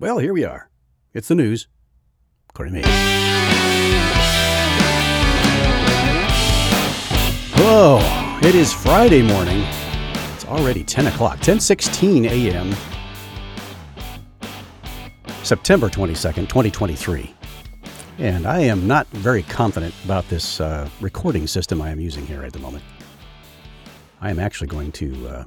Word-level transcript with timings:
Well, 0.00 0.18
here 0.18 0.32
we 0.32 0.44
are. 0.44 0.70
It's 1.12 1.26
the 1.26 1.34
news, 1.34 1.66
according 2.50 2.74
to 2.74 2.80
me. 2.82 2.84
Hello. 7.54 7.98
It 8.40 8.54
is 8.54 8.72
Friday 8.72 9.22
morning. 9.22 9.64
It's 10.34 10.44
already 10.44 10.84
10 10.84 11.08
o'clock, 11.08 11.40
10:16 11.40 12.26
a.m. 12.26 12.76
September 15.42 15.88
22nd, 15.88 16.48
2023. 16.48 17.34
And 18.18 18.46
I 18.46 18.60
am 18.60 18.86
not 18.86 19.08
very 19.08 19.42
confident 19.42 19.92
about 20.04 20.28
this 20.28 20.60
uh, 20.60 20.88
recording 21.00 21.48
system 21.48 21.82
I 21.82 21.90
am 21.90 21.98
using 21.98 22.24
here 22.24 22.44
at 22.44 22.52
the 22.52 22.60
moment. 22.60 22.84
I 24.20 24.30
am 24.30 24.38
actually 24.38 24.68
going 24.68 24.92
to 24.92 25.28
uh, 25.28 25.44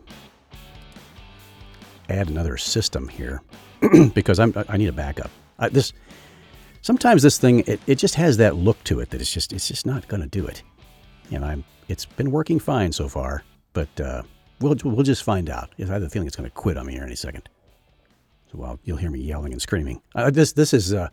add 2.10 2.30
another 2.30 2.58
system 2.58 3.08
here 3.08 3.42
because 4.14 4.40
I'm, 4.40 4.54
I 4.70 4.78
need 4.78 4.88
a 4.88 4.94
backup. 4.94 5.32
I, 5.60 5.70
this 5.70 5.94
sometimes 6.82 7.24
this 7.24 7.38
thing 7.38 7.60
it, 7.68 7.80
it 7.88 7.96
just 7.96 8.16
has 8.16 8.38
that 8.38 8.56
look 8.56 8.84
to 8.86 9.00
it 9.00 9.10
that 9.12 9.22
it's 9.22 9.32
just 9.32 9.54
it's 9.54 9.68
just 9.68 9.86
not 9.86 10.08
going 10.08 10.22
to 10.22 10.28
do 10.28 10.46
it. 10.46 10.64
And 11.32 11.46
I'm 11.46 11.64
it's 11.88 12.06
been 12.06 12.32
working 12.32 12.60
fine 12.60 12.92
so 12.92 13.08
far, 13.08 13.44
but 13.74 14.00
uh, 14.00 14.24
we'll 14.60 14.76
we'll 14.84 15.04
just 15.04 15.24
find 15.24 15.50
out. 15.50 15.70
I 15.80 15.86
have 15.86 16.02
the 16.02 16.10
feeling 16.10 16.28
it's 16.28 16.36
going 16.36 16.50
to 16.50 16.54
quit 16.54 16.78
on 16.78 16.86
me 16.86 16.94
here 16.94 17.04
any 17.04 17.16
second. 17.16 17.50
So 18.52 18.58
well, 18.58 18.80
you'll 18.84 18.98
hear 18.98 19.12
me 19.12 19.20
yelling 19.20 19.54
and 19.54 19.62
screaming. 19.62 20.02
Uh, 20.16 20.30
this 20.30 20.54
this 20.54 20.74
is 20.74 20.94
uh, 20.94 21.10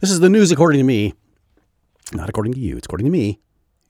this 0.00 0.10
is 0.10 0.20
the 0.20 0.28
news 0.28 0.52
according 0.52 0.78
to 0.78 0.84
me, 0.84 1.14
not 2.12 2.28
according 2.28 2.52
to 2.54 2.60
you. 2.60 2.76
It's 2.76 2.86
according 2.86 3.06
to 3.06 3.12
me 3.12 3.40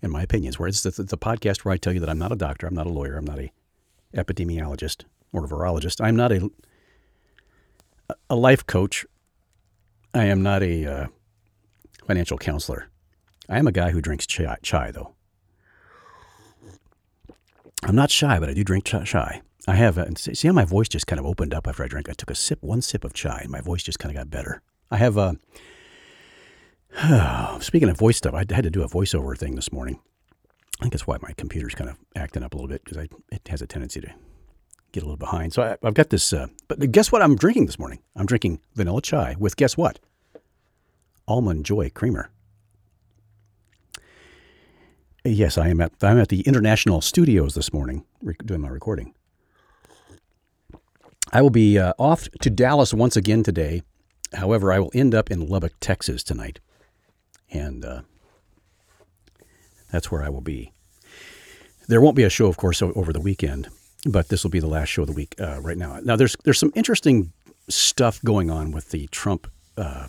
and 0.02 0.12
my 0.12 0.22
opinions. 0.22 0.58
Where 0.58 0.68
it's 0.68 0.82
the, 0.82 0.90
the 0.90 1.18
podcast 1.18 1.64
where 1.64 1.72
I 1.72 1.76
tell 1.76 1.92
you 1.92 2.00
that 2.00 2.08
I'm 2.08 2.18
not 2.18 2.32
a 2.32 2.36
doctor, 2.36 2.66
I'm 2.66 2.74
not 2.74 2.86
a 2.86 2.90
lawyer, 2.90 3.16
I'm 3.16 3.24
not 3.24 3.38
a 3.38 3.50
epidemiologist 4.14 5.04
or 5.32 5.44
a 5.44 5.48
virologist. 5.48 6.02
I'm 6.02 6.16
not 6.16 6.32
a 6.32 6.48
a 8.30 8.36
life 8.36 8.66
coach. 8.66 9.06
I 10.14 10.24
am 10.24 10.42
not 10.42 10.62
a 10.62 10.86
uh, 10.86 11.06
financial 12.06 12.38
counselor. 12.38 12.88
I 13.48 13.58
am 13.58 13.66
a 13.66 13.72
guy 13.72 13.90
who 13.90 14.00
drinks 14.00 14.26
chai, 14.26 14.56
chai, 14.62 14.90
though. 14.90 15.14
I'm 17.82 17.94
not 17.94 18.10
shy, 18.10 18.40
but 18.40 18.48
I 18.48 18.54
do 18.54 18.64
drink 18.64 18.84
chai. 18.84 19.42
I 19.68 19.74
have, 19.74 19.98
uh, 19.98 20.06
see 20.14 20.48
how 20.48 20.54
my 20.54 20.64
voice 20.64 20.88
just 20.88 21.06
kind 21.06 21.20
of 21.20 21.26
opened 21.26 21.52
up 21.52 21.66
after 21.66 21.84
I 21.84 21.88
drank. 21.88 22.08
I 22.08 22.12
took 22.12 22.30
a 22.30 22.34
sip, 22.34 22.62
one 22.62 22.82
sip 22.82 23.04
of 23.04 23.12
chai, 23.12 23.40
and 23.42 23.50
my 23.50 23.60
voice 23.60 23.82
just 23.82 23.98
kind 23.98 24.14
of 24.14 24.18
got 24.20 24.30
better. 24.30 24.62
I 24.90 24.96
have, 24.96 25.18
uh, 25.18 25.34
speaking 27.60 27.88
of 27.88 27.98
voice 27.98 28.16
stuff, 28.16 28.34
I 28.34 28.38
had 28.38 28.64
to 28.64 28.70
do 28.70 28.82
a 28.82 28.88
voiceover 28.88 29.36
thing 29.36 29.54
this 29.54 29.72
morning. 29.72 30.00
I 30.78 30.84
think 30.84 30.92
that's 30.92 31.06
why 31.06 31.16
my 31.20 31.32
computer's 31.32 31.74
kind 31.74 31.90
of 31.90 31.96
acting 32.14 32.42
up 32.42 32.54
a 32.54 32.56
little 32.56 32.68
bit 32.68 32.84
because 32.84 33.08
it 33.32 33.48
has 33.48 33.62
a 33.62 33.66
tendency 33.66 34.00
to 34.00 34.12
get 34.96 35.02
a 35.02 35.06
little 35.06 35.18
behind. 35.18 35.52
So 35.52 35.62
I, 35.62 35.76
have 35.86 35.94
got 35.94 36.08
this, 36.08 36.32
uh, 36.32 36.46
but 36.68 36.90
guess 36.90 37.12
what 37.12 37.20
I'm 37.20 37.36
drinking 37.36 37.66
this 37.66 37.78
morning? 37.78 38.00
I'm 38.16 38.24
drinking 38.24 38.60
vanilla 38.74 39.02
chai 39.02 39.36
with 39.38 39.56
guess 39.56 39.76
what? 39.76 39.98
Almond 41.28 41.66
Joy 41.66 41.90
Creamer. 41.90 42.30
Yes, 45.22 45.58
I 45.58 45.68
am 45.68 45.80
at 45.80 45.92
I'm 46.02 46.18
at 46.18 46.28
the 46.28 46.42
International 46.42 47.00
Studios 47.00 47.54
this 47.54 47.72
morning 47.72 48.04
doing 48.44 48.60
my 48.60 48.68
recording. 48.68 49.12
I 51.32 51.42
will 51.42 51.50
be 51.50 51.78
uh, 51.78 51.92
off 51.98 52.28
to 52.40 52.48
Dallas 52.48 52.94
once 52.94 53.16
again 53.16 53.42
today. 53.42 53.82
However, 54.32 54.72
I 54.72 54.78
will 54.78 54.92
end 54.94 55.14
up 55.14 55.30
in 55.30 55.48
Lubbock, 55.48 55.74
Texas 55.80 56.22
tonight, 56.22 56.60
and 57.50 57.84
uh, 57.84 58.02
that's 59.90 60.10
where 60.10 60.22
I 60.22 60.28
will 60.28 60.40
be. 60.40 60.72
There 61.88 62.00
won't 62.00 62.16
be 62.16 62.24
a 62.24 62.30
show, 62.30 62.46
of 62.46 62.56
course, 62.56 62.80
over 62.80 63.12
the 63.12 63.20
weekend, 63.20 63.68
but 64.06 64.28
this 64.28 64.44
will 64.44 64.50
be 64.50 64.60
the 64.60 64.66
last 64.66 64.88
show 64.88 65.02
of 65.02 65.08
the 65.08 65.14
week 65.14 65.34
uh, 65.40 65.60
right 65.60 65.76
now. 65.76 65.98
Now, 66.02 66.16
there's 66.16 66.36
there's 66.44 66.58
some 66.58 66.72
interesting 66.74 67.32
stuff 67.68 68.22
going 68.22 68.50
on 68.50 68.70
with 68.70 68.90
the 68.90 69.08
Trump 69.08 69.46
uh, 69.76 70.08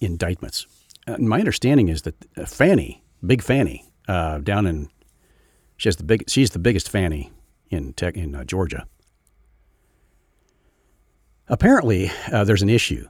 indictments. 0.00 0.66
And 1.06 1.28
my 1.28 1.38
understanding 1.38 1.88
is 1.88 2.02
that 2.02 2.14
uh, 2.36 2.46
Fannie, 2.46 3.02
Big 3.24 3.42
Fannie, 3.42 3.84
uh, 4.08 4.38
down 4.38 4.66
in 4.66 4.88
she 5.76 5.88
has 5.88 5.96
the 5.96 6.04
big 6.04 6.24
she's 6.28 6.50
the 6.50 6.58
biggest 6.58 6.88
Fannie 6.88 7.30
in 7.70 7.92
tech, 7.92 8.16
in 8.16 8.34
uh, 8.34 8.44
Georgia. 8.44 8.86
Apparently, 11.48 12.10
uh, 12.32 12.44
there's 12.44 12.62
an 12.62 12.70
issue 12.70 13.06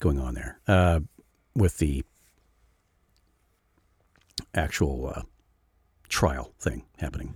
going 0.00 0.20
on 0.20 0.34
there 0.34 0.58
uh, 0.68 1.00
with 1.54 1.78
the 1.78 2.04
actual 4.54 5.12
uh, 5.14 5.22
trial 6.08 6.52
thing 6.58 6.84
happening. 6.98 7.34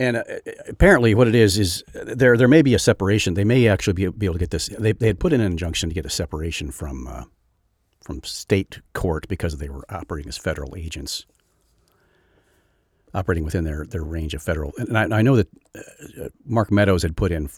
And 0.00 0.16
uh, 0.16 0.24
apparently, 0.66 1.14
what 1.14 1.28
it 1.28 1.34
is 1.34 1.58
is 1.58 1.84
there 1.92 2.36
there 2.36 2.48
may 2.48 2.62
be 2.62 2.74
a 2.74 2.78
separation. 2.78 3.34
They 3.34 3.44
may 3.44 3.68
actually 3.68 3.92
be, 3.92 4.08
be 4.08 4.26
able 4.26 4.34
to 4.34 4.40
get 4.40 4.50
this. 4.50 4.66
They, 4.66 4.92
they 4.92 5.06
had 5.06 5.20
put 5.20 5.32
in 5.32 5.40
an 5.40 5.52
injunction 5.52 5.90
to 5.90 5.94
get 5.94 6.06
a 6.06 6.10
separation 6.10 6.72
from 6.72 7.06
uh, 7.06 7.24
from 8.00 8.22
state 8.24 8.80
court 8.94 9.28
because 9.28 9.58
they 9.58 9.68
were 9.68 9.84
operating 9.90 10.28
as 10.28 10.38
federal 10.38 10.74
agents 10.76 11.26
operating 13.14 13.44
within 13.44 13.64
their, 13.64 13.84
their 13.84 14.04
range 14.04 14.34
of 14.34 14.42
federal. 14.42 14.72
And 14.78 14.96
I, 14.96 15.18
I 15.18 15.22
know 15.22 15.36
that 15.36 15.48
uh, 15.74 16.28
Mark 16.44 16.70
Meadows 16.70 17.02
had 17.02 17.16
put 17.16 17.32
in 17.32 17.50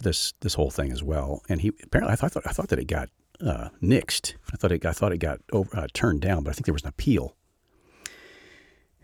this 0.00 0.34
this 0.40 0.54
whole 0.54 0.70
thing 0.70 0.92
as 0.92 1.02
well, 1.02 1.42
and 1.48 1.60
he 1.60 1.72
apparently 1.82 2.12
I 2.12 2.16
thought 2.16 2.46
I 2.46 2.52
thought 2.52 2.68
that 2.68 2.78
it 2.78 2.86
got 2.86 3.08
uh, 3.44 3.68
nixed. 3.82 4.34
I 4.52 4.56
thought 4.56 4.72
it 4.72 4.84
I 4.84 4.92
thought 4.92 5.12
it 5.12 5.18
got 5.18 5.40
over, 5.52 5.76
uh, 5.76 5.86
turned 5.92 6.20
down, 6.20 6.44
but 6.44 6.50
I 6.50 6.52
think 6.54 6.66
there 6.66 6.74
was 6.74 6.82
an 6.82 6.88
appeal. 6.88 7.34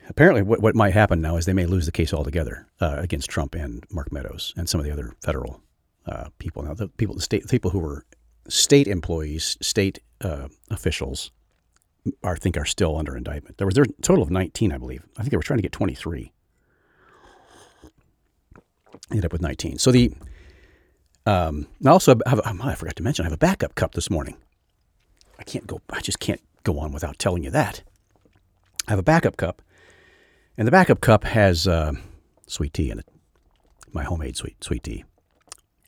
Apparently, 0.09 0.43
what, 0.43 0.61
what 0.61 0.75
might 0.75 0.93
happen 0.93 1.21
now 1.21 1.37
is 1.37 1.47
they 1.47 1.53
may 1.53 1.67
lose 1.67 1.87
the 1.87 1.93
case 1.93 2.13
altogether 2.13 2.67
uh, 2.81 2.97
against 2.99 3.31
Trump 3.31 3.55
and 3.55 3.85
Mark 3.91 4.13
Meadows 4.13 4.53
and 4.57 4.69
some 4.69 4.81
of 4.81 4.87
the 4.87 4.93
other 4.93 5.15
federal 5.23 5.61
uh, 6.07 6.29
people. 6.39 6.63
Now, 6.63 6.75
the 6.75 6.89
people, 6.89 7.15
the 7.15 7.23
state, 7.23 7.49
people 7.49 7.71
who 7.71 7.79
were 7.79 8.05
state 8.49 8.87
employees, 8.87 9.57
state 9.61 10.01
uh, 10.21 10.49
officials 10.71 11.31
I 12.23 12.35
think 12.35 12.57
are 12.57 12.65
still 12.65 12.97
under 12.97 13.17
indictment. 13.17 13.59
There 13.59 13.67
was 13.67 13.75
there 13.75 13.85
a 13.85 14.03
total 14.03 14.23
of 14.23 14.31
19, 14.31 14.73
I 14.73 14.79
believe. 14.79 15.03
I 15.17 15.23
think 15.23 15.31
they 15.31 15.37
were 15.37 15.43
trying 15.43 15.59
to 15.59 15.63
get 15.63 15.73
23. 15.73 16.33
Ended 19.11 19.25
up 19.25 19.33
with 19.33 19.43
19. 19.43 19.79
So 19.79 19.91
the 19.91 20.13
um, 21.27 21.67
I 21.85 21.89
also 21.89 22.15
have 22.27 22.41
oh, 22.45 22.59
I 22.63 22.75
forgot 22.75 22.97
to 22.97 23.03
mention 23.03 23.25
I 23.25 23.27
have 23.27 23.33
a 23.33 23.39
backup 23.39 23.75
cup 23.75 23.95
this 23.95 24.11
morning. 24.11 24.37
I 25.39 25.43
can't 25.43 25.67
go. 25.67 25.81
I 25.91 26.01
just 26.01 26.21
can't 26.21 26.41
go 26.65 26.79
on 26.79 26.93
without 26.93 27.19
telling 27.19 27.43
you 27.43 27.51
that. 27.51 27.83
I 28.87 28.93
have 28.93 28.99
a 28.99 29.05
backup 29.05 29.39
cup, 29.39 29.63
and 30.57 30.67
the 30.67 30.73
backup 30.73 31.01
cup 31.01 31.25
has 31.25 31.67
uh, 31.67 31.93
sweet 32.47 32.75
tea 32.75 32.91
in 32.91 32.99
it. 32.99 33.09
My 33.93 34.05
homemade 34.05 34.37
sweet 34.37 34.63
sweet 34.63 34.83
tea, 34.83 35.05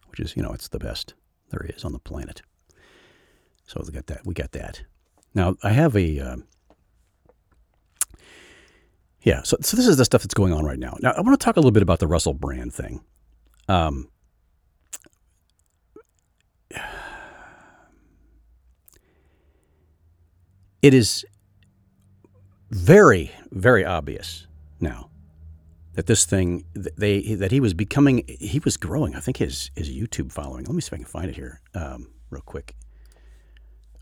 which 0.09 0.21
is 0.21 0.37
you 0.37 0.43
know 0.43 0.53
it's 0.53 0.69
the 0.69 0.79
best 0.79 1.15
there 1.51 1.67
is 1.69 1.85
on 1.85 1.93
the 1.93 1.99
planet. 1.99 2.43
So 3.67 3.83
we 3.85 3.93
got 3.93 4.07
that. 4.07 4.25
We 4.25 4.33
got 4.35 4.53
that. 4.53 4.83
Now, 5.35 5.57
I 5.63 5.73
have 5.73 5.97
a. 5.97 6.21
Uh, 6.21 6.37
yeah, 9.23 9.43
so, 9.43 9.57
so 9.61 9.77
this 9.77 9.89
is 9.89 9.97
the 9.97 10.05
stuff 10.05 10.23
that's 10.23 10.35
going 10.35 10.53
on 10.53 10.65
right 10.65 10.79
now. 10.79 10.97
Now, 11.01 11.11
I 11.11 11.21
want 11.21 11.39
to 11.39 11.45
talk 11.45 11.57
a 11.57 11.61
little 11.61 11.73
bit 11.73 11.83
about 11.83 11.99
the 11.99 12.07
Russell 12.07 12.33
Brand 12.33 12.73
thing. 12.73 13.01
Um, 13.69 14.09
it 20.81 20.95
is 20.95 21.27
very, 22.71 23.33
very 23.51 23.85
obvious 23.85 24.46
now 24.81 25.11
that 25.97 26.07
this 26.07 26.25
thing 26.27 26.65
they 26.75 27.35
that 27.35 27.51
he 27.51 27.59
was 27.59 27.75
becoming 27.75 28.25
he 28.29 28.61
was 28.65 28.77
growing. 28.77 29.17
I 29.17 29.21
think 29.21 29.39
his 29.39 29.71
his 29.75 29.91
YouTube 29.91 30.31
following. 30.31 30.65
Let 30.65 30.75
me 30.75 30.81
see 30.81 30.89
if 30.89 30.93
I 30.95 30.97
can 30.99 31.07
find 31.07 31.29
it 31.29 31.35
here 31.35 31.61
um, 31.75 32.13
real 32.31 32.43
quick. 32.43 32.77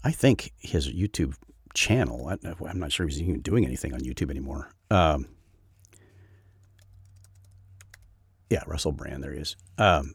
I 0.02 0.10
think 0.10 0.52
his 0.58 0.88
YouTube 0.88 1.34
channel. 1.72 2.28
I, 2.28 2.70
am 2.70 2.78
not 2.78 2.92
sure 2.92 3.06
if 3.06 3.12
he's 3.12 3.22
even 3.22 3.40
doing 3.40 3.64
anything 3.64 3.94
on 3.94 4.00
YouTube 4.00 4.30
anymore. 4.30 4.70
Um, 4.90 5.28
yeah, 8.50 8.62
Russell 8.66 8.92
Brand. 8.92 9.22
There 9.22 9.32
he 9.32 9.40
is. 9.40 9.56
Um, 9.78 10.14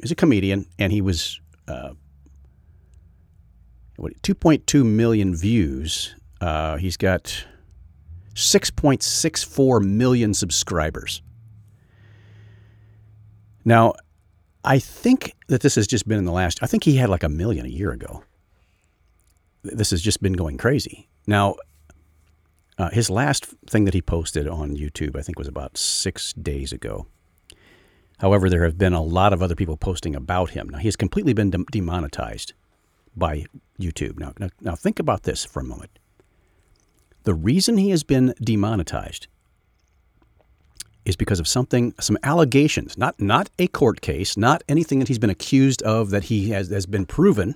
he's 0.00 0.10
a 0.10 0.16
comedian, 0.16 0.66
and 0.78 0.92
he 0.92 1.00
was 1.00 1.40
uh, 1.68 1.92
what 3.96 4.20
2.2 4.22 4.84
million 4.84 5.36
views. 5.36 6.14
Uh, 6.40 6.76
he's 6.76 6.96
got 6.96 7.46
6.64 8.38 9.84
million 9.84 10.34
subscribers. 10.34 11.22
Now, 13.64 13.94
I 14.64 14.78
think 14.78 15.34
that 15.48 15.60
this 15.60 15.74
has 15.74 15.86
just 15.86 16.08
been 16.08 16.18
in 16.18 16.24
the 16.24 16.32
last. 16.32 16.62
I 16.62 16.66
think 16.66 16.84
he 16.84 16.96
had 16.96 17.10
like 17.10 17.22
a 17.22 17.28
million 17.28 17.66
a 17.66 17.70
year 17.70 17.90
ago 17.90 18.22
this 19.62 19.90
has 19.90 20.02
just 20.02 20.22
been 20.22 20.32
going 20.32 20.56
crazy. 20.56 21.08
Now, 21.26 21.56
uh, 22.78 22.90
his 22.90 23.10
last 23.10 23.46
thing 23.66 23.84
that 23.84 23.94
he 23.94 24.02
posted 24.02 24.46
on 24.46 24.76
YouTube, 24.76 25.16
I 25.16 25.22
think, 25.22 25.38
was 25.38 25.48
about 25.48 25.76
six 25.76 26.32
days 26.34 26.72
ago. 26.72 27.06
However, 28.18 28.48
there 28.48 28.64
have 28.64 28.78
been 28.78 28.92
a 28.92 29.02
lot 29.02 29.32
of 29.32 29.42
other 29.42 29.54
people 29.54 29.76
posting 29.76 30.14
about 30.14 30.50
him. 30.50 30.68
Now, 30.68 30.78
he 30.78 30.88
has 30.88 30.96
completely 30.96 31.32
been 31.32 31.50
de- 31.50 31.64
demonetized 31.70 32.52
by 33.16 33.46
YouTube. 33.80 34.18
Now, 34.18 34.32
now, 34.38 34.48
now, 34.60 34.74
think 34.74 34.98
about 34.98 35.24
this 35.24 35.44
for 35.44 35.60
a 35.60 35.64
moment. 35.64 35.98
The 37.28 37.34
reason 37.34 37.76
he 37.76 37.90
has 37.90 38.04
been 38.04 38.32
demonetized 38.42 39.26
is 41.04 41.14
because 41.14 41.40
of 41.40 41.46
something, 41.46 41.92
some 42.00 42.16
allegations, 42.22 42.96
not 42.96 43.20
not 43.20 43.50
a 43.58 43.66
court 43.66 44.00
case, 44.00 44.38
not 44.38 44.62
anything 44.66 44.98
that 45.00 45.08
he's 45.08 45.18
been 45.18 45.28
accused 45.28 45.82
of 45.82 46.08
that 46.08 46.24
he 46.24 46.48
has 46.52 46.70
has 46.70 46.86
been 46.86 47.04
proven 47.04 47.54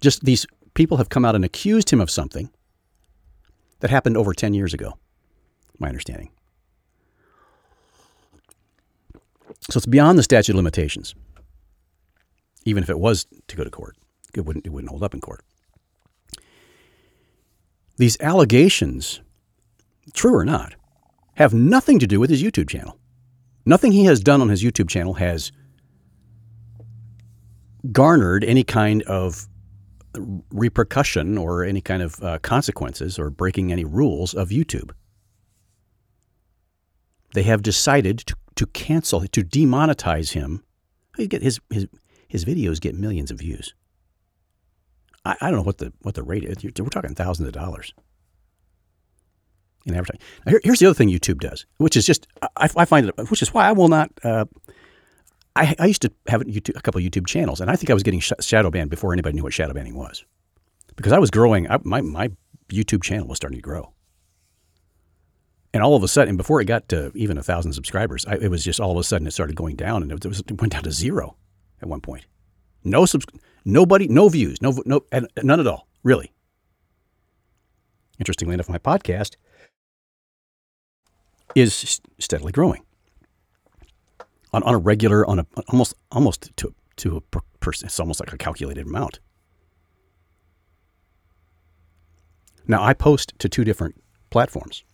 Just 0.00 0.24
these 0.24 0.46
people 0.74 0.98
have 0.98 1.08
come 1.08 1.24
out 1.24 1.34
and 1.34 1.44
accused 1.44 1.90
him 1.90 2.00
of 2.00 2.12
something 2.12 2.48
that 3.80 3.90
happened 3.90 4.16
over 4.16 4.32
10 4.32 4.54
years 4.54 4.72
ago, 4.72 4.96
my 5.80 5.88
understanding. 5.88 6.30
So 9.68 9.78
it's 9.78 9.86
beyond 9.86 10.16
the 10.16 10.22
statute 10.22 10.52
of 10.52 10.58
limitations. 10.58 11.16
Even 12.64 12.84
if 12.84 12.90
it 12.90 13.00
was 13.00 13.26
to 13.48 13.56
go 13.56 13.64
to 13.64 13.70
court, 13.70 13.96
it 14.32 14.42
wouldn't, 14.42 14.64
it 14.64 14.70
wouldn't 14.70 14.90
hold 14.90 15.02
up 15.02 15.14
in 15.14 15.20
court. 15.20 15.42
These 18.00 18.18
allegations, 18.22 19.20
true 20.14 20.34
or 20.34 20.46
not, 20.46 20.74
have 21.34 21.52
nothing 21.52 21.98
to 21.98 22.06
do 22.06 22.18
with 22.18 22.30
his 22.30 22.42
YouTube 22.42 22.66
channel. 22.66 22.98
Nothing 23.66 23.92
he 23.92 24.06
has 24.06 24.20
done 24.20 24.40
on 24.40 24.48
his 24.48 24.64
YouTube 24.64 24.88
channel 24.88 25.12
has 25.12 25.52
garnered 27.92 28.42
any 28.42 28.64
kind 28.64 29.02
of 29.02 29.48
repercussion 30.50 31.36
or 31.36 31.62
any 31.62 31.82
kind 31.82 32.02
of 32.02 32.22
uh, 32.22 32.38
consequences 32.38 33.18
or 33.18 33.28
breaking 33.28 33.70
any 33.70 33.84
rules 33.84 34.32
of 34.32 34.48
YouTube. 34.48 34.92
They 37.34 37.42
have 37.42 37.60
decided 37.60 38.20
to, 38.20 38.34
to 38.54 38.66
cancel, 38.68 39.26
to 39.26 39.44
demonetize 39.44 40.32
him. 40.32 40.64
His, 41.18 41.60
his, 41.68 41.86
his 42.26 42.46
videos 42.46 42.80
get 42.80 42.94
millions 42.94 43.30
of 43.30 43.40
views. 43.40 43.74
I, 45.24 45.36
I 45.40 45.50
don't 45.50 45.58
know 45.58 45.64
what 45.64 45.78
the, 45.78 45.92
what 46.00 46.14
the 46.14 46.22
rate 46.22 46.44
is. 46.44 46.62
We're 46.62 46.88
talking 46.88 47.14
thousands 47.14 47.48
of 47.48 47.54
dollars 47.54 47.92
in 49.86 49.94
advertising. 49.94 50.20
Now, 50.46 50.50
here, 50.50 50.60
here's 50.64 50.78
the 50.78 50.86
other 50.86 50.94
thing 50.94 51.08
YouTube 51.08 51.40
does, 51.40 51.66
which 51.78 51.96
is 51.96 52.06
just, 52.06 52.26
I, 52.56 52.68
I 52.76 52.84
find 52.84 53.08
it, 53.08 53.30
which 53.30 53.42
is 53.42 53.52
why 53.52 53.68
I 53.68 53.72
will 53.72 53.88
not. 53.88 54.10
Uh, 54.22 54.46
I, 55.56 55.74
I, 55.78 55.86
used 55.86 56.02
to 56.02 56.12
have 56.28 56.42
a, 56.42 56.44
YouTube, 56.44 56.76
a 56.76 56.80
couple 56.80 57.00
YouTube 57.00 57.26
channels, 57.26 57.60
and 57.60 57.70
I 57.70 57.76
think 57.76 57.90
I 57.90 57.94
was 57.94 58.02
getting 58.02 58.20
sh- 58.20 58.32
shadow 58.40 58.70
banned 58.70 58.90
before 58.90 59.12
anybody 59.12 59.34
knew 59.34 59.42
what 59.42 59.52
shadow 59.52 59.72
banning 59.72 59.96
was, 59.96 60.24
because 60.96 61.12
I 61.12 61.18
was 61.18 61.30
growing. 61.30 61.70
I, 61.70 61.78
my 61.82 62.00
my 62.00 62.30
YouTube 62.68 63.02
channel 63.02 63.26
was 63.26 63.36
starting 63.36 63.58
to 63.58 63.62
grow, 63.62 63.92
and 65.74 65.82
all 65.82 65.96
of 65.96 66.02
a 66.02 66.08
sudden, 66.08 66.36
before 66.36 66.60
it 66.60 66.66
got 66.66 66.88
to 66.90 67.10
even 67.14 67.36
a 67.36 67.42
thousand 67.42 67.72
subscribers, 67.72 68.24
it 68.40 68.48
was 68.48 68.64
just 68.64 68.80
all 68.80 68.92
of 68.92 68.96
a 68.96 69.04
sudden 69.04 69.26
it 69.26 69.32
started 69.32 69.56
going 69.56 69.76
down, 69.76 70.02
and 70.02 70.12
it, 70.12 70.24
was, 70.24 70.40
it 70.40 70.60
went 70.60 70.72
down 70.72 70.84
to 70.84 70.92
zero 70.92 71.36
at 71.82 71.88
one 71.88 72.00
point. 72.00 72.26
No 72.84 73.04
subs, 73.04 73.26
nobody, 73.64 74.08
no 74.08 74.28
views, 74.28 74.60
no 74.62 74.74
no, 74.84 75.04
none 75.42 75.60
at 75.60 75.66
all, 75.66 75.86
really. 76.02 76.32
Interestingly 78.18 78.54
enough, 78.54 78.68
my 78.68 78.78
podcast 78.78 79.36
is 81.54 82.00
steadily 82.18 82.52
growing 82.52 82.84
on, 84.52 84.62
on 84.62 84.74
a 84.74 84.78
regular, 84.78 85.26
on 85.26 85.40
a 85.40 85.46
almost 85.68 85.94
almost 86.10 86.54
to 86.56 86.74
to 86.96 87.16
a 87.16 87.20
per 87.20 87.40
person. 87.60 87.86
It's 87.86 88.00
almost 88.00 88.20
like 88.20 88.32
a 88.32 88.38
calculated 88.38 88.86
amount. 88.86 89.20
Now 92.66 92.82
I 92.82 92.94
post 92.94 93.32
to 93.38 93.48
two 93.48 93.64
different 93.64 94.00
platforms. 94.30 94.84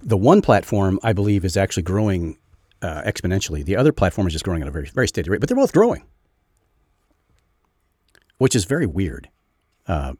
The 0.00 0.16
one 0.16 0.40
platform 0.40 0.98
I 1.02 1.12
believe 1.12 1.44
is 1.44 1.56
actually 1.56 1.82
growing 1.82 2.38
uh, 2.82 3.02
exponentially. 3.02 3.64
The 3.64 3.76
other 3.76 3.92
platform 3.92 4.26
is 4.26 4.32
just 4.32 4.44
growing 4.44 4.62
at 4.62 4.68
a 4.68 4.70
very 4.70 4.86
very 4.86 5.08
steady 5.08 5.30
rate, 5.30 5.40
but 5.40 5.48
they're 5.48 5.56
both 5.56 5.72
growing, 5.72 6.04
which 8.38 8.54
is 8.54 8.64
very 8.64 8.86
weird. 8.86 9.28
Uh, 9.86 10.14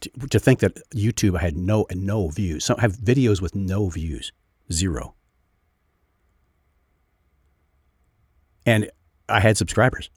to, 0.00 0.10
to, 0.30 0.38
think 0.38 0.60
that 0.60 0.78
YouTube 0.90 1.38
had 1.38 1.56
no 1.56 1.86
no 1.92 2.28
views. 2.28 2.64
Some 2.64 2.78
have 2.78 2.96
videos 2.96 3.40
with 3.40 3.54
no 3.54 3.88
views, 3.88 4.32
zero. 4.70 5.14
And 8.66 8.90
I 9.28 9.40
had 9.40 9.56
subscribers. 9.56 10.10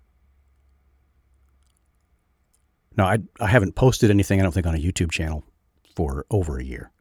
Now 2.97 3.05
I 3.05 3.19
I 3.39 3.47
haven't 3.47 3.75
posted 3.75 4.09
anything 4.09 4.39
I 4.39 4.43
don't 4.43 4.51
think 4.51 4.67
on 4.67 4.75
a 4.75 4.79
YouTube 4.79 5.11
channel 5.11 5.43
for 5.95 6.25
over 6.29 6.57
a 6.57 6.63
year. 6.63 6.91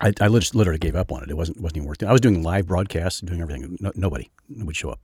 I, 0.00 0.12
I 0.20 0.28
literally 0.28 0.78
gave 0.78 0.94
up 0.94 1.12
on 1.12 1.22
it. 1.22 1.30
It 1.30 1.36
wasn't 1.36 1.60
wasn't 1.60 1.78
even 1.78 1.88
worth 1.88 2.02
it. 2.02 2.06
I 2.06 2.12
was 2.12 2.20
doing 2.20 2.42
live 2.42 2.66
broadcasts, 2.66 3.20
doing 3.20 3.40
everything. 3.40 3.76
No, 3.80 3.92
nobody 3.94 4.30
would 4.48 4.76
show 4.76 4.90
up. 4.90 5.00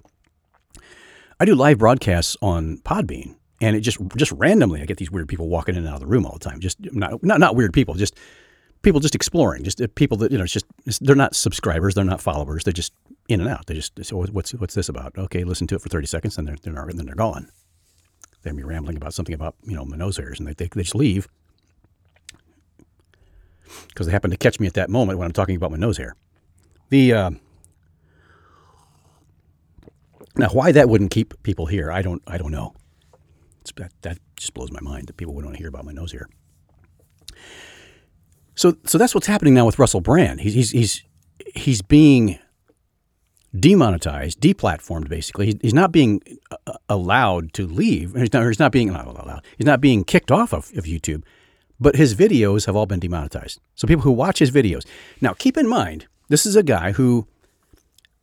I 1.40 1.44
do 1.44 1.54
live 1.54 1.78
broadcasts 1.78 2.36
on 2.42 2.78
Podbean, 2.78 3.36
and 3.60 3.76
it 3.76 3.80
just 3.80 3.98
just 4.16 4.32
randomly 4.32 4.82
I 4.82 4.86
get 4.86 4.98
these 4.98 5.10
weird 5.10 5.28
people 5.28 5.48
walking 5.48 5.74
in 5.74 5.80
and 5.80 5.88
out 5.88 5.94
of 5.94 6.00
the 6.00 6.06
room 6.06 6.26
all 6.26 6.32
the 6.32 6.38
time. 6.38 6.60
Just 6.60 6.78
not 6.92 7.22
not 7.22 7.40
not 7.40 7.56
weird 7.56 7.72
people, 7.72 7.94
just 7.94 8.16
people 8.82 9.00
just 9.00 9.14
exploring, 9.14 9.64
just 9.64 9.80
uh, 9.80 9.88
people 9.94 10.16
that 10.18 10.30
you 10.30 10.38
know, 10.38 10.44
it's 10.44 10.52
just 10.52 10.66
it's, 10.86 10.98
they're 11.00 11.16
not 11.16 11.34
subscribers, 11.34 11.94
they're 11.94 12.04
not 12.04 12.20
followers, 12.20 12.64
they're 12.64 12.72
just 12.72 12.92
in 13.28 13.40
and 13.40 13.48
out. 13.48 13.66
They 13.66 13.74
just 13.74 13.92
so 14.04 14.16
what's 14.16 14.54
what's 14.54 14.74
this 14.74 14.88
about? 14.88 15.16
Okay, 15.18 15.44
listen 15.44 15.66
to 15.68 15.74
it 15.74 15.82
for 15.82 15.88
thirty 15.88 16.06
seconds, 16.06 16.38
and 16.38 16.46
they're 16.46 16.56
they're 16.62 16.90
then 16.94 17.06
they're 17.06 17.14
gone. 17.14 17.50
They 18.42 18.50
are 18.50 18.54
me 18.54 18.62
rambling 18.62 18.96
about 18.96 19.14
something 19.14 19.34
about 19.34 19.56
you 19.64 19.74
know 19.74 19.84
my 19.84 19.96
nose 19.96 20.16
hairs, 20.16 20.38
and 20.38 20.46
they 20.46 20.52
they, 20.52 20.68
they 20.68 20.82
just 20.82 20.94
leave 20.94 21.26
because 23.88 24.06
they 24.06 24.12
happen 24.12 24.30
to 24.30 24.36
catch 24.36 24.60
me 24.60 24.66
at 24.66 24.74
that 24.74 24.90
moment 24.90 25.18
when 25.18 25.26
I'm 25.26 25.32
talking 25.32 25.56
about 25.56 25.70
my 25.70 25.76
nose 25.76 25.96
hair. 25.96 26.14
The 26.90 27.12
uh, 27.12 27.30
now 30.36 30.48
why 30.48 30.72
that 30.72 30.88
wouldn't 30.88 31.10
keep 31.10 31.42
people 31.42 31.66
here, 31.66 31.90
I 31.90 32.02
don't 32.02 32.22
I 32.26 32.38
don't 32.38 32.52
know. 32.52 32.74
That, 33.76 33.92
that 34.02 34.18
just 34.36 34.52
blows 34.52 34.70
my 34.70 34.80
mind 34.80 35.06
that 35.06 35.16
people 35.16 35.34
wouldn't 35.34 35.48
want 35.48 35.56
to 35.56 35.62
hear 35.62 35.68
about 35.68 35.84
my 35.84 35.92
nose 35.92 36.12
here. 36.12 36.28
So, 38.54 38.76
so 38.84 38.98
that's 38.98 39.14
what's 39.14 39.26
happening 39.26 39.54
now 39.54 39.66
with 39.66 39.78
Russell 39.78 40.00
Brand. 40.00 40.40
He's, 40.40 40.54
he's, 40.54 40.70
he's, 40.70 41.02
he's 41.54 41.82
being 41.82 42.38
demonetized, 43.58 44.40
deplatformed, 44.40 45.08
basically. 45.08 45.58
He's, 45.60 45.74
not 45.74 45.92
being 45.92 46.20
uh, 46.50 46.74
allowed 46.88 47.52
to 47.54 47.66
leave. 47.66 48.14
He's 48.14 48.32
not, 48.32 48.46
he's 48.46 48.58
not 48.58 48.72
being 48.72 48.92
not 48.92 49.06
allowed. 49.06 49.44
He's 49.56 49.66
not 49.66 49.80
being 49.80 50.04
kicked 50.04 50.30
off 50.30 50.52
of, 50.52 50.70
of 50.76 50.84
YouTube, 50.84 51.24
but 51.80 51.96
his 51.96 52.14
videos 52.14 52.66
have 52.66 52.76
all 52.76 52.86
been 52.86 53.00
demonetized. 53.00 53.60
So 53.74 53.88
people 53.88 54.02
who 54.02 54.12
watch 54.12 54.38
his 54.38 54.50
videos. 54.50 54.86
Now, 55.20 55.32
keep 55.32 55.56
in 55.56 55.68
mind, 55.68 56.06
this 56.28 56.46
is 56.46 56.54
a 56.54 56.62
guy 56.62 56.92
who 56.92 57.26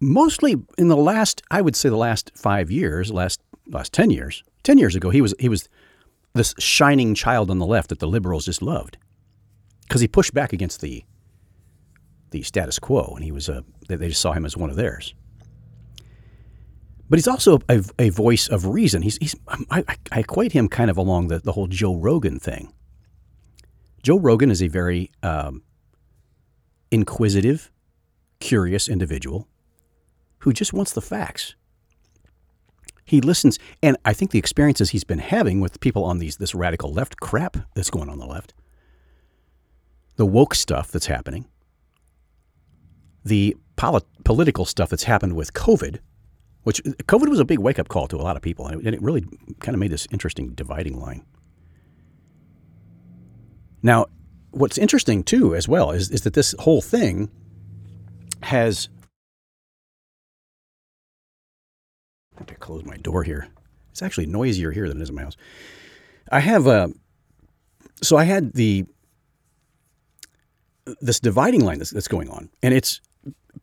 mostly 0.02 0.56
in 0.78 0.88
the 0.90 0.98
last, 0.98 1.42
I 1.50 1.62
would 1.62 1.76
say 1.76 1.88
the 1.88 1.96
last 1.96 2.32
five 2.36 2.70
years, 2.70 3.12
last, 3.12 3.40
last 3.68 3.94
10 3.94 4.10
years, 4.10 4.44
10 4.64 4.78
years 4.78 4.96
ago, 4.96 5.12
he 5.12 5.22
was, 5.22 5.34
he 5.40 5.48
was 5.48 5.70
this 6.34 6.54
shining 6.58 7.14
child 7.14 7.50
on 7.50 7.60
the 7.60 7.66
left 7.66 7.90
that 7.90 8.00
the 8.00 8.08
liberals 8.08 8.46
just 8.46 8.62
loved 8.62 8.98
because 9.88 10.02
he 10.02 10.08
pushed 10.08 10.34
back 10.34 10.52
against 10.52 10.82
the, 10.82 11.06
the 12.32 12.42
status 12.42 12.80
quo 12.80 13.14
and 13.16 13.24
he 13.24 13.32
was 13.32 13.48
a, 13.48 13.64
they 13.88 14.10
just 14.10 14.22
saw 14.22 14.34
him 14.34 14.46
as 14.46 14.58
one 14.58 14.70
of 14.70 14.76
theirs. 14.76 15.14
But 17.08 17.20
he's 17.20 17.28
also 17.28 17.60
a, 17.70 17.84
a 18.00 18.10
voice 18.10 18.48
of 18.48 18.66
reason. 18.66 19.02
He's, 19.02 19.18
he's 19.18 19.36
I, 19.70 19.84
I 20.12 20.20
equate 20.20 20.54
him 20.54 20.70
kind 20.70 20.90
of 20.90 20.98
along 20.98 21.28
the, 21.28 21.40
the 21.40 21.52
whole 21.52 21.68
Joe 21.68 21.96
Rogan 21.96 22.40
thing. 22.40 22.74
Joe 24.02 24.18
Rogan 24.18 24.50
is 24.50 24.64
a 24.64 24.70
very 24.70 25.12
um, 25.22 25.62
inquisitive, 26.90 27.70
curious 28.40 28.88
individual 28.88 29.50
who 30.42 30.54
just 30.54 30.74
wants 30.74 30.92
the 30.94 31.02
facts. 31.02 31.56
He 33.06 33.22
listens, 33.22 33.60
and 33.82 33.98
I 34.06 34.14
think 34.14 34.32
the 34.32 34.40
experiences 34.40 34.92
he's 34.92 35.04
been 35.04 35.20
having 35.20 35.60
with 35.60 35.80
people 35.80 36.04
on 36.04 36.20
these 36.20 36.38
this 36.38 36.56
radical 36.56 36.94
left 36.94 37.20
crap 37.20 37.58
that's 37.74 37.90
going 37.90 38.10
on 38.10 38.20
the 38.20 38.26
left, 38.26 38.54
the 40.16 40.26
woke 40.26 40.56
stuff 40.56 40.92
that's 40.92 41.08
happening, 41.08 41.46
the 43.26 43.56
polit- 43.76 44.06
political 44.24 44.66
stuff 44.66 44.90
that's 44.90 45.04
happened 45.04 45.34
with 45.34 45.54
COVID, 45.54 46.00
which 46.64 46.82
COVID 46.84 47.28
was 47.28 47.40
a 47.40 47.46
big 47.46 47.60
wake 47.60 47.80
up 47.80 47.90
call 47.90 48.08
to 48.08 48.16
a 48.16 48.24
lot 48.24 48.36
of 48.36 48.42
people, 48.42 48.68
and 48.68 48.86
it 48.88 49.02
really 49.02 49.26
kind 49.60 49.76
of 49.76 49.80
made 49.80 49.92
this 49.92 50.08
interesting 50.12 50.54
dividing 50.54 51.00
line. 51.00 51.26
Now, 53.84 54.06
what's 54.52 54.78
interesting 54.78 55.24
too, 55.24 55.56
as 55.56 55.68
well, 55.68 55.92
is, 55.92 56.10
is 56.12 56.22
that 56.22 56.34
this 56.34 56.56
whole 56.60 56.82
thing 56.82 57.30
has 58.44 58.90
have 62.42 62.48
to 62.48 62.56
close 62.56 62.84
my 62.84 62.98
door 62.98 63.24
here. 63.24 63.48
It's 63.92 64.02
actually 64.02 64.26
noisier 64.26 64.72
here 64.72 64.88
than 64.88 65.00
it 65.00 65.04
is 65.04 65.10
in 65.10 65.16
my 65.16 65.24
house. 65.24 65.38
I 66.32 66.40
have 66.40 66.68
a, 66.68 66.70
uh, 66.70 66.88
so 68.02 68.18
I 68.18 68.24
had 68.24 68.54
the, 68.54 68.86
this 71.02 71.20
dividing 71.20 71.62
line 71.62 71.78
that's, 71.78 71.92
that's 71.92 72.08
going 72.08 72.30
on, 72.30 72.50
and 72.64 72.74
it's 72.74 73.00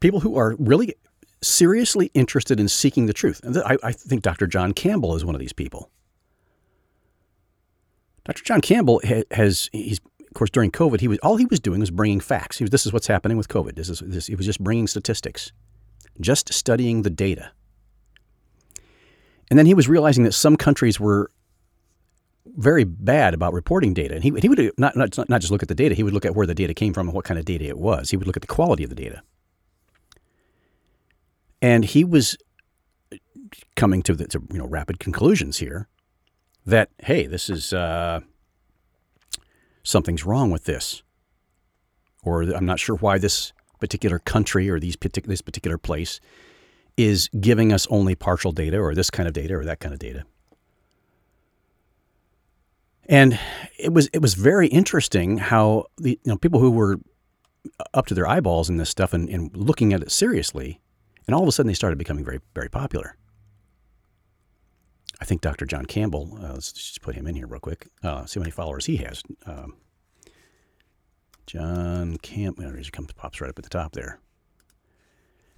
people 0.01 0.21
who 0.21 0.37
are 0.37 0.55
really 0.59 0.95
seriously 1.43 2.11
interested 2.15 2.61
in 2.61 2.69
seeking 2.69 3.07
the 3.07 3.13
truth. 3.13 3.41
And 3.43 3.57
I, 3.59 3.77
I 3.83 3.93
think 3.93 4.23
Dr. 4.23 4.47
John 4.47 4.73
Campbell 4.73 5.17
is 5.17 5.25
one 5.25 5.35
of 5.35 5.41
these 5.41 5.53
people. 5.53 5.91
Dr. 8.25 8.45
John 8.45 8.61
Campbell 8.61 9.01
has, 9.31 9.71
he's, 9.73 10.01
of 10.21 10.35
course, 10.35 10.51
during 10.51 10.71
COVID, 10.71 11.01
he 11.01 11.09
was, 11.09 11.19
all 11.21 11.37
he 11.37 11.47
was 11.47 11.61
doing 11.61 11.81
was 11.81 11.91
bringing 11.91 12.21
facts. 12.21 12.61
Was, 12.61 12.71
this 12.71 12.87
is 12.87 12.93
what's 12.93 13.07
happening 13.07 13.37
with 13.37 13.49
COVID. 13.49 13.75
This 13.75 13.89
is, 13.89 14.01
this, 14.01 14.27
he 14.27 14.35
was 14.35 14.47
just 14.47 14.63
bringing 14.63 14.87
statistics, 14.87 15.53
just 16.21 16.53
studying 16.53 17.03
the 17.03 17.11
data. 17.11 17.53
And 19.51 19.59
then 19.59 19.67
he 19.67 19.75
was 19.75 19.89
realizing 19.89 20.25
that 20.25 20.33
some 20.33 20.57
countries 20.57 21.01
were 21.01 21.31
very 22.57 22.85
bad 22.85 23.35
about 23.35 23.53
reporting 23.53 23.95
data. 23.95 24.15
And 24.15 24.25
he, 24.25 24.33
he 24.41 24.49
would 24.49 24.73
not, 24.79 24.97
not, 24.97 25.17
not 25.29 25.41
just 25.41 25.51
look 25.51 25.63
at 25.63 25.69
the 25.69 25.75
data, 25.75 25.95
he 25.95 26.03
would 26.03 26.13
look 26.13 26.25
at 26.25 26.35
where 26.35 26.47
the 26.47 26.55
data 26.55 26.75
came 26.75 26.93
from 26.93 27.09
and 27.09 27.15
what 27.15 27.25
kind 27.25 27.39
of 27.39 27.45
data 27.45 27.65
it 27.67 27.79
was. 27.79 28.11
He 28.11 28.17
would 28.17 28.27
look 28.27 28.37
at 28.37 28.43
the 28.43 28.49
quality 28.49 28.85
of 28.85 28.91
the 28.91 28.97
data. 28.97 29.23
And 31.61 31.85
he 31.85 32.05
was 32.05 32.37
coming 33.77 34.03
to 34.03 34.15
the 34.15 34.27
to, 34.29 34.43
you 34.53 34.59
know 34.59 34.67
rapid 34.67 34.99
conclusions 34.99 35.59
here 35.59 35.89
that 36.67 36.91
hey, 36.99 37.27
this 37.27 37.49
is 37.49 37.73
uh, 37.73 38.21
something's 39.83 40.25
wrong 40.25 40.51
with 40.51 40.65
this, 40.65 41.03
or 42.23 42.43
I'm 42.43 42.67
not 42.67 42.79
sure 42.79 42.97
why 42.97 43.19
this 43.19 43.53
particular 43.81 44.19
country 44.19 44.69
or 44.69 44.79
these 44.79 44.97
this 45.25 45.41
particular 45.41 45.79
place 45.79 46.21
is 46.99 47.31
giving 47.41 47.73
us 47.73 47.87
only 47.91 48.17
partial 48.17 48.51
data 48.51 48.77
or 48.77 48.95
this 48.95 49.09
kind 49.09 49.29
of 49.29 49.33
data 49.33 49.55
or 49.55 49.65
that 49.65 49.79
kind 49.79 49.95
of 49.95 50.01
data. 50.01 50.25
And 53.09 53.39
it 53.79 53.95
was 53.95 54.09
it 54.13 54.21
was 54.21 54.35
very 54.35 54.67
interesting 54.67 55.39
how 55.39 55.87
the 55.97 56.11
you 56.11 56.31
know 56.31 56.37
people 56.37 56.61
who 56.61 56.71
were 56.71 56.99
up 57.95 58.07
to 58.07 58.15
their 58.15 58.27
eyeballs 58.27 58.69
in 58.69 58.77
this 58.77 58.91
stuff 58.91 59.15
and, 59.15 59.31
and 59.31 59.57
looking 59.57 59.95
at 59.95 60.03
it 60.03 60.11
seriously, 60.11 60.81
and 61.27 61.35
all 61.35 61.43
of 61.43 61.49
a 61.49 61.53
sudden 61.53 61.69
they 61.69 61.75
started 61.75 61.97
becoming 61.99 62.25
very 62.25 62.41
very 62.55 62.69
popular. 62.69 63.17
I 65.21 65.25
think 65.25 65.41
Dr. 65.41 65.65
John 65.65 65.87
Campbell. 65.87 66.37
Uh, 66.41 66.53
let's 66.53 66.73
just 66.73 67.01
put 67.01 67.15
him 67.15 67.27
in 67.27 67.35
here 67.35 67.47
real 67.47 67.61
quick. 67.61 67.89
Uh, 68.03 68.27
see 68.27 68.39
how 68.39 68.43
many 68.43 68.51
followers 68.51 68.87
he 68.87 68.99
has. 68.99 69.23
Um, 69.47 69.77
John 71.47 72.19
Campbell. 72.19 72.71
He 72.73 72.91
comes 72.91 73.13
pops 73.15 73.41
right 73.41 73.49
up 73.49 73.59
at 73.59 73.65
the 73.65 73.71
top 73.71 73.93
there. 73.93 74.21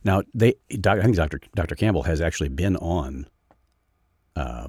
Now 0.05 0.23
they, 0.35 0.55
I 0.71 1.01
think 1.01 1.17
Dr. 1.17 1.41
Dr. 1.55 1.75
Campbell 1.75 2.03
has 2.05 2.21
actually 2.21 2.49
been 2.49 2.77
on. 2.77 3.27
Uh, 4.35 4.69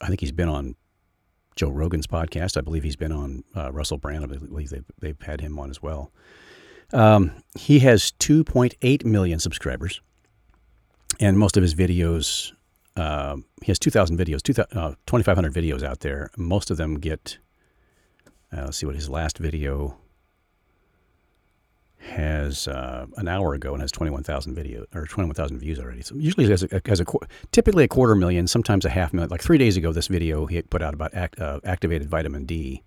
I 0.00 0.08
think 0.08 0.20
he's 0.20 0.32
been 0.32 0.48
on 0.48 0.74
Joe 1.56 1.70
Rogan's 1.70 2.06
podcast. 2.06 2.56
I 2.56 2.60
believe 2.60 2.82
he's 2.82 2.96
been 2.96 3.12
on 3.12 3.44
uh, 3.56 3.72
Russell 3.72 3.96
Brand. 3.96 4.24
I 4.24 4.26
believe 4.26 4.70
they've, 4.70 4.84
they've 5.00 5.20
had 5.22 5.40
him 5.40 5.58
on 5.58 5.70
as 5.70 5.82
well. 5.82 6.12
Um, 6.92 7.32
he 7.58 7.80
has 7.80 8.12
2.8 8.20 9.04
million 9.04 9.40
subscribers, 9.40 10.00
and 11.18 11.38
most 11.38 11.56
of 11.56 11.62
his 11.62 11.74
videos, 11.74 12.52
uh, 12.96 13.36
he 13.62 13.66
has 13.68 13.78
2,000 13.78 14.16
videos, 14.16 14.42
2, 14.42 14.62
uh, 14.78 14.94
2,500 15.06 15.52
videos 15.52 15.82
out 15.82 16.00
there. 16.00 16.30
Most 16.36 16.70
of 16.70 16.76
them 16.76 17.00
get, 17.00 17.38
uh, 18.52 18.66
let's 18.66 18.76
see 18.76 18.86
what 18.86 18.94
his 18.94 19.08
last 19.08 19.38
video 19.38 19.96
has 22.06 22.68
uh, 22.68 23.06
an 23.16 23.28
hour 23.28 23.54
ago 23.54 23.72
and 23.72 23.82
has 23.82 23.92
21,000 23.92 24.54
video 24.54 24.84
or 24.94 25.06
21,000 25.06 25.58
views 25.58 25.78
already. 25.78 26.02
So 26.02 26.14
usually 26.16 26.48
has 26.48 26.62
a, 26.62 26.80
has 26.86 27.00
a 27.00 27.04
typically 27.52 27.84
a 27.84 27.88
quarter 27.88 28.14
million, 28.14 28.46
sometimes 28.46 28.84
a 28.84 28.90
half 28.90 29.12
million. 29.12 29.30
Like 29.30 29.42
three 29.42 29.58
days 29.58 29.76
ago, 29.76 29.92
this 29.92 30.06
video 30.08 30.46
he 30.46 30.62
put 30.62 30.82
out 30.82 30.94
about 30.94 31.14
act, 31.14 31.38
uh, 31.38 31.60
activated 31.64 32.08
vitamin 32.08 32.46
D, 32.46 32.82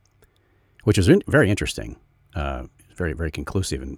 which 0.83 0.97
is 0.97 1.09
very 1.27 1.49
interesting, 1.49 1.97
uh, 2.35 2.65
very 2.95 3.13
very 3.13 3.31
conclusive. 3.31 3.81
And 3.81 3.97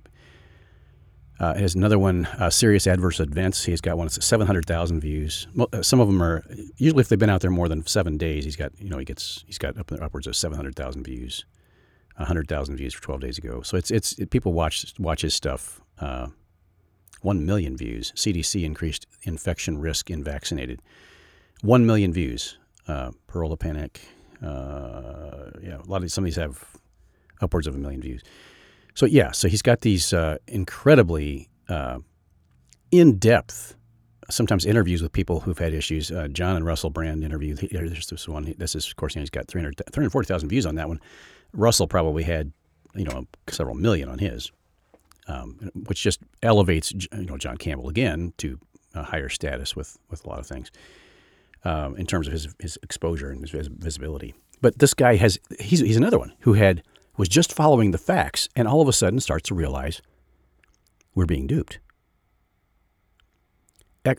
uh, 1.39 1.55
has 1.55 1.73
another 1.73 1.97
one, 1.97 2.27
uh, 2.37 2.51
serious 2.51 2.85
adverse 2.85 3.19
events. 3.19 3.63
He's 3.65 3.81
got 3.81 3.97
one 3.97 4.05
that's 4.05 4.23
700,000 4.23 5.01
views. 5.01 5.47
Uh, 5.57 5.81
some 5.81 5.99
of 5.99 6.07
them 6.07 6.21
are 6.21 6.43
usually 6.77 7.01
if 7.01 7.09
they've 7.09 7.17
been 7.17 7.31
out 7.31 7.41
there 7.41 7.49
more 7.49 7.67
than 7.67 7.85
seven 7.87 8.17
days, 8.17 8.45
he's 8.45 8.55
got 8.55 8.71
you 8.79 8.89
know 8.89 8.99
he 8.99 9.05
gets 9.05 9.43
he's 9.47 9.57
got 9.57 9.77
up, 9.77 9.91
upwards 9.91 10.27
of 10.27 10.35
700,000 10.35 11.03
views. 11.03 11.45
100,000 12.21 12.77
views 12.77 12.93
for 12.93 13.01
12 13.01 13.21
days 13.21 13.37
ago. 13.37 13.61
So 13.61 13.77
it's 13.77 13.91
it's 13.91 14.13
it, 14.13 14.29
people 14.29 14.53
watch 14.53 14.93
watch 14.99 15.21
his 15.21 15.33
stuff. 15.33 15.81
Uh, 15.99 16.27
1 17.21 17.45
million 17.45 17.77
views. 17.77 18.11
CDC 18.15 18.63
increased 18.63 19.05
infection 19.23 19.77
risk 19.77 20.09
in 20.09 20.23
vaccinated. 20.23 20.81
1 21.61 21.85
million 21.85 22.11
views. 22.11 22.57
Uh, 22.87 23.11
Pearl 23.27 23.55
Panic. 23.55 24.01
Uh, 24.41 25.51
yeah, 25.61 25.77
a 25.77 25.87
lot 25.87 26.01
of 26.03 26.11
some 26.11 26.23
of 26.23 26.25
these 26.25 26.35
have 26.35 26.65
upwards 27.41 27.67
of 27.67 27.75
a 27.75 27.77
million 27.77 28.01
views. 28.01 28.23
So 28.95 29.05
yeah, 29.05 29.31
so 29.31 29.47
he's 29.47 29.61
got 29.61 29.81
these 29.81 30.13
uh, 30.13 30.37
incredibly 30.47 31.47
uh, 31.69 31.99
in-depth, 32.91 33.75
sometimes 34.29 34.65
interviews 34.65 35.01
with 35.01 35.11
people 35.11 35.39
who've 35.39 35.57
had 35.57 35.73
issues. 35.73 36.11
Uh, 36.11 36.27
John 36.27 36.55
and 36.55 36.65
Russell 36.65 36.89
Brand 36.89 37.23
interview. 37.23 37.55
There's 37.55 38.07
this 38.07 38.27
one. 38.27 38.53
This 38.57 38.75
is 38.75 38.87
of 38.87 38.95
course 38.95 39.13
he's 39.13 39.29
got 39.29 39.47
300, 39.47 39.81
340,000 39.91 40.49
views 40.49 40.65
on 40.65 40.75
that 40.75 40.87
one. 40.87 40.99
Russell 41.53 41.87
probably 41.87 42.23
had, 42.23 42.51
you 42.95 43.03
know, 43.03 43.27
several 43.49 43.75
million 43.75 44.09
on 44.09 44.19
his, 44.19 44.51
um, 45.27 45.69
which 45.87 46.01
just 46.01 46.21
elevates, 46.43 46.91
you 46.91 47.25
know, 47.25 47.37
John 47.37 47.57
Campbell 47.57 47.89
again 47.89 48.33
to 48.37 48.59
a 48.93 49.03
higher 49.03 49.29
status 49.29 49.75
with 49.75 49.97
with 50.09 50.25
a 50.25 50.29
lot 50.29 50.39
of 50.39 50.47
things 50.47 50.71
um, 51.63 51.95
in 51.97 52.05
terms 52.05 52.27
of 52.27 52.33
his 52.33 52.47
his 52.59 52.77
exposure 52.83 53.29
and 53.29 53.47
his 53.47 53.67
visibility. 53.67 54.33
But 54.61 54.79
this 54.79 54.93
guy 54.93 55.15
has 55.15 55.39
he's 55.59 55.79
he's 55.79 55.97
another 55.97 56.19
one 56.19 56.33
who 56.41 56.53
had 56.53 56.83
was 57.17 57.29
just 57.29 57.53
following 57.53 57.91
the 57.91 57.97
facts 57.97 58.49
and 58.55 58.67
all 58.67 58.81
of 58.81 58.87
a 58.87 58.93
sudden 58.93 59.19
starts 59.19 59.47
to 59.49 59.55
realize 59.55 60.01
we're 61.13 61.25
being 61.25 61.47
duped. 61.47 61.79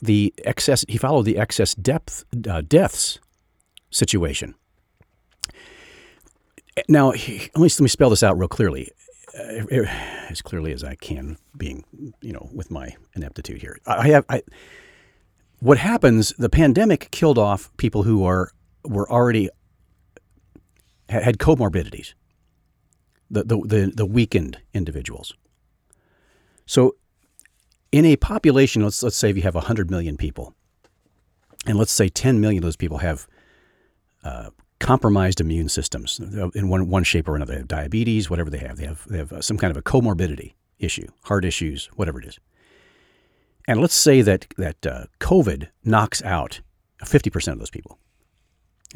The 0.00 0.32
excess 0.44 0.84
he 0.88 0.96
followed 0.96 1.24
the 1.24 1.38
excess 1.38 1.74
depth 1.74 2.24
uh, 2.48 2.62
deaths 2.62 3.18
situation 3.90 4.54
now, 6.88 7.08
let 7.10 7.28
me, 7.28 7.50
let 7.54 7.80
me 7.80 7.88
spell 7.88 8.10
this 8.10 8.22
out 8.22 8.38
real 8.38 8.48
clearly, 8.48 8.90
uh, 9.38 9.84
as 10.28 10.42
clearly 10.42 10.72
as 10.72 10.82
I 10.82 10.94
can, 10.94 11.38
being, 11.56 11.84
you 12.20 12.32
know, 12.32 12.48
with 12.52 12.70
my 12.70 12.96
ineptitude 13.14 13.60
here. 13.60 13.78
I 13.86 14.08
have, 14.08 14.24
I, 14.28 14.42
what 15.60 15.78
happens, 15.78 16.32
the 16.38 16.48
pandemic 16.48 17.10
killed 17.10 17.38
off 17.38 17.70
people 17.76 18.02
who 18.02 18.24
are, 18.24 18.52
were 18.84 19.10
already, 19.10 19.48
had 21.08 21.38
comorbidities, 21.38 22.14
the, 23.30 23.44
the, 23.44 23.56
the, 23.64 23.92
the 23.94 24.06
weakened 24.06 24.58
individuals. 24.72 25.34
So 26.66 26.96
in 27.90 28.06
a 28.06 28.16
population, 28.16 28.82
let's, 28.82 29.02
let's 29.02 29.16
say 29.16 29.30
if 29.30 29.36
you 29.36 29.42
have 29.42 29.54
100 29.54 29.90
million 29.90 30.16
people, 30.16 30.54
and 31.66 31.78
let's 31.78 31.92
say 31.92 32.08
10 32.08 32.40
million 32.40 32.62
of 32.62 32.66
those 32.66 32.76
people 32.76 32.98
have 32.98 33.28
uh, 34.24 34.50
compromised 34.82 35.40
immune 35.40 35.68
systems 35.68 36.18
in 36.54 36.68
one, 36.68 36.88
one 36.90 37.04
shape 37.04 37.28
or 37.28 37.36
another. 37.36 37.52
They 37.52 37.58
have 37.60 37.68
diabetes, 37.68 38.28
whatever 38.28 38.50
they 38.50 38.58
have. 38.58 38.76
They 38.76 38.86
have, 38.86 39.06
they 39.08 39.18
have 39.18 39.32
some 39.42 39.56
kind 39.56 39.70
of 39.70 39.76
a 39.76 39.82
comorbidity 39.82 40.54
issue, 40.80 41.06
heart 41.22 41.44
issues, 41.44 41.86
whatever 41.94 42.18
it 42.18 42.26
is. 42.26 42.38
And 43.68 43.80
let's 43.80 43.94
say 43.94 44.22
that, 44.22 44.46
that 44.58 44.84
uh, 44.84 45.04
COVID 45.20 45.68
knocks 45.84 46.20
out 46.24 46.60
50% 47.04 47.52
of 47.52 47.60
those 47.60 47.70
people. 47.70 47.96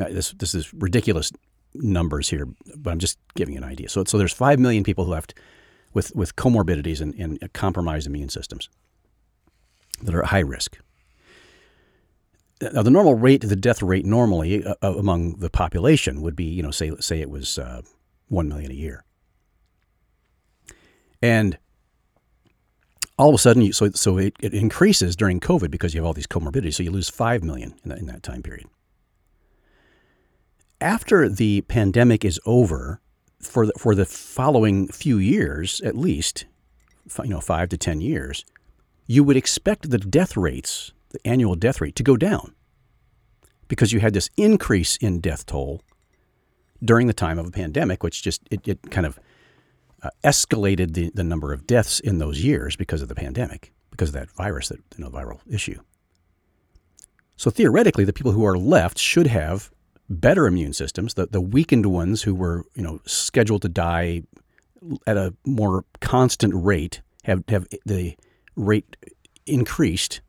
Uh, 0.01 0.09
this, 0.11 0.33
this 0.33 0.57
is 0.57 0.75
ridiculous 0.75 1.31
numbers 1.73 2.29
here, 2.29 2.49
but 2.77 2.91
I'm 2.91 2.99
just 2.99 3.19
giving 3.37 3.55
you 3.55 3.59
an 3.59 3.65
idea. 3.65 3.89
So, 3.89 4.03
so 4.05 4.19
there's 4.19 4.33
5 4.33 4.59
million 4.59 4.83
people 4.83 5.07
left 5.07 5.35
with, 5.95 6.15
with 6.17 6.35
comorbidities 6.35 7.01
and, 7.01 7.15
and 7.15 7.53
compromised 7.53 8.09
immune 8.09 8.29
systems 8.29 8.69
that 10.03 10.17
are 10.17 10.25
at 10.25 10.31
high 10.31 10.41
risk. 10.41 10.79
Now, 12.61 12.83
the 12.83 12.91
normal 12.91 13.15
rate, 13.15 13.43
the 13.43 13.57
death 13.57 13.83
rate 13.83 14.07
normally 14.07 14.65
uh, 14.65 14.75
uh, 14.83 14.95
among 14.97 15.37
the 15.41 15.51
population 15.51 16.23
would 16.23 16.35
be, 16.35 16.45
you 16.45 16.63
know, 16.63 16.71
say 16.71 16.91
say 17.01 17.21
it 17.21 17.29
was 17.29 17.59
uh, 17.59 17.83
one 18.29 18.49
million 18.49 18.71
a 18.71 18.75
year, 18.75 19.05
and 21.21 21.59
all 23.19 23.29
of 23.29 23.35
a 23.35 23.39
sudden, 23.39 23.63
you, 23.63 23.73
so 23.73 23.91
so 23.91 24.17
it, 24.17 24.35
it, 24.41 24.55
increases 24.55 25.17
during 25.17 25.39
COVID 25.39 25.71
because 25.71 25.95
you 25.95 26.01
have 26.01 26.07
all 26.07 26.15
these 26.15 26.27
comorbidities. 26.27 26.75
So 26.75 26.83
you 26.83 26.91
lose 26.91 27.11
five 27.11 27.45
million 27.45 27.75
in 27.85 27.91
that, 27.91 27.99
in 27.99 28.07
that 28.07 28.23
time 28.23 28.43
period. 28.43 28.67
After 30.81 31.29
the 31.29 31.63
pandemic 31.63 32.25
is 32.25 32.41
over, 32.47 33.01
for 33.41 33.67
the, 33.67 33.73
for 33.79 33.95
the 33.95 34.07
following 34.07 34.89
few 34.89 35.19
years 35.19 35.81
at 35.83 35.97
least, 35.97 36.47
you 37.23 37.31
know, 37.31 37.41
five 37.41 37.69
to 37.71 37.77
ten 37.77 38.01
years, 38.01 38.47
you 39.07 39.25
would 39.25 39.37
expect 39.37 39.91
the 39.91 39.99
death 39.99 40.37
rates 40.39 40.93
the 41.11 41.27
annual 41.27 41.55
death 41.55 41.81
rate 41.81 41.97
to 41.97 42.03
go 42.03 42.17
down 42.17 42.55
because 43.69 43.93
you 43.93 44.01
had 44.01 44.15
this 44.15 44.31
increase 44.37 44.97
in 44.97 45.21
death 45.21 45.47
toll 45.47 45.83
during 46.85 47.07
the 47.07 47.15
time 47.15 47.39
of 47.39 47.47
a 47.47 47.51
pandemic, 47.51 48.03
which 48.03 48.23
just 48.23 48.43
it, 48.51 48.67
it 48.67 48.91
kind 48.91 49.07
of 49.07 49.19
uh, 50.03 50.11
escalated 50.25 50.95
the, 50.95 51.11
the 51.15 51.25
number 51.25 51.53
of 51.53 51.67
deaths 51.67 52.01
in 52.01 52.19
those 52.19 52.45
years 52.45 52.77
because 52.77 53.03
of 53.03 53.09
the 53.09 53.15
pandemic, 53.15 53.73
because 53.91 54.11
of 54.11 54.15
that 54.15 54.31
virus, 54.31 54.69
that 54.69 54.81
you 54.97 55.05
know, 55.05 55.11
viral 55.11 55.41
issue. 55.51 55.81
So 57.37 57.51
theoretically, 57.51 58.05
the 58.05 58.13
people 58.13 58.33
who 58.33 58.45
are 58.45 58.57
left 58.57 58.99
should 58.99 59.27
have 59.27 59.71
better 60.09 60.47
immune 60.47 60.73
systems. 60.73 61.15
The, 61.15 61.27
the 61.27 61.41
weakened 61.41 61.87
ones 61.87 62.23
who 62.23 62.35
were 62.35 62.65
you 62.75 62.83
know 62.83 63.01
scheduled 63.07 63.63
to 63.63 63.69
die 63.69 64.23
at 65.07 65.17
a 65.17 65.35
more 65.45 65.85
constant 66.01 66.55
rate 66.55 67.03
have 67.25 67.43
have 67.49 67.67
the 67.85 68.17
rate 68.55 68.97
increased 69.47 70.21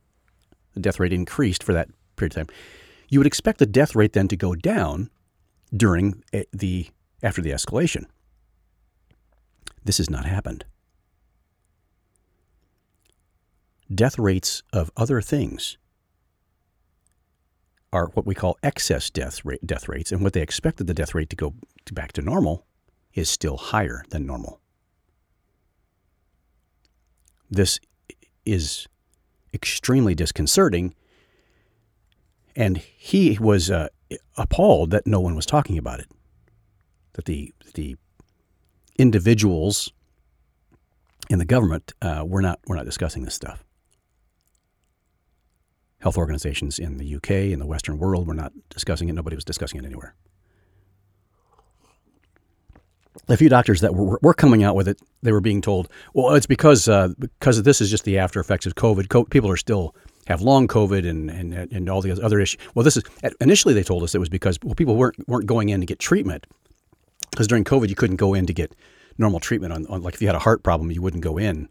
the 0.78 0.82
death 0.82 1.00
rate 1.00 1.14
increased 1.14 1.64
for 1.64 1.74
that 1.74 1.90
period 2.16 2.38
of 2.38 2.48
time, 2.48 2.56
you 3.10 3.20
would 3.20 3.28
expect 3.28 3.60
the 3.60 3.66
death 3.66 3.96
rate 3.96 4.14
then 4.14 4.28
to 4.28 4.38
go 4.38 4.54
down 4.56 5.10
during 5.76 6.24
eh, 6.34 6.44
the 6.54 6.88
after 7.24 7.42
the 7.42 7.52
escalation. 7.52 8.06
This 9.84 9.98
has 9.98 10.10
not 10.10 10.26
happened. 10.26 10.66
Death 13.94 14.20
rates 14.20 14.64
of 14.74 14.92
other 14.98 15.22
things 15.22 15.78
are 17.94 18.08
what 18.08 18.26
we 18.26 18.36
call 18.36 18.58
excess 18.62 19.10
death 19.10 19.44
rate, 19.46 19.66
death 19.66 19.88
rates, 19.88 20.12
and 20.12 20.22
what 20.22 20.34
they 20.34 20.42
expected 20.42 20.88
the 20.88 20.94
death 20.94 21.16
rate 21.16 21.30
to 21.30 21.36
go 21.36 21.54
back 21.92 22.12
to 22.12 22.22
normal 22.22 22.66
is 23.14 23.30
still 23.30 23.58
higher 23.58 24.04
than 24.10 24.26
normal. 24.26 24.60
This 27.50 27.80
is 28.46 28.88
extremely 29.54 30.16
disconcerting. 30.16 30.94
And 32.56 32.78
he 32.78 33.38
was 33.40 33.70
uh, 33.70 33.90
appalled 34.36 34.92
that 34.92 35.06
no 35.06 35.20
one 35.20 35.36
was 35.36 35.46
talking 35.46 35.78
about 35.78 36.00
it, 36.00 36.08
that 37.14 37.26
the 37.26 37.54
the 37.76 37.98
individuals 38.98 39.92
in 41.30 41.40
the 41.40 41.46
government 41.46 41.94
uh, 42.02 42.24
were 42.26 42.42
not 42.42 42.60
were 42.68 42.76
not 42.76 42.86
discussing 42.86 43.24
this 43.24 43.36
stuff. 43.36 43.64
Health 46.00 46.18
organizations 46.18 46.80
in 46.80 46.98
the 46.98 47.16
UK 47.16 47.32
in 47.32 47.60
the 47.60 47.66
Western 47.66 47.98
world 47.98 48.28
were 48.28 48.34
not 48.34 48.54
discussing 48.70 49.10
it. 49.10 49.14
Nobody 49.14 49.36
was 49.36 49.46
discussing 49.46 49.80
it 49.80 49.86
anywhere. 49.86 50.16
The 53.26 53.38
few 53.38 53.50
doctors 53.50 53.82
that 53.82 53.94
were, 53.94 54.20
were 54.22 54.34
coming 54.34 54.64
out 54.64 54.76
with 54.76 54.88
it, 54.88 55.00
they 55.22 55.32
were 55.32 55.42
being 55.42 55.62
told, 55.62 55.90
"Well, 56.14 56.36
it's 56.36 56.46
because 56.46 56.88
uh, 56.88 57.10
because 57.20 57.62
this 57.64 57.82
is 57.82 57.90
just 57.90 58.06
the 58.06 58.18
after 58.18 58.40
effects 58.40 58.66
of 58.66 58.76
COVID. 58.76 59.10
Co- 59.10 59.26
people 59.26 59.50
are 59.50 59.58
still 59.58 59.96
have 60.28 60.42
long 60.42 60.68
COVID 60.68 61.08
and, 61.08 61.30
and 61.30 61.54
and 61.54 61.90
all 61.90 62.02
the 62.02 62.12
other 62.24 62.40
issues." 62.40 62.60
Well, 62.76 62.84
this 62.84 62.96
is 62.96 63.04
initially 63.42 63.74
they 63.74 63.84
told 63.84 64.04
us 64.04 64.16
it 64.16 64.20
was 64.20 64.30
because 64.30 64.60
well, 64.64 64.76
people 64.76 64.96
weren't 64.96 65.28
weren't 65.28 65.46
going 65.46 65.70
in 65.70 65.80
to 65.82 65.86
get 65.86 66.00
treatment 66.00 66.46
because 67.32 67.48
during 67.48 67.64
COVID 67.64 67.90
you 67.90 67.96
couldn't 67.96 68.16
go 68.18 68.34
in 68.34 68.46
to 68.46 68.54
get 68.54 68.76
normal 69.18 69.40
treatment 69.40 69.74
on, 69.74 69.86
on 69.88 70.02
like 70.02 70.14
if 70.14 70.22
you 70.22 70.28
had 70.28 70.36
a 70.36 70.40
heart 70.40 70.64
problem 70.64 70.92
you 70.92 71.02
wouldn't 71.02 71.24
go 71.24 71.38
in. 71.38 71.70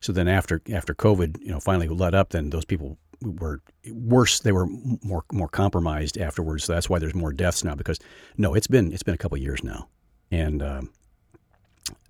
So 0.00 0.12
then 0.12 0.28
after 0.28 0.62
after 0.72 0.94
COVID, 0.94 1.40
you 1.40 1.50
know, 1.50 1.60
finally 1.60 1.88
let 1.88 2.14
up, 2.14 2.30
then 2.30 2.50
those 2.50 2.64
people 2.64 2.98
were 3.22 3.60
worse. 3.92 4.40
They 4.40 4.52
were 4.52 4.66
more 5.02 5.24
more 5.32 5.48
compromised 5.48 6.18
afterwards. 6.18 6.64
So 6.64 6.72
that's 6.72 6.88
why 6.88 6.98
there's 6.98 7.14
more 7.14 7.32
deaths 7.32 7.62
now. 7.64 7.74
Because 7.74 7.98
no, 8.38 8.54
it's 8.54 8.66
been 8.66 8.92
it's 8.92 9.02
been 9.02 9.14
a 9.14 9.18
couple 9.18 9.36
years 9.38 9.62
now, 9.62 9.88
and 10.30 10.62
um, 10.62 10.90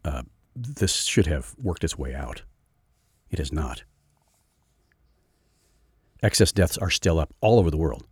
uh, 0.04 0.22
this 0.54 0.94
should 1.04 1.26
have 1.26 1.54
worked 1.62 1.84
its 1.84 1.98
way 1.98 2.14
out. 2.14 2.42
It 3.30 3.38
has 3.38 3.52
not. 3.52 3.84
Excess 6.22 6.52
deaths 6.52 6.76
are 6.76 6.90
still 6.90 7.18
up 7.18 7.32
all 7.40 7.58
over 7.58 7.70
the 7.70 7.76
world. 7.76 8.04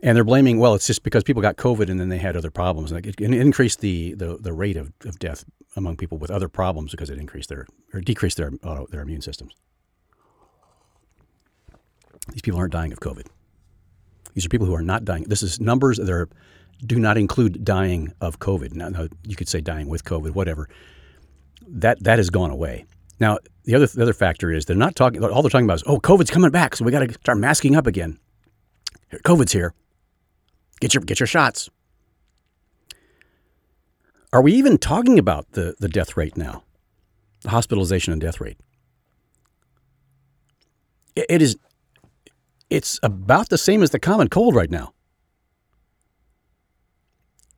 And 0.00 0.16
they're 0.16 0.24
blaming, 0.24 0.58
well, 0.58 0.74
it's 0.74 0.86
just 0.86 1.02
because 1.02 1.24
people 1.24 1.42
got 1.42 1.56
COVID 1.56 1.90
and 1.90 1.98
then 1.98 2.08
they 2.08 2.18
had 2.18 2.36
other 2.36 2.52
problems. 2.52 2.92
And 2.92 3.04
it 3.04 3.20
increased 3.20 3.80
the, 3.80 4.14
the, 4.14 4.38
the 4.38 4.52
rate 4.52 4.76
of, 4.76 4.92
of 5.04 5.18
death 5.18 5.44
among 5.76 5.96
people 5.96 6.18
with 6.18 6.30
other 6.30 6.48
problems 6.48 6.92
because 6.92 7.10
it 7.10 7.18
increased 7.18 7.48
their, 7.48 7.66
or 7.92 8.00
decreased 8.00 8.36
their, 8.36 8.52
uh, 8.62 8.84
their 8.90 9.00
immune 9.00 9.22
systems. 9.22 9.52
These 12.32 12.42
people 12.42 12.60
aren't 12.60 12.72
dying 12.72 12.92
of 12.92 13.00
COVID. 13.00 13.26
These 14.34 14.46
are 14.46 14.48
people 14.48 14.66
who 14.66 14.74
are 14.74 14.82
not 14.82 15.04
dying. 15.04 15.24
This 15.24 15.42
is 15.42 15.60
numbers 15.60 15.98
that 15.98 16.08
are, 16.08 16.28
do 16.86 16.98
not 16.98 17.18
include 17.18 17.64
dying 17.64 18.12
of 18.20 18.38
COVID. 18.38 18.74
Now, 18.74 18.88
now, 18.88 19.08
you 19.24 19.36
could 19.36 19.48
say 19.48 19.60
dying 19.60 19.88
with 19.88 20.04
COVID, 20.04 20.34
whatever. 20.34 20.68
That, 21.66 22.02
that 22.04 22.18
has 22.18 22.30
gone 22.30 22.50
away. 22.50 22.86
Now, 23.20 23.38
the 23.64 23.74
other, 23.74 23.86
the 23.86 24.02
other 24.02 24.12
factor 24.12 24.52
is 24.52 24.64
they're 24.64 24.76
not 24.76 24.94
talking, 24.94 25.22
all 25.22 25.42
they're 25.42 25.50
talking 25.50 25.66
about 25.66 25.76
is, 25.76 25.84
oh, 25.86 25.98
COVID's 25.98 26.30
coming 26.30 26.50
back, 26.50 26.76
so 26.76 26.84
we 26.84 26.92
got 26.92 27.00
to 27.06 27.12
start 27.12 27.38
masking 27.38 27.74
up 27.74 27.86
again. 27.86 28.18
COVID's 29.24 29.52
here. 29.52 29.74
Get 30.80 30.94
your 30.94 31.02
get 31.02 31.18
your 31.18 31.26
shots. 31.26 31.68
Are 34.32 34.42
we 34.42 34.52
even 34.52 34.78
talking 34.78 35.18
about 35.18 35.52
the, 35.52 35.74
the 35.80 35.88
death 35.88 36.16
rate 36.16 36.36
now? 36.36 36.62
The 37.40 37.50
hospitalization 37.50 38.12
and 38.12 38.20
death 38.20 38.40
rate. 38.40 38.58
It, 41.16 41.26
it 41.28 41.42
is 41.42 41.56
it's 42.70 43.00
about 43.02 43.48
the 43.48 43.58
same 43.58 43.82
as 43.82 43.90
the 43.90 43.98
common 43.98 44.28
cold 44.28 44.54
right 44.54 44.70
now. 44.70 44.92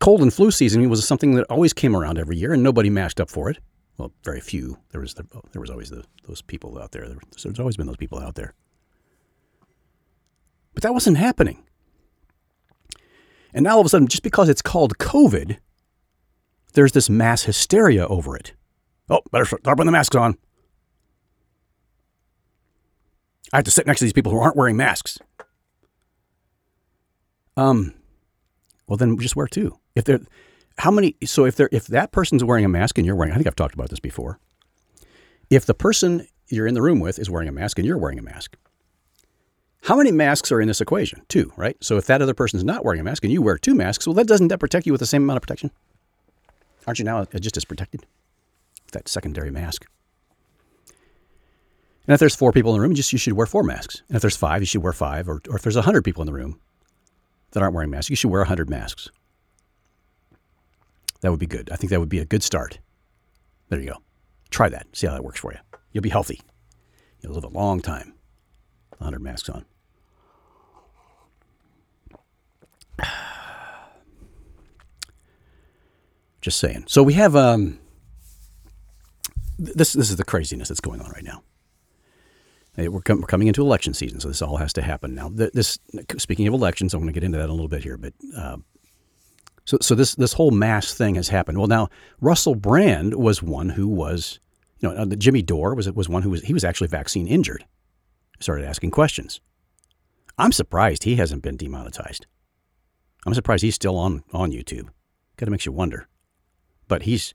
Cold 0.01 0.23
and 0.23 0.33
flu 0.33 0.51
season 0.51 0.89
was 0.89 1.07
something 1.07 1.35
that 1.35 1.47
always 1.51 1.73
came 1.73 1.95
around 1.95 2.19
every 2.19 2.37
year, 2.37 2.53
and 2.55 2.63
nobody 2.63 2.91
masked 2.91 3.21
up 3.21 3.31
for 3.31 3.51
it. 3.51 3.59
Well, 3.99 4.13
very 4.25 4.41
few. 4.41 4.79
There 4.93 5.01
was 5.01 5.13
the, 5.13 5.27
there 5.53 5.61
was 5.61 5.69
always 5.71 5.91
the, 5.91 6.05
those 6.27 6.41
people 6.41 6.79
out 6.79 6.93
there. 6.93 7.07
There's 7.07 7.61
always 7.61 7.77
been 7.77 7.87
those 7.87 7.99
people 7.99 8.19
out 8.19 8.35
there. 8.35 8.55
But 10.73 10.83
that 10.83 10.95
wasn't 10.95 11.19
happening. 11.19 11.63
And 13.53 13.65
now 13.65 13.75
all 13.75 13.81
of 13.81 13.87
a 13.87 13.89
sudden, 13.91 14.09
just 14.09 14.23
because 14.23 14.49
it's 14.49 14.63
called 14.63 14.97
COVID, 14.99 15.59
there's 16.73 16.93
this 16.93 17.11
mass 17.11 17.43
hysteria 17.43 18.07
over 18.07 18.37
it. 18.37 18.55
Oh, 19.11 19.21
better 19.33 19.45
start 19.45 19.65
putting 19.65 19.87
the 19.87 19.93
masks 19.93 20.17
on. 20.17 20.39
I 23.53 23.57
have 23.57 23.65
to 23.65 23.71
sit 23.71 23.87
next 23.87 23.99
to 23.99 24.05
these 24.05 24.13
people 24.13 24.31
who 24.33 24.39
aren't 24.39 24.57
wearing 24.57 24.77
masks. 24.77 25.19
Um, 27.57 27.95
well 28.87 28.97
then 28.97 29.19
just 29.19 29.35
wear 29.35 29.49
two. 29.49 29.80
If 29.95 30.05
they're 30.05 30.21
how 30.79 30.91
many 30.91 31.17
so 31.25 31.45
if 31.45 31.57
they're 31.57 31.69
if 31.73 31.87
that 31.89 32.13
person's 32.13 32.45
wearing 32.45 32.65
a 32.65 32.69
mask 32.69 32.99
and 32.99 33.07
you're 33.07 33.17
wearing 33.17 33.33
I 33.33 33.37
think 33.37 33.47
I've 33.47 33.57
talked 33.57 33.75
about 33.75 33.91
this 33.91 34.01
before. 34.01 34.39
If 35.51 35.67
the 35.67 35.75
person 35.75 36.27
you're 36.49 36.67
in 36.67 36.75
the 36.75 36.83
room 36.83 37.01
with 37.01 37.19
is 37.19 37.29
wearing 37.29 37.49
a 37.49 37.53
mask 37.53 37.79
and 37.79 37.87
you're 37.87 37.99
wearing 37.99 38.19
a 38.19 38.23
mask, 38.23 38.57
how 39.83 39.97
many 39.97 40.13
masks 40.13 40.53
are 40.53 40.61
in 40.61 40.69
this 40.69 40.81
equation? 40.81 41.23
Two, 41.29 41.53
right? 41.57 41.77
So 41.83 41.97
if 41.97 42.07
that 42.07 42.23
other 42.23 42.35
person 42.35 42.59
is 42.59 42.65
not 42.65 42.85
wearing 42.85 43.01
a 43.01 43.05
mask 43.05 43.25
and 43.25 43.33
you 43.33 43.43
wear 43.43 43.59
two 43.59 43.75
masks, 43.75 44.07
well, 44.07 44.15
that 44.15 44.27
doesn't 44.27 44.49
that 44.49 44.59
protect 44.59 44.87
you 44.87 44.93
with 44.93 45.01
the 45.01 45.07
same 45.07 45.23
amount 45.23 45.39
of 45.39 45.43
protection? 45.43 45.71
Aren't 46.87 46.99
you 46.99 47.05
now 47.05 47.19
uh, 47.19 47.39
just 47.39 47.57
as 47.57 47.65
protected? 47.65 48.05
That 48.93 49.09
secondary 49.09 49.51
mask. 49.51 49.87
And 52.07 52.15
if 52.15 52.21
there's 52.21 52.35
four 52.35 52.53
people 52.53 52.73
in 52.73 52.79
the 52.79 52.83
room, 52.83 52.95
just 52.95 53.13
you 53.13 53.19
should 53.19 53.35
wear 53.35 53.47
four 53.47 53.63
masks. 53.63 54.03
And 54.09 54.17
if 54.17 54.23
there's 54.23 54.37
five, 54.37 54.63
you 54.63 54.67
should 54.67 54.83
wear 54.83 54.93
five. 54.93 55.29
Or, 55.29 55.41
or 55.49 55.57
if 55.57 55.63
there's 55.63 55.77
a 55.77 55.83
hundred 55.83 56.05
people 56.05 56.23
in 56.23 56.27
the 56.27 56.33
room 56.33 56.61
that 57.53 57.63
aren't 57.63 57.75
wearing 57.75 57.91
masks, 57.91 58.11
you 58.11 58.17
should 58.17 58.31
wear 58.31 58.43
a 58.43 58.47
hundred 58.47 58.69
masks. 58.69 59.09
That 61.21 61.31
would 61.31 61.41
be 61.41 61.47
good. 61.47 61.71
I 61.71 61.77
think 61.77 61.91
that 61.91 62.01
would 62.01 62.09
be 62.09 62.19
a 62.19 62.25
good 62.25 62.43
start. 62.43 62.79
There 63.69 63.81
you 63.81 63.91
go. 63.91 63.99
Try 64.51 64.69
that. 64.69 64.87
See 64.93 65.07
how 65.07 65.13
that 65.13 65.23
works 65.25 65.39
for 65.41 65.53
you. 65.53 65.59
You'll 65.93 66.03
be 66.03 66.09
healthy. 66.09 66.41
You'll 67.21 67.35
live 67.35 67.45
a 67.45 67.49
long 67.49 67.81
time. 67.81 68.15
100 68.99 69.21
masks 69.23 69.49
on. 69.49 69.65
Just 76.41 76.59
saying. 76.59 76.85
So 76.89 77.03
we 77.03 77.13
have 77.15 77.37
um, 77.37 77.79
this. 79.59 79.93
This 79.93 80.09
is 80.11 80.17
the 80.17 80.25
craziness 80.25 80.69
that's 80.69 80.81
going 80.81 81.03
on 81.03 81.11
right 81.11 81.25
now. 81.25 81.43
We're, 82.77 83.01
com- 83.03 83.21
we're 83.21 83.27
coming 83.27 83.49
into 83.49 83.61
election 83.63 83.93
season, 83.93 84.21
so 84.21 84.29
this 84.29 84.41
all 84.41 84.57
has 84.57 84.73
to 84.75 84.81
happen 84.81 85.15
now. 85.15 85.29
This, 85.31 85.79
speaking 86.17 86.47
of 86.47 86.55
elections, 86.55 86.95
I'm 86.95 87.01
going 87.01 87.13
to 87.13 87.13
get 87.13 87.25
into 87.25 87.37
that 87.37 87.45
in 87.45 87.51
a 87.51 87.53
little 87.53 87.69
bit 87.69 87.83
here, 87.83 87.99
but 87.99 88.15
uh, 88.35 88.57
so 89.71 89.79
so 89.81 89.95
this 89.95 90.17
this 90.17 90.33
whole 90.33 90.51
mass 90.51 90.93
thing 90.93 91.15
has 91.15 91.29
happened. 91.29 91.59
Well, 91.59 91.69
now 91.69 91.89
Russell 92.21 92.57
Brand 92.57 93.15
was 93.15 93.41
one 93.41 93.69
who 93.69 93.87
was, 93.87 94.41
you 94.81 94.89
know, 94.89 94.97
uh, 94.97 95.07
Jimmy 95.07 95.43
Dore 95.43 95.77
was 95.77 95.89
was 95.93 96.09
one 96.09 96.23
who 96.23 96.31
was 96.31 96.43
he 96.43 96.53
was 96.53 96.65
actually 96.65 96.89
vaccine 96.89 97.29
injured 97.29 97.65
started 98.41 98.67
asking 98.67 98.91
questions. 98.91 99.41
I'm 100.37 100.51
surprised 100.51 101.05
he 101.05 101.17
hasn't 101.17 101.43
been 101.43 101.57
demonetized. 101.57 102.27
I'm 103.27 103.35
surprised 103.35 103.63
he's 103.63 103.75
still 103.75 103.97
on, 103.97 104.25
on 104.33 104.51
YouTube. 104.51 104.89
Kind 105.37 105.49
of 105.49 105.51
makes 105.51 105.67
you 105.67 105.73
wonder. 105.73 106.09
But 106.89 107.03
he's 107.03 107.33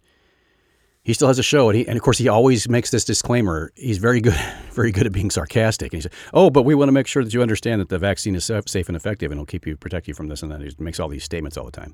he 1.04 1.14
still 1.14 1.28
has 1.28 1.38
a 1.38 1.44
show, 1.44 1.70
and 1.70 1.78
he 1.78 1.88
and 1.88 1.96
of 1.96 2.02
course 2.02 2.18
he 2.18 2.28
always 2.28 2.68
makes 2.68 2.90
this 2.90 3.06
disclaimer. 3.06 3.72
He's 3.76 4.00
very 4.00 4.20
good, 4.20 4.34
very 4.72 4.92
good 4.92 5.06
at 5.06 5.14
being 5.14 5.30
sarcastic. 5.30 5.94
And 5.94 6.00
he 6.00 6.02
said, 6.02 6.12
"Oh, 6.34 6.50
but 6.50 6.64
we 6.64 6.76
want 6.76 6.90
to 6.90 6.92
make 6.94 7.08
sure 7.08 7.24
that 7.24 7.34
you 7.34 7.42
understand 7.42 7.80
that 7.80 7.90
the 7.90 8.00
vaccine 8.00 8.36
is 8.36 8.52
safe 8.66 8.90
and 8.90 8.98
effective, 8.98 9.32
and 9.32 9.38
it'll 9.38 9.46
keep 9.46 9.66
you 9.66 9.78
protect 9.78 10.08
you 10.08 10.16
from 10.16 10.28
this 10.28 10.42
and 10.42 10.52
that." 10.52 10.62
He 10.62 10.72
makes 10.80 11.00
all 11.00 11.08
these 11.08 11.24
statements 11.24 11.58
all 11.58 11.66
the 11.66 11.72
time. 11.72 11.94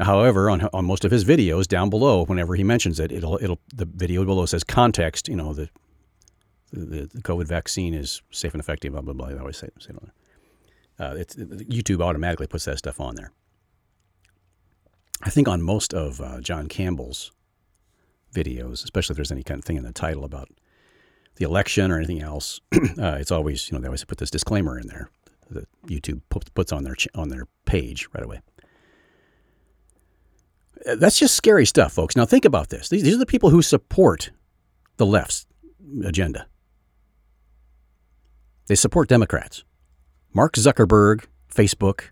However, 0.00 0.50
on 0.50 0.68
on 0.72 0.84
most 0.84 1.04
of 1.04 1.10
his 1.10 1.24
videos 1.24 1.66
down 1.66 1.90
below, 1.90 2.24
whenever 2.24 2.54
he 2.54 2.64
mentions 2.64 2.98
it, 2.98 3.12
it'll 3.12 3.38
it'll 3.42 3.60
the 3.74 3.84
video 3.84 4.24
below 4.24 4.46
says 4.46 4.64
context. 4.64 5.28
You 5.28 5.36
know 5.36 5.54
the 5.54 5.68
the, 6.72 7.08
the 7.12 7.22
COVID 7.22 7.46
vaccine 7.46 7.94
is 7.94 8.22
safe 8.30 8.52
and 8.52 8.60
effective, 8.60 8.92
blah, 8.92 9.00
blah, 9.00 9.14
blah. 9.14 9.38
Always 9.38 9.58
say, 9.58 9.68
say 9.78 9.90
it 9.90 10.10
uh, 10.98 11.14
it's, 11.16 11.34
YouTube 11.36 12.00
automatically 12.02 12.46
puts 12.46 12.64
that 12.64 12.78
stuff 12.78 13.00
on 13.00 13.16
there. 13.16 13.32
I 15.22 15.30
think 15.30 15.48
on 15.48 15.62
most 15.62 15.94
of 15.94 16.20
uh, 16.20 16.40
John 16.40 16.68
Campbell's 16.68 17.32
videos, 18.32 18.84
especially 18.84 19.14
if 19.14 19.16
there's 19.16 19.32
any 19.32 19.42
kind 19.42 19.58
of 19.58 19.64
thing 19.64 19.76
in 19.76 19.84
the 19.84 19.92
title 19.92 20.24
about 20.24 20.48
the 21.36 21.44
election 21.44 21.90
or 21.90 21.96
anything 21.96 22.20
else, 22.20 22.60
uh, 22.74 23.16
it's 23.18 23.32
always, 23.32 23.70
you 23.70 23.76
know, 23.76 23.80
they 23.80 23.88
always 23.88 24.04
put 24.04 24.18
this 24.18 24.30
disclaimer 24.30 24.78
in 24.78 24.86
there 24.86 25.10
that 25.50 25.68
YouTube 25.86 26.20
puts 26.28 26.72
on 26.72 26.84
their, 26.84 26.96
on 27.14 27.28
their 27.28 27.46
page 27.64 28.08
right 28.12 28.24
away. 28.24 28.40
That's 30.84 31.18
just 31.18 31.34
scary 31.34 31.64
stuff, 31.66 31.92
folks. 31.92 32.14
Now, 32.16 32.26
think 32.26 32.44
about 32.44 32.68
this. 32.68 32.88
These, 32.88 33.02
these 33.02 33.14
are 33.14 33.18
the 33.18 33.26
people 33.26 33.50
who 33.50 33.62
support 33.62 34.30
the 34.96 35.06
left's 35.06 35.46
agenda. 36.04 36.46
They 38.66 38.74
support 38.74 39.08
Democrats. 39.08 39.64
Mark 40.32 40.54
Zuckerberg, 40.54 41.24
Facebook, 41.52 42.10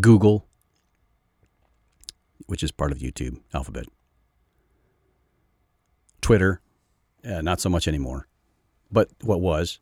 Google, 0.00 0.46
which 2.46 2.62
is 2.62 2.70
part 2.70 2.92
of 2.92 2.98
YouTube, 2.98 3.40
Alphabet, 3.52 3.86
Twitter, 6.20 6.60
uh, 7.24 7.42
not 7.42 7.60
so 7.60 7.68
much 7.68 7.88
anymore, 7.88 8.28
but 8.90 9.08
what 9.22 9.40
was. 9.40 9.80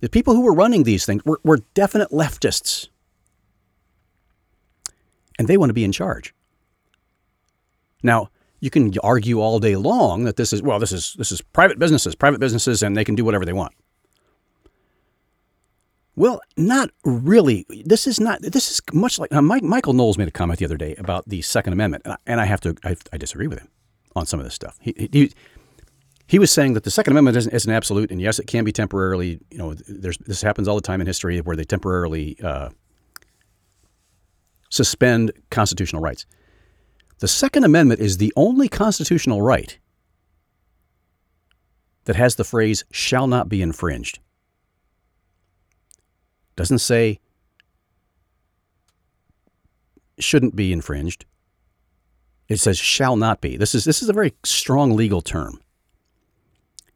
The 0.00 0.08
people 0.08 0.34
who 0.34 0.42
were 0.42 0.54
running 0.54 0.84
these 0.84 1.04
things 1.04 1.24
were, 1.24 1.40
were 1.42 1.58
definite 1.74 2.10
leftists. 2.10 2.88
And 5.38 5.48
they 5.48 5.56
want 5.56 5.70
to 5.70 5.74
be 5.74 5.84
in 5.84 5.92
charge. 5.92 6.34
Now, 8.02 8.30
You 8.62 8.68
can 8.68 8.92
argue 9.02 9.40
all 9.40 9.58
day 9.58 9.76
long 9.76 10.24
that 10.24 10.36
this 10.36 10.52
is 10.52 10.62
well, 10.62 10.78
this 10.78 10.92
is 10.92 11.14
this 11.16 11.32
is 11.32 11.40
private 11.40 11.78
businesses, 11.78 12.14
private 12.14 12.40
businesses, 12.40 12.82
and 12.82 12.94
they 12.94 13.04
can 13.04 13.14
do 13.14 13.24
whatever 13.24 13.46
they 13.46 13.54
want. 13.54 13.72
Well, 16.14 16.42
not 16.58 16.90
really. 17.02 17.64
This 17.86 18.06
is 18.06 18.20
not. 18.20 18.42
This 18.42 18.70
is 18.70 18.82
much 18.92 19.18
like 19.18 19.32
Mike, 19.32 19.62
Michael 19.62 19.94
Knowles 19.94 20.18
made 20.18 20.28
a 20.28 20.30
comment 20.30 20.58
the 20.58 20.66
other 20.66 20.76
day 20.76 20.94
about 20.96 21.26
the 21.26 21.40
Second 21.40 21.72
Amendment, 21.72 22.02
and 22.04 22.12
I, 22.12 22.16
and 22.26 22.40
I 22.40 22.44
have 22.44 22.60
to. 22.60 22.76
I, 22.84 22.96
I, 23.10 23.16
disagree 23.16 23.46
with 23.46 23.58
him 23.58 23.68
on 24.14 24.26
some 24.26 24.38
of 24.38 24.44
this 24.44 24.52
stuff. 24.52 24.76
He, 24.82 25.08
he, 25.10 25.32
he 26.26 26.38
was 26.38 26.50
saying 26.50 26.74
that 26.74 26.84
the 26.84 26.90
Second 26.90 27.12
Amendment 27.14 27.38
isn't, 27.38 27.54
isn't, 27.54 27.72
absolute, 27.72 28.10
and 28.10 28.20
yes, 28.20 28.38
it 28.38 28.46
can 28.46 28.64
be 28.64 28.72
temporarily. 28.72 29.40
You 29.50 29.58
know, 29.58 29.74
there's 29.88 30.18
this 30.18 30.42
happens 30.42 30.68
all 30.68 30.74
the 30.74 30.82
time 30.82 31.00
in 31.00 31.06
history 31.06 31.40
where 31.40 31.56
they 31.56 31.64
temporarily 31.64 32.36
uh, 32.42 32.68
suspend 34.68 35.32
constitutional 35.50 36.02
rights. 36.02 36.26
The 37.20 37.28
Second 37.28 37.64
Amendment 37.64 38.00
is 38.00 38.16
the 38.16 38.32
only 38.34 38.68
constitutional 38.68 39.42
right 39.42 39.78
that 42.04 42.16
has 42.16 42.34
the 42.34 42.44
phrase 42.44 42.84
"shall 42.90 43.26
not 43.26 43.48
be 43.48 43.60
infringed." 43.60 44.18
Doesn't 46.56 46.78
say 46.78 47.20
shouldn't 50.18 50.56
be 50.56 50.72
infringed. 50.72 51.26
It 52.48 52.58
says 52.58 52.78
shall 52.78 53.16
not 53.16 53.42
be. 53.42 53.56
This 53.56 53.74
is 53.74 53.84
this 53.84 54.02
is 54.02 54.08
a 54.08 54.14
very 54.14 54.32
strong 54.42 54.96
legal 54.96 55.20
term. 55.20 55.60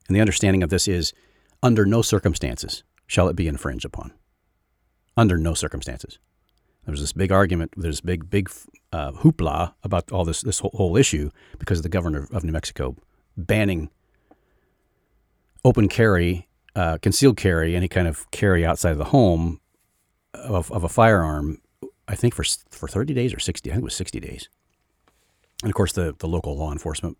And 0.08 0.16
the 0.16 0.20
understanding 0.20 0.62
of 0.62 0.70
this 0.70 0.88
is 0.88 1.12
under 1.62 1.84
no 1.84 2.00
circumstances 2.00 2.82
shall 3.06 3.28
it 3.28 3.36
be 3.36 3.46
infringed 3.46 3.84
upon. 3.84 4.12
Under 5.18 5.36
no 5.36 5.52
circumstances. 5.52 6.18
There 6.84 6.92
was 6.92 7.00
this 7.00 7.12
big 7.12 7.32
argument, 7.32 7.72
there's 7.76 8.00
big, 8.00 8.28
big 8.28 8.50
uh, 8.92 9.12
hoopla 9.12 9.74
about 9.82 10.12
all 10.12 10.24
this, 10.24 10.42
this 10.42 10.58
whole, 10.58 10.72
whole 10.74 10.96
issue 10.96 11.30
because 11.58 11.78
of 11.78 11.82
the 11.82 11.88
governor 11.88 12.28
of 12.32 12.44
New 12.44 12.52
Mexico 12.52 12.96
banning 13.36 13.90
open 15.64 15.88
carry 15.88 16.48
uh, 16.76 16.98
concealed 16.98 17.36
carry, 17.36 17.76
any 17.76 17.88
kind 17.88 18.08
of 18.08 18.30
carry 18.30 18.66
outside 18.66 18.92
of 18.92 18.98
the 18.98 19.04
home 19.06 19.60
of, 20.34 20.70
of 20.72 20.84
a 20.84 20.88
firearm, 20.88 21.60
I 22.08 22.16
think 22.16 22.34
for 22.34 22.44
for 22.70 22.88
30 22.88 23.14
days 23.14 23.32
or 23.32 23.38
60, 23.38 23.70
I 23.70 23.74
think 23.74 23.82
it 23.82 23.84
was 23.84 23.94
60 23.94 24.20
days. 24.20 24.48
And 25.62 25.70
of 25.70 25.74
course, 25.74 25.92
the, 25.92 26.14
the 26.18 26.26
local 26.26 26.56
law 26.56 26.72
enforcement 26.72 27.16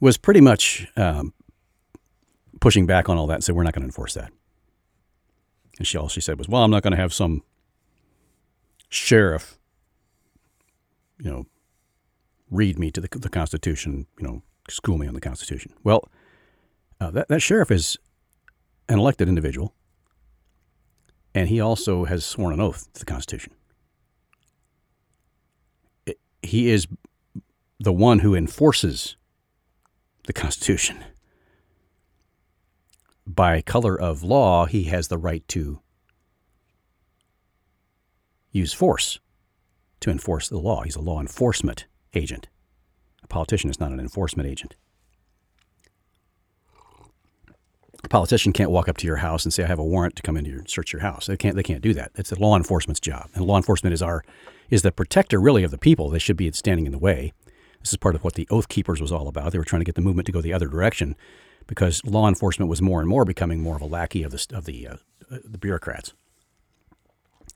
was 0.00 0.16
pretty 0.16 0.40
much 0.40 0.88
um, 0.96 1.34
pushing 2.60 2.86
back 2.86 3.08
on 3.08 3.16
all 3.16 3.26
that 3.26 3.34
and 3.34 3.44
said, 3.44 3.54
we're 3.54 3.62
not 3.62 3.74
going 3.74 3.82
to 3.82 3.88
enforce 3.88 4.14
that. 4.14 4.32
And 5.78 5.86
she 5.86 5.96
all 5.98 6.08
she 6.08 6.20
said 6.20 6.38
was, 6.38 6.48
well, 6.48 6.64
I'm 6.64 6.70
not 6.70 6.82
going 6.82 6.92
to 6.92 6.96
have 6.96 7.12
some 7.12 7.42
sheriff, 8.90 9.58
you 11.18 11.30
know, 11.30 11.46
read 12.50 12.78
me 12.78 12.90
to 12.90 13.00
the, 13.00 13.08
the 13.18 13.28
Constitution, 13.30 14.06
you 14.18 14.26
know, 14.26 14.42
school 14.68 14.98
me 14.98 15.06
on 15.06 15.14
the 15.14 15.20
Constitution. 15.20 15.72
Well, 15.82 16.08
uh, 17.00 17.10
that, 17.12 17.28
that 17.28 17.40
sheriff 17.40 17.70
is 17.70 17.96
an 18.88 18.98
elected 18.98 19.28
individual, 19.28 19.74
and 21.34 21.48
he 21.48 21.60
also 21.60 22.04
has 22.04 22.24
sworn 22.24 22.52
an 22.52 22.60
oath 22.60 22.92
to 22.92 23.00
the 23.00 23.06
Constitution. 23.06 23.54
It, 26.04 26.18
he 26.42 26.68
is 26.68 26.86
the 27.78 27.92
one 27.92 28.18
who 28.18 28.34
enforces 28.34 29.16
the 30.26 30.32
Constitution. 30.32 31.04
By 33.26 33.62
color 33.62 33.98
of 33.98 34.24
law, 34.24 34.66
he 34.66 34.84
has 34.84 35.08
the 35.08 35.18
right 35.18 35.46
to 35.48 35.80
use 38.52 38.72
force 38.72 39.20
to 40.00 40.10
enforce 40.10 40.48
the 40.48 40.58
law. 40.58 40.82
He's 40.82 40.96
a 40.96 41.00
law 41.00 41.20
enforcement 41.20 41.86
agent. 42.14 42.48
A 43.22 43.26
politician 43.26 43.70
is 43.70 43.80
not 43.80 43.92
an 43.92 44.00
enforcement 44.00 44.48
agent. 44.48 44.76
A 48.02 48.08
politician 48.08 48.52
can't 48.52 48.70
walk 48.70 48.88
up 48.88 48.96
to 48.98 49.06
your 49.06 49.16
house 49.16 49.44
and 49.44 49.52
say, 49.52 49.62
"I 49.62 49.66
have 49.66 49.78
a 49.78 49.84
warrant 49.84 50.16
to 50.16 50.22
come 50.22 50.36
into 50.36 50.50
your 50.50 50.64
search 50.66 50.92
your 50.92 51.02
house." 51.02 51.26
They 51.26 51.36
can't. 51.36 51.54
They 51.54 51.62
can't 51.62 51.82
do 51.82 51.92
that. 51.94 52.12
It's 52.14 52.30
the 52.30 52.40
law 52.40 52.56
enforcement's 52.56 53.00
job, 53.00 53.28
and 53.34 53.44
law 53.44 53.58
enforcement 53.58 53.92
is 53.92 54.00
our 54.00 54.24
is 54.70 54.82
the 54.82 54.90
protector 54.90 55.38
really 55.38 55.64
of 55.64 55.70
the 55.70 55.78
people. 55.78 56.08
They 56.08 56.18
should 56.18 56.36
be 56.36 56.50
standing 56.52 56.86
in 56.86 56.92
the 56.92 56.98
way. 56.98 57.32
This 57.80 57.90
is 57.90 57.96
part 57.96 58.14
of 58.14 58.24
what 58.24 58.34
the 58.34 58.48
Oath 58.50 58.68
Keepers 58.68 59.00
was 59.00 59.12
all 59.12 59.28
about. 59.28 59.52
They 59.52 59.58
were 59.58 59.64
trying 59.64 59.80
to 59.80 59.84
get 59.84 59.96
the 59.96 60.00
movement 60.00 60.26
to 60.26 60.32
go 60.32 60.40
the 60.40 60.52
other 60.52 60.68
direction 60.68 61.14
because 61.66 62.04
law 62.04 62.26
enforcement 62.26 62.70
was 62.70 62.80
more 62.80 63.00
and 63.00 63.08
more 63.08 63.24
becoming 63.24 63.60
more 63.60 63.76
of 63.76 63.82
a 63.82 63.86
lackey 63.86 64.22
of 64.22 64.32
the 64.32 64.46
of 64.54 64.64
the 64.64 64.88
uh, 64.88 64.96
the 65.44 65.58
bureaucrats. 65.58 66.14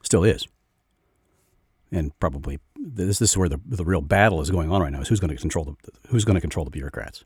Still 0.02 0.24
is, 0.24 0.46
and 1.94 2.18
probably 2.18 2.58
this, 2.76 3.18
this 3.18 3.30
is 3.30 3.36
where 3.36 3.48
the 3.48 3.60
the 3.64 3.84
real 3.84 4.00
battle 4.00 4.40
is 4.40 4.50
going 4.50 4.70
on 4.70 4.82
right 4.82 4.92
now. 4.92 5.00
Is 5.00 5.08
who's 5.08 5.20
going 5.20 5.34
to 5.34 5.40
control 5.40 5.64
the 5.64 5.76
who's 6.08 6.24
going 6.24 6.34
to 6.34 6.40
control 6.40 6.64
the 6.64 6.70
bureaucrats. 6.70 7.24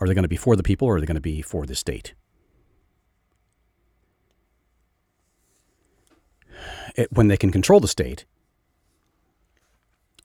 Are 0.00 0.06
they 0.06 0.14
going 0.14 0.24
to 0.24 0.28
be 0.28 0.36
for 0.36 0.56
the 0.56 0.62
people 0.62 0.88
or 0.88 0.96
are 0.96 1.00
they 1.00 1.06
going 1.06 1.14
to 1.14 1.20
be 1.20 1.42
for 1.42 1.64
the 1.64 1.74
state? 1.74 2.14
It, 6.96 7.12
when 7.12 7.28
they 7.28 7.36
can 7.36 7.50
control 7.50 7.80
the 7.80 7.88
state, 7.88 8.26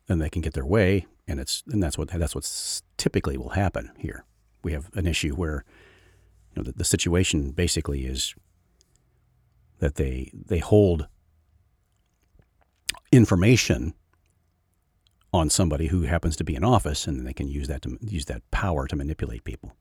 then 0.08 0.20
they 0.20 0.30
can 0.30 0.42
get 0.42 0.54
their 0.54 0.66
way, 0.66 1.06
and 1.28 1.40
it's 1.40 1.64
and 1.68 1.82
that's 1.82 1.98
what 1.98 2.10
that's 2.10 2.36
what 2.36 2.82
typically 2.98 3.38
will 3.38 3.50
happen 3.50 3.92
here. 3.98 4.26
We 4.64 4.74
have 4.74 4.90
an 4.96 5.08
issue 5.08 5.34
where 5.36 5.64
you 6.52 6.62
know 6.62 6.64
the, 6.64 6.78
the 6.78 6.84
situation 6.84 7.52
basically 7.52 8.06
is 8.06 8.36
that 9.80 9.96
they 9.96 10.32
they 10.34 10.60
hold 10.60 11.08
information 13.12 13.94
on 15.34 15.50
somebody 15.50 15.88
who 15.88 16.04
happens 16.04 16.36
to 16.38 16.44
be 16.44 16.56
in 16.56 16.64
office, 16.64 17.08
and 17.08 17.18
then 17.18 17.26
they 17.26 17.34
can 17.34 17.48
use 17.48 17.68
that 17.68 17.82
to 17.84 17.98
use 18.02 18.26
that 18.26 18.50
power 18.52 18.88
to 18.88 18.96
manipulate 18.96 19.44
people. 19.44 19.74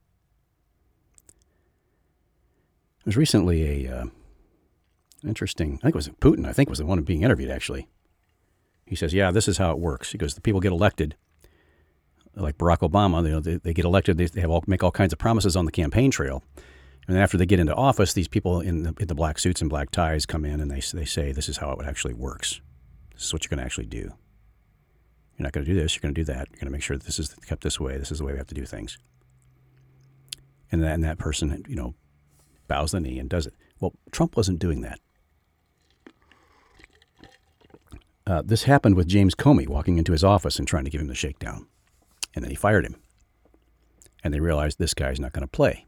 There 3.05 3.11
was 3.11 3.17
recently 3.17 3.87
a 3.87 3.97
uh, 3.97 4.07
interesting. 5.25 5.79
I 5.83 5.87
think 5.87 5.95
it 5.95 5.97
was 5.97 6.09
Putin. 6.09 6.47
I 6.47 6.53
think 6.53 6.69
was 6.69 6.79
the 6.79 6.87
one 6.87 7.01
being 7.03 7.23
interviewed 7.23 7.51
actually. 7.51 7.89
He 8.85 8.97
says, 8.97 9.15
"Yeah, 9.15 9.31
this 9.31 9.49
is 9.49 9.59
how 9.59 9.71
it 9.71 9.79
works." 9.79 10.13
He 10.13 10.19
goes, 10.19 10.35
"The 10.35 10.41
people 10.41 10.61
get 10.61 10.73
elected, 10.73 11.17
like 12.35 12.59
Barack 12.59 12.79
Obama. 12.79 13.43
They, 13.43 13.57
they 13.57 13.73
get 13.73 13.85
elected. 13.85 14.19
They, 14.19 14.27
they 14.27 14.41
have 14.41 14.51
all, 14.51 14.65
make 14.67 14.83
all 14.83 14.91
kinds 14.91 15.13
of 15.13 15.19
promises 15.19 15.57
on 15.57 15.65
the 15.65 15.73
campaign 15.73 16.11
trail." 16.11 16.43
And 17.07 17.15
then 17.15 17.23
after 17.23 17.37
they 17.37 17.47
get 17.47 17.61
into 17.61 17.75
office, 17.75 18.13
these 18.13 18.29
people 18.29 18.61
in 18.61 18.83
the, 18.83 18.95
in 18.99 19.07
the 19.07 19.15
black 19.15 19.39
suits 19.39 19.61
and 19.61 19.71
black 19.71 19.91
ties 19.91 20.27
come 20.27 20.45
in 20.45 20.61
and 20.61 20.71
they, 20.71 20.81
they 20.81 21.05
say, 21.05 21.33
This 21.33 21.49
is 21.49 21.59
how 21.59 21.71
it 21.73 21.87
actually 21.87 22.15
works. 22.15 22.61
This 23.17 23.25
is 23.25 23.33
what 23.33 23.45
you're 23.45 23.51
going 23.51 23.59
to 23.59 23.65
actually 23.65 23.87
do. 23.87 24.13
You're 25.37 25.45
not 25.45 25.53
going 25.53 25.67
to 25.67 25.73
do 25.73 25.79
this. 25.79 25.95
You're 25.95 26.03
going 26.03 26.15
to 26.15 26.21
do 26.21 26.25
that. 26.25 26.49
You're 26.51 26.61
going 26.61 26.67
to 26.67 26.71
make 26.71 26.83
sure 26.83 26.97
that 26.97 27.05
this 27.05 27.19
is 27.19 27.35
kept 27.47 27.63
this 27.63 27.81
way. 27.81 27.99
This 27.99 28.13
is 28.13 28.19
the 28.19 28.25
way 28.25 28.33
we 28.33 28.39
have 28.39 28.47
to 28.47 28.55
do 28.55 28.65
things. 28.65 28.99
And 30.73 30.83
that 30.83 31.19
person, 31.19 31.65
you 31.69 31.77
know, 31.77 31.95
bows 32.69 32.93
the 32.93 33.01
knee 33.01 33.19
and 33.19 33.29
does 33.29 33.47
it. 33.47 33.55
Well, 33.81 33.93
Trump 34.11 34.37
wasn't 34.37 34.59
doing 34.59 34.81
that. 34.83 35.01
Uh, 38.27 38.43
this 38.45 38.65
happened 38.65 38.97
with 38.97 39.07
James 39.07 39.35
Comey 39.35 39.69
walking 39.69 39.99
into 39.99 40.13
his 40.13 40.25
office 40.25 40.59
and 40.59 40.67
trying 40.67 40.85
to 40.85 40.91
give 40.91 41.01
him 41.01 41.07
the 41.07 41.15
shakedown. 41.15 41.67
And 42.35 42.43
then 42.43 42.51
he 42.51 42.57
fired 42.57 42.85
him. 42.85 42.97
And 44.25 44.35
they 44.35 44.41
realized 44.41 44.79
this 44.79 44.95
guy's 44.95 45.21
not 45.21 45.33
going 45.33 45.43
to 45.43 45.49
play. 45.49 45.87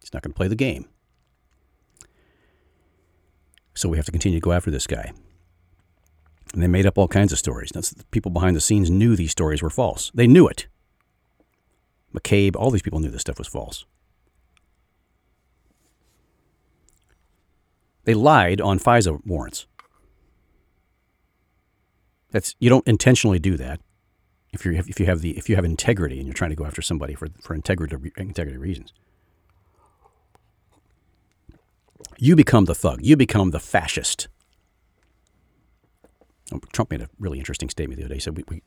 He's 0.00 0.12
not 0.12 0.22
going 0.22 0.32
to 0.32 0.36
play 0.36 0.48
the 0.48 0.56
game. 0.56 0.88
So 3.74 3.88
we 3.88 3.96
have 3.96 4.06
to 4.06 4.12
continue 4.12 4.40
to 4.40 4.44
go 4.44 4.52
after 4.52 4.72
this 4.72 4.88
guy. 4.88 5.12
And 6.52 6.62
they 6.62 6.66
made 6.66 6.86
up 6.86 6.96
all 6.96 7.08
kinds 7.08 7.32
of 7.32 7.38
stories. 7.38 7.70
The 7.70 8.04
people 8.10 8.30
behind 8.30 8.56
the 8.56 8.60
scenes 8.60 8.90
knew 8.90 9.16
these 9.16 9.32
stories 9.32 9.62
were 9.62 9.70
false. 9.70 10.10
They 10.14 10.26
knew 10.26 10.48
it. 10.48 10.66
McCabe, 12.14 12.56
all 12.56 12.70
these 12.70 12.82
people 12.82 13.00
knew 13.00 13.10
this 13.10 13.20
stuff 13.20 13.38
was 13.38 13.48
false. 13.48 13.84
They 18.04 18.14
lied 18.14 18.60
on 18.60 18.78
FISA 18.78 19.20
warrants. 19.26 19.66
That's 22.30 22.54
you 22.58 22.70
don't 22.70 22.86
intentionally 22.88 23.38
do 23.38 23.56
that. 23.58 23.80
If 24.52 24.64
you 24.64 24.72
if 24.72 24.98
you 24.98 25.06
have 25.06 25.20
the 25.20 25.36
if 25.36 25.50
you 25.50 25.56
have 25.56 25.64
integrity 25.64 26.16
and 26.18 26.26
you're 26.26 26.34
trying 26.34 26.50
to 26.50 26.56
go 26.56 26.64
after 26.64 26.80
somebody 26.80 27.14
for 27.14 27.28
for 27.42 27.54
integrity 27.54 28.12
integrity 28.16 28.56
reasons. 28.56 28.94
You 32.16 32.34
become 32.34 32.64
the 32.64 32.74
thug. 32.74 33.00
You 33.02 33.16
become 33.16 33.50
the 33.50 33.60
fascist 33.60 34.28
Oh, 36.52 36.60
Trump 36.72 36.90
made 36.90 37.02
a 37.02 37.08
really 37.18 37.38
interesting 37.38 37.68
statement 37.68 37.98
the 37.98 38.04
other 38.04 38.10
day. 38.10 38.16
He 38.16 38.20
said 38.20 38.36
we, 38.36 38.44
we, 38.48 38.62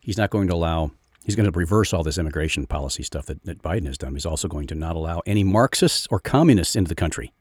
he's 0.00 0.18
not 0.18 0.30
going 0.30 0.48
to 0.48 0.54
allow, 0.54 0.92
he's 1.24 1.36
going 1.36 1.50
to 1.50 1.58
reverse 1.58 1.92
all 1.92 2.02
this 2.02 2.18
immigration 2.18 2.66
policy 2.66 3.02
stuff 3.02 3.26
that, 3.26 3.44
that 3.44 3.62
Biden 3.62 3.86
has 3.86 3.98
done. 3.98 4.14
He's 4.14 4.26
also 4.26 4.48
going 4.48 4.66
to 4.68 4.74
not 4.74 4.96
allow 4.96 5.22
any 5.26 5.42
Marxists 5.42 6.06
or 6.10 6.20
communists 6.20 6.76
into 6.76 6.88
the 6.88 6.94
country. 6.94 7.32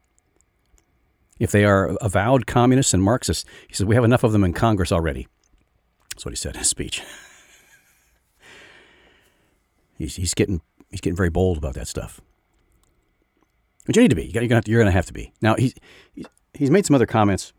If 1.40 1.52
they 1.52 1.66
are 1.66 1.98
avowed 2.02 2.48
communists 2.48 2.94
and 2.94 3.04
Marxists, 3.04 3.46
he 3.68 3.74
said, 3.74 3.88
we 3.88 3.96
have 3.96 4.04
enough 4.04 4.24
of 4.24 4.32
them 4.32 4.44
in 4.44 4.54
Congress 4.54 4.92
already. 4.92 5.28
That's 6.12 6.26
what 6.26 6.32
he 6.32 6.38
said 6.38 6.56
in 6.56 6.60
his 6.60 6.70
speech. 6.70 7.02
he's, 9.98 10.16
he's, 10.16 10.34
getting, 10.34 10.62
he's 10.90 11.02
getting 11.02 11.18
very 11.18 11.30
bold 11.30 11.58
about 11.58 11.74
that 11.74 11.88
stuff. 11.88 12.22
But 13.86 13.96
you 13.96 14.02
need 14.04 14.10
to 14.10 14.16
be. 14.16 14.26
You're 14.26 14.48
going 14.48 14.62
to, 14.62 14.92
have 14.92 15.08
to 15.08 15.14
be. 15.14 15.34
Now, 15.42 15.56
he's, 15.56 15.74
he's 16.54 16.72
made 16.72 16.86
some 16.86 16.96
other 16.96 17.06
comments 17.06 17.52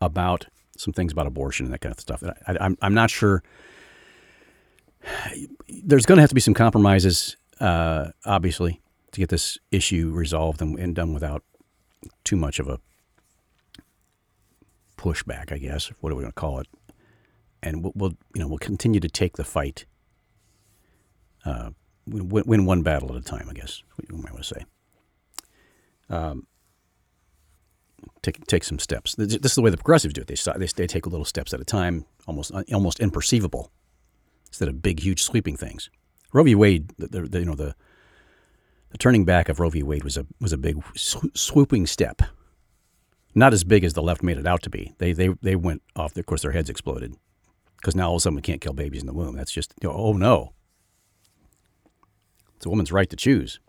about 0.00 0.46
some 0.76 0.92
things 0.92 1.12
about 1.12 1.26
abortion 1.26 1.66
and 1.66 1.72
that 1.72 1.80
kind 1.80 1.92
of 1.92 2.00
stuff. 2.00 2.22
I, 2.46 2.56
am 2.60 2.76
I'm 2.82 2.94
not 2.94 3.10
sure 3.10 3.42
there's 5.68 6.06
going 6.06 6.16
to 6.16 6.22
have 6.22 6.30
to 6.30 6.34
be 6.34 6.40
some 6.40 6.54
compromises, 6.54 7.36
uh, 7.60 8.10
obviously, 8.24 8.80
to 9.12 9.20
get 9.20 9.28
this 9.28 9.58
issue 9.70 10.10
resolved 10.10 10.62
and, 10.62 10.78
and 10.78 10.94
done 10.94 11.12
without 11.12 11.42
too 12.24 12.36
much 12.36 12.58
of 12.58 12.68
a 12.68 12.78
pushback, 14.96 15.52
I 15.52 15.58
guess. 15.58 15.90
What 16.00 16.12
are 16.12 16.16
we 16.16 16.22
going 16.22 16.32
to 16.32 16.40
call 16.40 16.60
it? 16.60 16.68
And 17.62 17.82
we'll, 17.82 17.92
we'll, 17.94 18.12
you 18.34 18.40
know, 18.40 18.48
we'll 18.48 18.58
continue 18.58 19.00
to 19.00 19.08
take 19.08 19.36
the 19.36 19.44
fight, 19.44 19.86
uh, 21.44 21.70
win, 22.06 22.28
win, 22.28 22.66
one 22.66 22.82
battle 22.82 23.10
at 23.10 23.16
a 23.16 23.24
time. 23.24 23.48
I 23.48 23.54
guess 23.54 23.82
what 23.94 24.08
you 24.08 24.16
might 24.16 24.32
want 24.32 24.44
to 24.44 24.54
say. 24.54 24.64
Um, 26.10 26.46
take 28.22 28.46
take 28.46 28.64
some 28.64 28.78
steps. 28.78 29.14
This 29.14 29.34
is 29.34 29.54
the 29.54 29.62
way 29.62 29.70
the 29.70 29.76
progressives 29.76 30.14
do 30.14 30.22
it. 30.22 30.26
They 30.26 30.36
they, 30.58 30.66
they 30.66 30.86
take 30.86 31.06
little 31.06 31.24
steps 31.24 31.52
at 31.52 31.60
a 31.60 31.64
time, 31.64 32.06
almost 32.26 32.52
uh, 32.52 32.62
almost 32.72 32.98
imperceivable, 32.98 33.68
instead 34.48 34.68
of 34.68 34.82
big, 34.82 35.00
huge, 35.00 35.22
sweeping 35.22 35.56
things. 35.56 35.90
Roe 36.32 36.42
v. 36.42 36.54
Wade, 36.54 36.92
the, 36.98 37.22
the, 37.22 37.38
you 37.38 37.44
know 37.44 37.54
the 37.54 37.74
the 38.90 38.98
turning 38.98 39.24
back 39.24 39.48
of 39.48 39.60
Roe 39.60 39.70
v. 39.70 39.82
Wade 39.82 40.04
was 40.04 40.16
a 40.16 40.26
was 40.40 40.52
a 40.52 40.58
big 40.58 40.82
swooping 40.96 41.86
step. 41.86 42.22
Not 43.34 43.52
as 43.52 43.64
big 43.64 43.82
as 43.82 43.94
the 43.94 44.02
left 44.02 44.22
made 44.22 44.38
it 44.38 44.46
out 44.46 44.62
to 44.62 44.70
be. 44.70 44.94
They 44.98 45.12
they 45.12 45.28
they 45.42 45.56
went 45.56 45.82
off. 45.96 46.16
Of 46.16 46.26
course, 46.26 46.42
their 46.42 46.52
heads 46.52 46.70
exploded 46.70 47.14
because 47.76 47.94
now 47.94 48.08
all 48.08 48.14
of 48.14 48.18
a 48.18 48.20
sudden 48.20 48.36
we 48.36 48.42
can't 48.42 48.60
kill 48.60 48.72
babies 48.72 49.00
in 49.00 49.06
the 49.06 49.12
womb. 49.12 49.36
That's 49.36 49.52
just 49.52 49.74
you 49.82 49.88
know, 49.88 49.94
oh 49.94 50.12
no. 50.12 50.52
It's 52.56 52.66
a 52.66 52.70
woman's 52.70 52.92
right 52.92 53.10
to 53.10 53.16
choose 53.16 53.60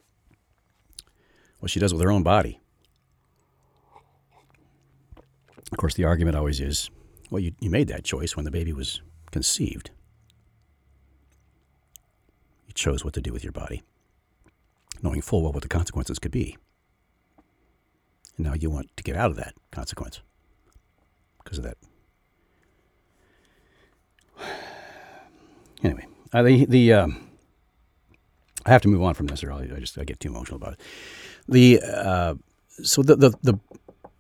what 1.60 1.72
she 1.72 1.80
does 1.80 1.94
with 1.94 2.04
her 2.04 2.12
own 2.12 2.24
body. 2.24 2.62
Of 5.72 5.78
course, 5.78 5.96
the 5.96 6.06
argument 6.06 6.38
always 6.38 6.60
is, 6.60 6.90
well, 7.30 7.40
you, 7.40 7.54
you 7.60 7.70
made 7.70 7.88
that 7.88 8.04
choice 8.04 8.36
when 8.36 8.46
the 8.46 8.52
baby 8.52 8.72
was 8.72 9.02
conceived. 9.32 9.92
You 12.68 12.74
chose 12.74 13.04
what 13.04 13.14
to 13.16 13.22
do 13.22 13.34
with 13.34 13.44
your 13.44 13.52
body 13.52 13.84
knowing 15.02 15.22
full 15.22 15.42
well 15.44 15.54
what 15.54 15.64
the 15.64 15.70
consequences 15.70 16.20
could 16.20 16.32
be. 16.32 16.58
And 18.38 18.46
now 18.48 18.54
you 18.54 18.70
want 18.70 18.90
to 18.98 19.04
get 19.04 19.16
out 19.16 19.32
of 19.32 19.38
that 19.38 19.54
consequence 19.72 20.22
because 21.44 21.60
of 21.60 21.64
that. 21.64 21.78
Anyway, 25.84 26.08
uh, 26.34 26.42
the 26.42 26.66
the 26.66 26.94
um, 26.94 27.30
I 28.66 28.72
have 28.72 28.82
to 28.84 28.88
move 28.88 29.04
on 29.04 29.14
from 29.14 29.28
this, 29.28 29.44
or 29.44 29.52
I 29.52 29.68
just 29.68 30.00
I 30.00 30.04
get 30.04 30.20
too 30.20 30.30
emotional 30.30 30.56
about 30.56 30.74
it. 30.74 30.80
The 31.48 31.82
uh, 31.84 32.36
so 32.82 33.04
the, 33.04 33.16
the 33.16 33.34
the 33.44 33.60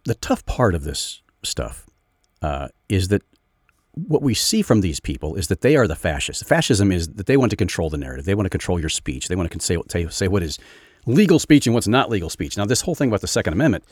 the 0.04 0.16
tough 0.16 0.46
part 0.46 0.76
of 0.76 0.84
this 0.84 1.24
stuff 1.46 1.86
uh, 2.42 2.68
is 2.90 3.08
that 3.10 3.22
what 3.94 4.22
we 4.22 4.34
see 4.34 4.62
from 4.62 4.82
these 4.82 5.00
people 5.00 5.36
is 5.36 5.48
that 5.48 5.62
they 5.62 5.76
are 5.76 5.88
the 5.88 5.96
fascists. 5.96 6.44
Fascism 6.44 6.92
is 6.92 7.08
that 7.14 7.28
they 7.28 7.38
want 7.38 7.50
to 7.52 7.56
control 7.56 7.90
the 7.90 7.98
narrative. 7.98 8.26
They 8.26 8.36
want 8.36 8.46
to 8.46 8.50
control 8.50 8.80
your 8.80 8.90
speech. 8.90 9.30
They 9.30 9.36
want 9.36 9.50
to 9.52 9.60
say, 9.60 9.78
say, 9.90 10.08
say 10.10 10.28
what 10.28 10.44
is 10.44 10.60
legal 11.06 11.40
speech 11.40 11.66
and 11.66 11.74
what's 11.74 11.88
not 11.88 12.10
legal 12.10 12.30
speech. 12.30 12.58
Now, 12.58 12.66
this 12.66 12.82
whole 12.82 12.96
thing 12.96 13.10
about 13.10 13.22
the 13.22 13.28
Second 13.28 13.54
Amendment 13.54 13.86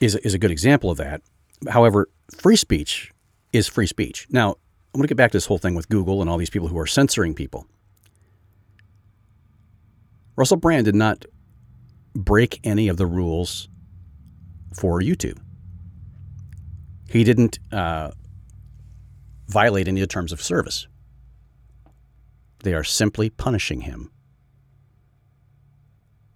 is, 0.00 0.16
is 0.16 0.34
a 0.34 0.38
good 0.38 0.50
example 0.50 0.90
of 0.90 0.98
that. 0.98 1.22
However, 1.68 2.08
free 2.36 2.56
speech 2.56 3.12
is 3.52 3.68
free 3.68 3.86
speech. 3.86 4.26
Now, 4.30 4.56
I'm 4.94 4.98
going 4.98 5.02
to 5.02 5.08
get 5.08 5.16
back 5.16 5.30
to 5.30 5.36
this 5.36 5.46
whole 5.46 5.58
thing 5.58 5.74
with 5.74 5.88
Google 5.88 6.20
and 6.20 6.28
all 6.28 6.38
these 6.38 6.50
people 6.50 6.68
who 6.68 6.78
are 6.78 6.86
censoring 6.86 7.34
people. 7.34 7.66
Russell 10.34 10.56
Brand 10.56 10.84
did 10.84 10.94
not 10.94 11.24
break 12.14 12.60
any 12.64 12.88
of 12.88 12.96
the 12.96 13.06
rules 13.06 13.68
for 14.74 15.00
YouTube. 15.00 15.38
He 17.08 17.24
didn't 17.24 17.58
uh, 17.72 18.10
violate 19.48 19.88
any 19.88 20.00
of 20.00 20.08
the 20.08 20.12
terms 20.12 20.32
of 20.32 20.42
service. 20.42 20.86
They 22.62 22.74
are 22.74 22.84
simply 22.84 23.30
punishing 23.30 23.82
him 23.82 24.10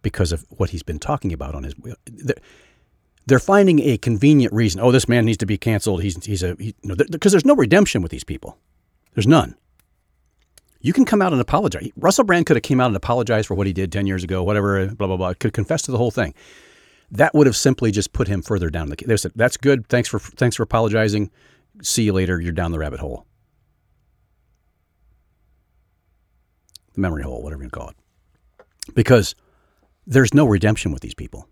because 0.02 0.32
of 0.32 0.44
what 0.50 0.70
he's 0.70 0.82
been 0.82 0.98
talking 0.98 1.32
about 1.32 1.54
on 1.54 1.64
his. 1.64 1.74
They're, 3.26 3.38
finding 3.38 3.80
a 3.80 3.98
convenient 3.98 4.52
reason. 4.52 4.80
Oh, 4.80 4.90
this 4.90 5.08
man 5.08 5.24
needs 5.24 5.38
to 5.38 5.46
be 5.46 5.58
canceled. 5.58 6.02
He's 6.02 6.24
he's 6.24 6.42
a 6.42 6.56
he, 6.58 6.74
you 6.82 6.88
know 6.88 6.96
because 7.10 7.32
there's 7.32 7.44
no 7.44 7.54
redemption 7.54 8.02
with 8.02 8.10
these 8.10 8.24
people. 8.24 8.58
There's 9.14 9.26
none. 9.26 9.56
You 10.80 10.92
can 10.92 11.04
come 11.04 11.20
out 11.20 11.32
and 11.32 11.40
apologize. 11.40 11.90
Russell 11.96 12.24
Brand 12.24 12.46
could 12.46 12.56
have 12.56 12.62
came 12.62 12.80
out 12.80 12.86
and 12.86 12.96
apologized 12.96 13.46
for 13.46 13.54
what 13.54 13.66
he 13.66 13.72
did 13.72 13.92
ten 13.92 14.06
years 14.06 14.24
ago, 14.24 14.42
whatever, 14.42 14.86
blah 14.86 15.06
blah 15.06 15.16
blah. 15.16 15.34
Could 15.34 15.52
confess 15.52 15.82
to 15.82 15.90
the 15.90 15.98
whole 15.98 16.10
thing. 16.10 16.34
That 17.10 17.34
would 17.34 17.46
have 17.46 17.56
simply 17.56 17.90
just 17.90 18.12
put 18.12 18.28
him 18.28 18.42
further 18.42 18.70
down 18.70 18.88
the. 18.88 18.96
They 19.04 19.16
said, 19.16 19.32
"That's 19.34 19.56
good. 19.56 19.88
Thanks 19.88 20.08
for 20.08 20.18
thanks 20.18 20.56
for 20.56 20.62
apologizing 20.62 21.30
see 21.82 22.04
you 22.04 22.12
later, 22.12 22.40
you're 22.40 22.52
down 22.52 22.72
the 22.72 22.78
rabbit 22.78 23.00
hole. 23.00 23.26
The 26.94 27.00
memory 27.00 27.22
hole, 27.22 27.42
whatever 27.42 27.62
you 27.62 27.70
call 27.70 27.90
it. 27.90 27.96
Because 28.94 29.34
there's 30.06 30.34
no 30.34 30.46
redemption 30.46 30.92
with 30.92 31.02
these 31.02 31.14
people. 31.14 31.48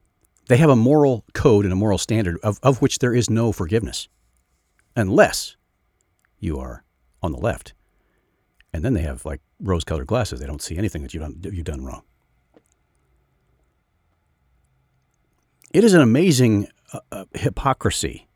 They 0.48 0.56
have 0.56 0.70
a 0.70 0.76
moral 0.76 1.24
code 1.34 1.64
and 1.64 1.72
a 1.72 1.76
moral 1.76 1.98
standard 1.98 2.38
of, 2.42 2.58
of 2.62 2.80
which 2.80 2.98
there 2.98 3.14
is 3.14 3.28
no 3.28 3.52
forgiveness 3.52 4.08
unless 4.96 5.56
you 6.38 6.58
are 6.58 6.84
on 7.22 7.32
the 7.32 7.38
left. 7.38 7.74
And 8.72 8.84
then 8.84 8.94
they 8.94 9.02
have 9.02 9.24
like 9.24 9.40
rose 9.60 9.84
colored 9.84 10.06
glasses. 10.06 10.40
They 10.40 10.46
don't 10.46 10.62
see 10.62 10.78
anything 10.78 11.02
that 11.02 11.14
you've 11.14 11.22
done, 11.22 11.40
you've 11.52 11.64
done 11.64 11.84
wrong. 11.84 12.02
It 15.72 15.84
is 15.84 15.94
an 15.94 16.00
amazing 16.00 16.68
uh, 16.92 17.00
uh, 17.12 17.24
hypocrisy 17.34 18.26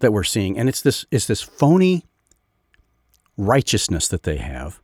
that 0.00 0.12
we're 0.12 0.24
seeing, 0.24 0.58
and 0.58 0.68
it's 0.68 0.80
this 0.80 1.04
it's 1.10 1.26
this 1.26 1.42
phony 1.42 2.04
righteousness 3.36 4.08
that 4.08 4.22
they 4.22 4.36
have. 4.36 4.80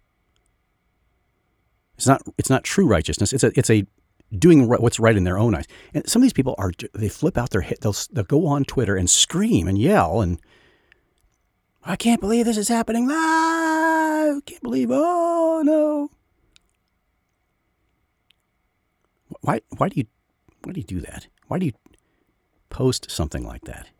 It's 1.96 2.06
not 2.06 2.22
it's 2.36 2.50
not 2.50 2.64
true 2.64 2.86
righteousness. 2.86 3.32
It's 3.32 3.44
a 3.44 3.52
it's 3.56 3.70
a 3.70 3.86
doing 4.36 4.68
what's 4.68 4.98
right 4.98 5.16
in 5.16 5.24
their 5.24 5.38
own 5.38 5.54
eyes. 5.54 5.66
And 5.92 6.08
some 6.08 6.20
of 6.20 6.24
these 6.24 6.32
people 6.32 6.54
are 6.58 6.72
they 6.92 7.08
flip 7.08 7.38
out 7.38 7.50
their 7.50 7.60
head. 7.62 7.78
They'll 7.80 7.96
they'll 8.12 8.24
go 8.24 8.46
on 8.46 8.64
Twitter 8.64 8.96
and 8.96 9.08
scream 9.08 9.68
and 9.68 9.78
yell 9.78 10.20
and 10.20 10.40
I 11.86 11.96
can't 11.96 12.20
believe 12.20 12.46
this 12.46 12.56
is 12.56 12.68
happening. 12.68 13.08
Ah, 13.10 14.36
I 14.36 14.40
can't 14.46 14.62
believe. 14.62 14.88
Oh 14.90 15.62
no. 15.64 16.10
Why 19.44 19.60
why 19.76 19.90
do 19.90 19.96
you 19.96 20.06
why 20.62 20.72
do 20.72 20.80
you 20.80 20.86
do 20.86 21.00
that? 21.02 21.26
Why 21.48 21.58
do 21.58 21.66
you 21.66 21.72
post 22.70 23.10
something 23.10 23.46
like 23.46 23.64
that? 23.64 23.90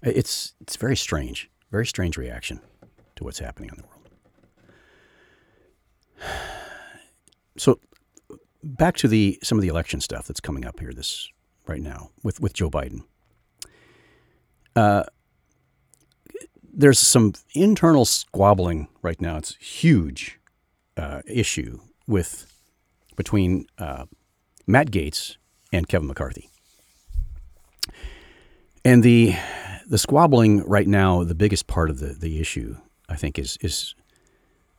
It's 0.00 0.54
it's 0.60 0.76
very 0.76 0.96
strange, 0.96 1.50
very 1.72 1.84
strange 1.84 2.16
reaction 2.16 2.60
to 3.16 3.24
what's 3.24 3.40
happening 3.40 3.70
in 3.70 3.76
the 3.78 3.82
world. 3.82 4.08
So 7.58 7.80
back 8.62 8.96
to 8.98 9.08
the 9.08 9.38
some 9.42 9.56
of 9.56 9.62
the 9.62 9.68
election 9.68 10.02
stuff 10.02 10.26
that's 10.26 10.40
coming 10.40 10.66
up 10.66 10.78
here 10.78 10.92
this 10.92 11.26
right 11.66 11.80
now 11.80 12.10
with 12.22 12.38
with 12.38 12.52
Joe 12.52 12.68
Biden. 12.68 13.00
Uh, 14.76 15.04
there's 16.70 16.98
some 16.98 17.32
internal 17.54 18.04
squabbling 18.04 18.88
right 19.00 19.18
now. 19.22 19.38
It's 19.38 19.56
huge 19.56 20.38
uh, 20.96 21.22
issue 21.26 21.80
with 22.06 22.46
between 23.16 23.66
uh, 23.78 24.06
Matt 24.66 24.90
Gaetz 24.90 25.36
and 25.72 25.88
Kevin 25.88 26.08
McCarthy. 26.08 26.48
And 28.84 29.02
the 29.02 29.34
the 29.88 29.98
squabbling 29.98 30.64
right 30.64 30.86
now, 30.86 31.24
the 31.24 31.34
biggest 31.34 31.66
part 31.66 31.90
of 31.90 32.00
the, 32.00 32.08
the 32.08 32.40
issue, 32.40 32.76
I 33.08 33.16
think, 33.16 33.38
is 33.38 33.58
is 33.60 33.94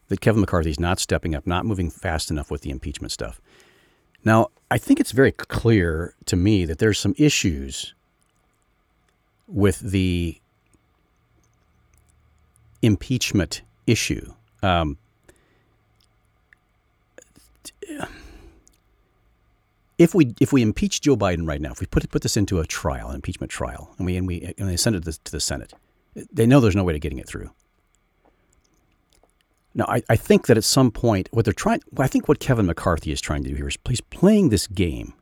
that 0.08 0.22
Kevin 0.22 0.42
McCarthy 0.42 0.70
is 0.70 0.80
not 0.80 1.00
stepping 1.00 1.36
up, 1.36 1.46
not 1.46 1.66
moving 1.66 1.90
fast 1.90 2.32
enough 2.32 2.50
with 2.50 2.62
the 2.62 2.70
impeachment 2.70 3.12
stuff. 3.12 3.42
Now, 4.24 4.48
I 4.72 4.78
think 4.78 5.00
it's 5.00 5.12
very 5.12 5.32
clear 5.32 6.16
to 6.26 6.36
me 6.36 6.66
that 6.66 6.80
there's 6.80 7.00
some 7.00 7.16
issues 7.18 7.94
with 9.48 9.80
the 9.80 10.40
impeachment 12.82 13.62
issue. 13.86 14.34
Um, 14.64 14.98
if 19.98 20.14
we 20.14 20.34
if 20.40 20.54
we 20.54 20.62
impeach 20.62 21.02
Joe 21.02 21.16
Biden 21.16 21.48
right 21.48 21.62
now, 21.62 21.72
if 21.72 21.80
we 21.80 21.88
put 21.88 22.10
put 22.10 22.22
this 22.22 22.38
into 22.38 22.60
a 22.60 22.66
trial, 22.66 23.10
an 23.10 23.16
impeachment 23.16 23.52
trial, 23.52 23.94
and 23.98 24.06
we 24.06 24.16
and 24.16 24.28
we 24.28 24.54
and 24.58 24.70
they 24.70 24.78
send 24.78 24.96
it 24.96 25.04
to 25.04 25.32
the, 25.32 25.40
Senate, 25.40 25.74
they 26.32 26.46
know 26.46 26.60
there's 26.60 26.76
no 26.76 26.84
way 26.84 26.94
to 26.94 27.00
getting 27.00 27.18
it 27.18 27.28
through. 27.28 27.50
Now, 29.74 29.86
I, 29.88 30.02
I 30.10 30.16
think 30.16 30.48
that 30.48 30.58
at 30.58 30.64
some 30.64 30.90
point, 30.90 31.30
what 31.32 31.46
they're 31.46 31.54
trying, 31.54 31.82
I 32.00 32.08
think 32.08 32.28
what 32.28 32.40
Kevin 32.40 32.66
McCarthy 32.66 33.12
is 33.12 33.22
trying 33.22 33.44
to 33.44 33.50
do 33.50 33.56
here 33.56 33.68
is 33.68 33.78
he's 33.88 34.02
playing 34.02 34.50
this 34.50 34.66
game. 34.66 35.14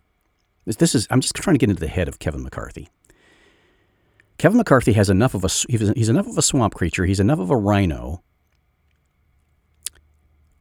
This, 0.65 0.77
this 0.77 0.95
is 0.95 1.07
I'm 1.09 1.21
just 1.21 1.35
trying 1.35 1.55
to 1.55 1.57
get 1.57 1.69
into 1.69 1.81
the 1.81 1.87
head 1.87 2.07
of 2.07 2.19
Kevin 2.19 2.43
McCarthy. 2.43 2.89
Kevin 4.37 4.57
McCarthy 4.57 4.93
has 4.93 5.09
enough 5.09 5.33
of 5.33 5.45
a 5.45 5.49
he's 5.69 6.09
enough 6.09 6.27
of 6.27 6.37
a 6.37 6.41
swamp 6.41 6.73
creature. 6.73 7.05
He's 7.05 7.19
enough 7.21 7.39
of 7.39 7.49
a 7.49 7.57
RINO. 7.57 8.21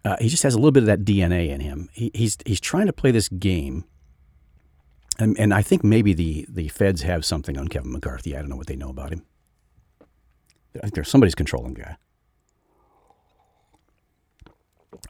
Uh, 0.05 0.17
he 0.21 0.29
just 0.29 0.43
has 0.43 0.55
a 0.55 0.59
little 0.59 0.73
bit 0.73 0.83
of 0.83 0.87
that 0.87 1.05
DNA 1.05 1.49
in 1.49 1.61
him. 1.61 1.89
He, 1.93 2.11
he's 2.15 2.37
he's 2.45 2.61
trying 2.61 2.87
to 2.87 2.93
play 2.93 3.11
this 3.11 3.29
game 3.29 3.85
and, 5.19 5.39
and 5.39 5.55
I 5.55 5.63
think 5.63 5.85
maybe 5.85 6.13
the, 6.13 6.47
the 6.49 6.69
feds 6.69 7.03
have 7.03 7.25
something 7.25 7.57
on 7.57 7.69
Kevin 7.69 7.93
McCarthy. 7.93 8.37
I 8.37 8.41
don't 8.41 8.49
know 8.49 8.57
what 8.57 8.67
they 8.67 8.77
know 8.77 8.89
about 8.89 9.13
him. 9.13 9.25
I 10.77 10.81
think 10.81 10.95
there's 10.95 11.09
somebody's 11.09 11.37
controlling 11.37 11.75
guy. 11.75 11.97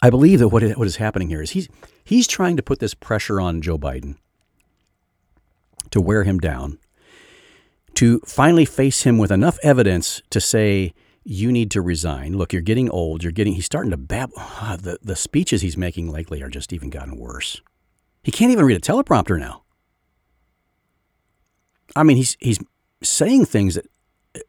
I 0.02 0.10
believe 0.10 0.40
that 0.40 0.48
what 0.48 0.62
is, 0.62 0.76
what 0.76 0.86
is 0.86 0.96
happening 0.96 1.28
here 1.28 1.40
is 1.40 1.52
he's 1.52 1.68
he's 2.02 2.26
trying 2.26 2.56
to 2.56 2.62
put 2.62 2.80
this 2.80 2.92
pressure 2.92 3.40
on 3.40 3.62
Joe 3.62 3.78
Biden 3.78 4.16
to 5.90 6.00
wear 6.00 6.24
him 6.24 6.38
down, 6.38 6.78
to 7.94 8.20
finally 8.26 8.66
face 8.66 9.04
him 9.04 9.16
with 9.16 9.30
enough 9.30 9.58
evidence 9.62 10.20
to 10.30 10.40
say 10.40 10.92
you 11.24 11.50
need 11.50 11.70
to 11.70 11.80
resign. 11.80 12.36
Look, 12.36 12.52
you're 12.52 12.62
getting 12.62 12.90
old. 12.90 13.22
You're 13.22 13.32
getting. 13.32 13.54
He's 13.54 13.64
starting 13.64 13.90
to 13.90 13.96
babble. 13.96 14.34
Ah, 14.36 14.76
the 14.80 14.98
the 15.02 15.16
speeches 15.16 15.62
he's 15.62 15.76
making 15.76 16.10
lately 16.10 16.42
are 16.42 16.50
just 16.50 16.72
even 16.72 16.90
gotten 16.90 17.16
worse. 17.16 17.62
He 18.22 18.30
can't 18.30 18.52
even 18.52 18.64
read 18.64 18.76
a 18.76 18.80
teleprompter 18.80 19.38
now. 19.38 19.62
I 21.96 22.02
mean, 22.02 22.16
he's 22.16 22.36
he's 22.40 22.58
saying 23.02 23.46
things 23.46 23.74
that 23.74 23.86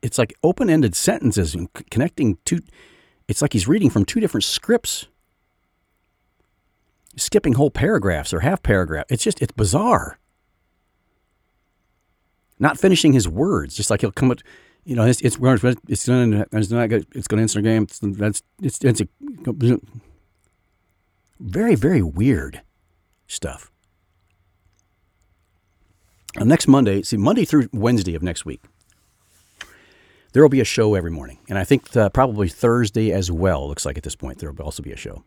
it's 0.01 0.17
like 0.17 0.33
open-ended 0.43 0.95
sentences 0.95 1.55
and 1.55 1.71
connecting 1.91 2.37
two. 2.45 2.59
It's 3.27 3.41
like 3.41 3.53
he's 3.53 3.67
reading 3.67 3.89
from 3.89 4.05
two 4.05 4.19
different 4.19 4.43
scripts, 4.43 5.07
skipping 7.15 7.53
whole 7.53 7.71
paragraphs 7.71 8.33
or 8.33 8.41
half 8.41 8.61
paragraph. 8.63 9.05
It's 9.09 9.23
just 9.23 9.41
it's 9.41 9.53
bizarre. 9.53 10.19
Not 12.57 12.79
finishing 12.79 13.13
his 13.13 13.27
words, 13.27 13.75
just 13.75 13.89
like 13.89 14.01
he'll 14.01 14.11
come 14.11 14.31
at, 14.31 14.41
you 14.85 14.95
know, 14.95 15.05
it's 15.05 15.19
it's 15.21 15.37
it's 15.89 16.05
going 16.05 16.33
it's 16.51 16.69
not. 16.69 16.91
It's 16.91 17.27
going 17.27 17.47
to 17.47 17.61
game. 17.61 17.83
It's, 17.83 17.99
that's 17.99 18.43
it's 18.61 18.83
it's 18.83 19.01
a, 19.01 19.07
very 21.39 21.75
very 21.75 22.03
weird 22.03 22.61
stuff. 23.27 23.71
Now, 26.37 26.45
next 26.45 26.67
Monday, 26.67 27.01
see 27.01 27.17
Monday 27.17 27.45
through 27.45 27.69
Wednesday 27.73 28.13
of 28.13 28.21
next 28.21 28.45
week, 28.45 28.61
there 30.33 30.43
will 30.43 30.49
be 30.49 30.61
a 30.61 30.65
show 30.65 30.93
every 30.93 31.11
morning, 31.11 31.39
and 31.49 31.57
I 31.57 31.63
think 31.63 31.95
uh, 31.97 32.09
probably 32.09 32.47
Thursday 32.47 33.11
as 33.11 33.31
well. 33.31 33.67
Looks 33.67 33.87
like 33.87 33.97
at 33.97 34.03
this 34.03 34.15
point 34.15 34.37
there 34.37 34.51
will 34.51 34.65
also 34.65 34.83
be 34.83 34.91
a 34.91 34.97
show. 34.97 35.23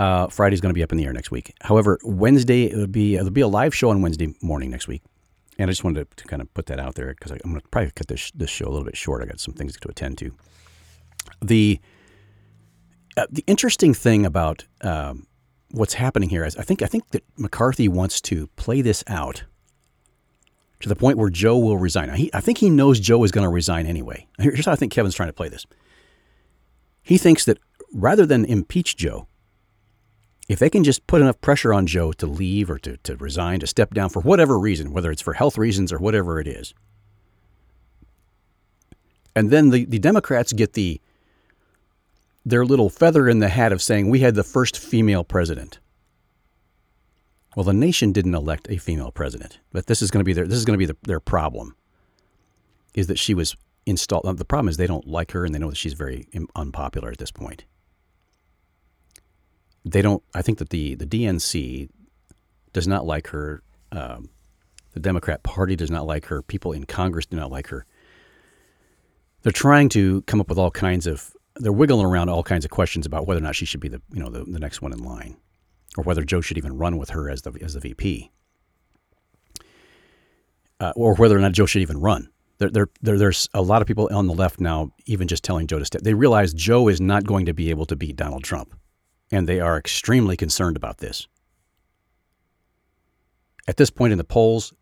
Uh, 0.00 0.26
Friday's 0.26 0.60
going 0.60 0.70
to 0.70 0.74
be 0.74 0.82
up 0.82 0.90
in 0.90 0.98
the 0.98 1.04
air 1.04 1.12
next 1.12 1.30
week. 1.30 1.54
However, 1.60 2.00
Wednesday 2.02 2.64
it'll 2.64 2.88
be 2.88 3.14
it'll 3.14 3.30
be 3.30 3.42
a 3.42 3.48
live 3.48 3.72
show 3.72 3.90
on 3.90 4.02
Wednesday 4.02 4.34
morning 4.42 4.70
next 4.70 4.88
week, 4.88 5.02
and 5.58 5.68
I 5.68 5.72
just 5.72 5.84
wanted 5.84 6.10
to, 6.10 6.16
to 6.22 6.28
kind 6.28 6.42
of 6.42 6.52
put 6.54 6.66
that 6.66 6.80
out 6.80 6.94
there 6.94 7.08
because 7.08 7.30
I'm 7.30 7.38
going 7.44 7.60
to 7.60 7.68
probably 7.68 7.90
cut 7.92 8.08
this 8.08 8.30
this 8.32 8.50
show 8.50 8.66
a 8.66 8.70
little 8.70 8.84
bit 8.84 8.96
short. 8.96 9.22
I 9.22 9.26
got 9.26 9.40
some 9.40 9.54
things 9.54 9.76
to 9.78 9.88
attend 9.88 10.18
to. 10.18 10.34
The 11.42 11.80
uh, 13.16 13.26
the 13.30 13.44
interesting 13.46 13.94
thing 13.94 14.26
about 14.26 14.64
um, 14.80 15.26
what's 15.70 15.94
happening 15.94 16.28
here 16.28 16.44
is 16.44 16.56
I 16.56 16.62
think 16.62 16.82
I 16.82 16.86
think 16.86 17.10
that 17.10 17.24
McCarthy 17.36 17.88
wants 17.88 18.20
to 18.22 18.48
play 18.56 18.80
this 18.80 19.04
out 19.06 19.44
to 20.80 20.88
the 20.88 20.96
point 20.96 21.18
where 21.18 21.30
Joe 21.30 21.58
will 21.58 21.78
resign. 21.78 22.12
He, 22.14 22.30
I 22.34 22.40
think 22.40 22.58
he 22.58 22.68
knows 22.68 23.00
Joe 23.00 23.24
is 23.24 23.30
going 23.30 23.44
to 23.44 23.48
resign 23.48 23.86
anyway. 23.86 24.26
Here's 24.38 24.66
how 24.66 24.72
I 24.72 24.76
think 24.76 24.92
Kevin's 24.92 25.14
trying 25.14 25.28
to 25.28 25.34
play 25.34 25.48
this. 25.48 25.64
He 27.02 27.16
thinks 27.16 27.44
that 27.44 27.58
rather 27.92 28.26
than 28.26 28.44
impeach 28.44 28.96
Joe, 28.96 29.26
if 30.48 30.58
they 30.58 30.70
can 30.70 30.84
just 30.84 31.06
put 31.06 31.20
enough 31.22 31.40
pressure 31.40 31.72
on 31.72 31.86
Joe 31.86 32.12
to 32.12 32.26
leave 32.26 32.70
or 32.70 32.78
to, 32.80 32.96
to 32.98 33.16
resign, 33.16 33.60
to 33.60 33.66
step 33.66 33.94
down 33.94 34.10
for 34.10 34.20
whatever 34.20 34.58
reason, 34.58 34.92
whether 34.92 35.10
it's 35.10 35.22
for 35.22 35.34
health 35.34 35.56
reasons 35.56 35.92
or 35.92 35.98
whatever 35.98 36.38
it 36.38 36.46
is, 36.46 36.74
and 39.34 39.50
then 39.50 39.70
the, 39.70 39.84
the 39.84 39.98
Democrats 39.98 40.52
get 40.52 40.74
the 40.74 41.00
their 42.46 42.64
little 42.64 42.90
feather 42.90 43.28
in 43.28 43.38
the 43.38 43.48
hat 43.48 43.72
of 43.72 43.80
saying 43.80 44.10
we 44.10 44.20
had 44.20 44.34
the 44.34 44.44
first 44.44 44.78
female 44.78 45.24
president. 45.24 45.78
Well, 47.56 47.64
the 47.64 47.72
nation 47.72 48.12
didn't 48.12 48.34
elect 48.34 48.68
a 48.68 48.76
female 48.76 49.10
president, 49.10 49.60
but 49.72 49.86
this 49.86 50.02
is 50.02 50.10
going 50.10 50.20
to 50.20 50.24
be 50.24 50.32
their 50.32 50.46
this 50.46 50.58
is 50.58 50.64
going 50.64 50.78
to 50.78 50.86
be 50.86 50.86
the, 50.86 50.96
their 51.02 51.20
problem. 51.20 51.74
Is 52.94 53.06
that 53.06 53.18
she 53.18 53.34
was 53.34 53.56
installed? 53.86 54.38
The 54.38 54.44
problem 54.44 54.68
is 54.68 54.76
they 54.76 54.86
don't 54.86 55.06
like 55.06 55.32
her, 55.32 55.44
and 55.44 55.54
they 55.54 55.58
know 55.58 55.70
that 55.70 55.76
she's 55.76 55.94
very 55.94 56.28
unpopular 56.54 57.10
at 57.10 57.18
this 57.18 57.30
point. 57.30 57.64
They 59.84 60.02
don't. 60.02 60.22
I 60.34 60.42
think 60.42 60.58
that 60.58 60.70
the 60.70 60.94
the 60.94 61.06
DNC 61.06 61.88
does 62.72 62.88
not 62.88 63.06
like 63.06 63.28
her. 63.28 63.62
Um, 63.92 64.30
the 64.92 65.00
Democrat 65.00 65.42
Party 65.42 65.76
does 65.76 65.90
not 65.90 66.06
like 66.06 66.26
her. 66.26 66.42
People 66.42 66.72
in 66.72 66.84
Congress 66.84 67.26
do 67.26 67.36
not 67.36 67.50
like 67.50 67.68
her. 67.68 67.84
They're 69.42 69.52
trying 69.52 69.88
to 69.90 70.22
come 70.22 70.40
up 70.40 70.48
with 70.48 70.58
all 70.58 70.70
kinds 70.70 71.06
of. 71.06 71.32
They're 71.56 71.72
wiggling 71.72 72.06
around 72.06 72.30
all 72.30 72.42
kinds 72.42 72.64
of 72.64 72.70
questions 72.70 73.06
about 73.06 73.26
whether 73.26 73.38
or 73.38 73.42
not 73.42 73.54
she 73.54 73.64
should 73.64 73.80
be 73.80 73.88
the 73.88 74.02
you 74.12 74.20
know 74.20 74.30
the, 74.30 74.44
the 74.44 74.58
next 74.58 74.82
one 74.82 74.92
in 74.92 74.98
line 74.98 75.36
or 75.96 76.04
whether 76.04 76.24
Joe 76.24 76.40
should 76.40 76.58
even 76.58 76.76
run 76.76 76.96
with 76.96 77.10
her 77.10 77.30
as 77.30 77.42
the 77.42 77.52
as 77.62 77.74
the 77.74 77.80
VP, 77.80 78.30
uh, 80.80 80.92
or 80.96 81.14
whether 81.14 81.36
or 81.36 81.40
not 81.40 81.52
Joe 81.52 81.66
should 81.66 81.82
even 81.82 82.00
run. 82.00 82.28
There, 82.58 82.70
there, 82.70 82.86
there, 83.02 83.18
there's 83.18 83.48
a 83.52 83.62
lot 83.62 83.82
of 83.82 83.88
people 83.88 84.08
on 84.12 84.26
the 84.28 84.34
left 84.34 84.60
now, 84.60 84.92
even 85.06 85.26
just 85.26 85.42
telling 85.42 85.66
Joe 85.66 85.80
to 85.80 85.84
step. 85.84 86.02
They 86.02 86.14
realize 86.14 86.54
Joe 86.54 86.88
is 86.88 87.00
not 87.00 87.24
going 87.24 87.46
to 87.46 87.52
be 87.52 87.70
able 87.70 87.84
to 87.86 87.96
beat 87.96 88.16
Donald 88.16 88.44
Trump, 88.44 88.74
and 89.30 89.48
they 89.48 89.60
are 89.60 89.78
extremely 89.78 90.36
concerned 90.36 90.76
about 90.76 90.98
this. 90.98 91.26
At 93.66 93.76
this 93.76 93.90
point 93.90 94.12
in 94.12 94.18
the 94.18 94.24
polls, 94.24 94.72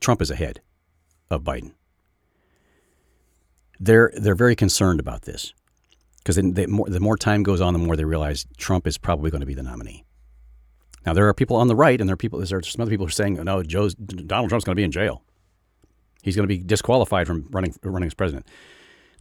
Trump 0.00 0.22
is 0.22 0.30
ahead 0.30 0.60
of 1.30 1.42
Biden. 1.42 1.72
They're 3.78 4.10
they're 4.16 4.34
very 4.34 4.56
concerned 4.56 5.00
about 5.00 5.22
this 5.22 5.52
because 6.18 6.36
the 6.36 6.98
more, 7.00 7.16
time 7.16 7.42
goes 7.42 7.60
on, 7.60 7.72
the 7.72 7.78
more 7.78 7.94
they 7.94 8.04
realize 8.04 8.46
Trump 8.56 8.86
is 8.86 8.98
probably 8.98 9.30
going 9.30 9.42
to 9.42 9.46
be 9.46 9.54
the 9.54 9.62
nominee. 9.62 10.04
Now 11.04 11.12
there 11.12 11.28
are 11.28 11.34
people 11.34 11.56
on 11.56 11.68
the 11.68 11.76
right, 11.76 12.00
and 12.00 12.08
there 12.08 12.14
are 12.14 12.16
people. 12.16 12.40
There 12.40 12.58
are 12.58 12.62
some 12.62 12.82
other 12.82 12.90
people 12.90 13.06
who 13.06 13.08
are 13.08 13.12
saying, 13.12 13.34
"No, 13.34 13.62
Joe's 13.62 13.94
Donald 13.94 14.48
Trump's 14.48 14.64
going 14.64 14.74
to 14.74 14.80
be 14.80 14.84
in 14.84 14.90
jail. 14.90 15.22
He's 16.22 16.34
going 16.34 16.48
to 16.48 16.52
be 16.54 16.62
disqualified 16.62 17.26
from 17.26 17.46
running 17.50 17.74
running 17.82 18.08
as 18.08 18.14
president." 18.14 18.46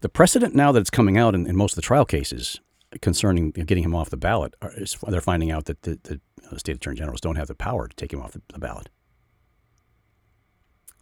The 0.02 0.10
precedent 0.10 0.56
now 0.56 0.72
that 0.72 0.80
it's 0.80 0.90
coming 0.90 1.18
out 1.18 1.36
in, 1.36 1.46
in 1.48 1.56
most 1.56 1.74
of 1.74 1.76
the 1.76 1.82
trial 1.82 2.06
cases 2.06 2.60
concerning 3.02 3.52
getting 3.52 3.84
him 3.84 3.96
off 3.96 4.10
the 4.10 4.18
ballot, 4.18 4.54
is, 4.78 4.98
they're 5.08 5.22
finding 5.22 5.52
out 5.52 5.66
that 5.66 5.82
the, 5.84 6.00
the, 6.04 6.20
the, 6.52 6.60
state 6.60 6.76
attorney 6.76 6.98
generals 6.98 7.22
don't 7.22 7.36
have 7.36 7.48
the 7.48 7.56
power 7.56 7.88
to 7.88 7.96
take 7.96 8.14
him 8.14 8.22
off 8.22 8.34
the, 8.34 8.60
ballot. 8.60 8.90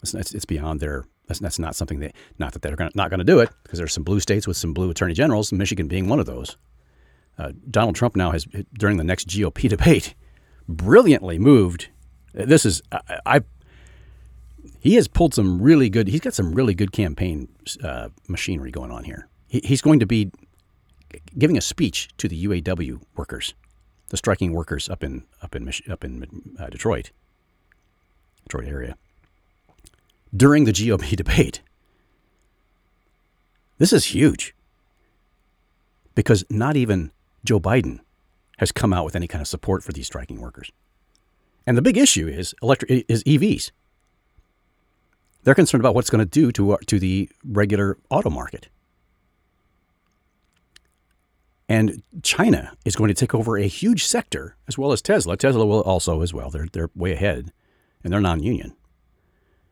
It's, 0.01 0.13
it's, 0.13 0.33
it's, 0.33 0.45
beyond 0.45 0.79
their. 0.79 1.05
That's, 1.27 1.39
that's 1.39 1.59
not 1.59 1.75
something 1.75 1.99
they. 1.99 2.13
Not 2.37 2.53
that 2.53 2.61
they're 2.61 2.75
gonna, 2.75 2.91
not 2.95 3.09
going 3.09 3.19
to 3.19 3.23
do 3.23 3.39
it 3.39 3.49
because 3.63 3.79
there's 3.79 3.93
some 3.93 4.03
blue 4.03 4.19
states 4.19 4.47
with 4.47 4.57
some 4.57 4.73
blue 4.73 4.89
attorney 4.89 5.13
generals, 5.13 5.51
Michigan 5.51 5.87
being 5.87 6.09
one 6.09 6.19
of 6.19 6.25
those. 6.25 6.57
Uh, 7.37 7.51
Donald 7.69 7.95
Trump 7.95 8.15
now 8.15 8.31
has 8.31 8.45
during 8.77 8.97
the 8.97 9.03
next 9.03 9.27
GOP 9.27 9.69
debate 9.69 10.13
brilliantly 10.67 11.39
moved. 11.39 11.89
This 12.33 12.65
is 12.65 12.81
I, 12.91 13.19
I 13.25 13.41
he 14.79 14.95
has 14.95 15.07
pulled 15.07 15.33
some 15.33 15.61
really 15.61 15.89
good. 15.89 16.09
He's 16.09 16.19
got 16.19 16.33
some 16.33 16.53
really 16.53 16.73
good 16.73 16.91
campaign 16.91 17.47
uh, 17.81 18.09
machinery 18.27 18.69
going 18.69 18.91
on 18.91 19.05
here. 19.05 19.29
He, 19.47 19.61
he's 19.63 19.81
going 19.81 20.01
to 20.01 20.05
be 20.05 20.29
giving 21.37 21.57
a 21.57 21.61
speech 21.61 22.09
to 22.17 22.27
the 22.27 22.45
UAW 22.45 23.01
workers, 23.15 23.53
the 24.09 24.17
striking 24.17 24.53
workers 24.53 24.89
up 24.89 25.03
in 25.03 25.23
up 25.41 25.55
in 25.55 25.71
up 25.89 26.03
in 26.03 26.55
uh, 26.59 26.67
Detroit, 26.67 27.11
Detroit 28.43 28.67
area, 28.67 28.95
during 30.35 30.65
the 30.65 30.73
GOP 30.73 31.15
debate. 31.15 31.61
This 33.77 33.91
is 33.93 34.05
huge 34.05 34.55
because 36.15 36.45
not 36.49 36.75
even 36.75 37.11
Joe 37.43 37.59
Biden 37.59 37.99
has 38.57 38.71
come 38.71 38.93
out 38.93 39.05
with 39.05 39.15
any 39.15 39.27
kind 39.27 39.41
of 39.41 39.47
support 39.47 39.83
for 39.83 39.91
these 39.91 40.07
striking 40.07 40.39
workers. 40.39 40.71
And 41.65 41.77
the 41.77 41.81
big 41.81 41.97
issue 41.97 42.27
is 42.27 42.53
electric 42.61 43.05
is 43.09 43.23
EVs. 43.23 43.71
They're 45.43 45.55
concerned 45.55 45.81
about 45.81 45.95
what's 45.95 46.09
going 46.09 46.25
to 46.25 46.29
do 46.29 46.51
to 46.53 46.77
to 46.85 46.99
the 46.99 47.29
regular 47.45 47.97
auto 48.09 48.29
market. 48.29 48.67
And 51.73 52.03
China 52.21 52.71
is 52.85 52.95
going 52.95 53.07
to 53.07 53.15
take 53.15 53.33
over 53.33 53.57
a 53.57 53.65
huge 53.65 54.05
sector 54.05 54.55
as 54.67 54.77
well 54.77 54.91
as 54.91 55.01
Tesla. 55.01 55.35
Tesla 55.35 55.65
will 55.65 55.81
also 55.81 56.21
as 56.21 56.31
well. 56.31 56.51
They're 56.51 56.67
they're 56.71 56.91
way 56.93 57.13
ahead 57.13 57.51
and 58.03 58.13
they're 58.13 58.21
non-union. 58.21 58.75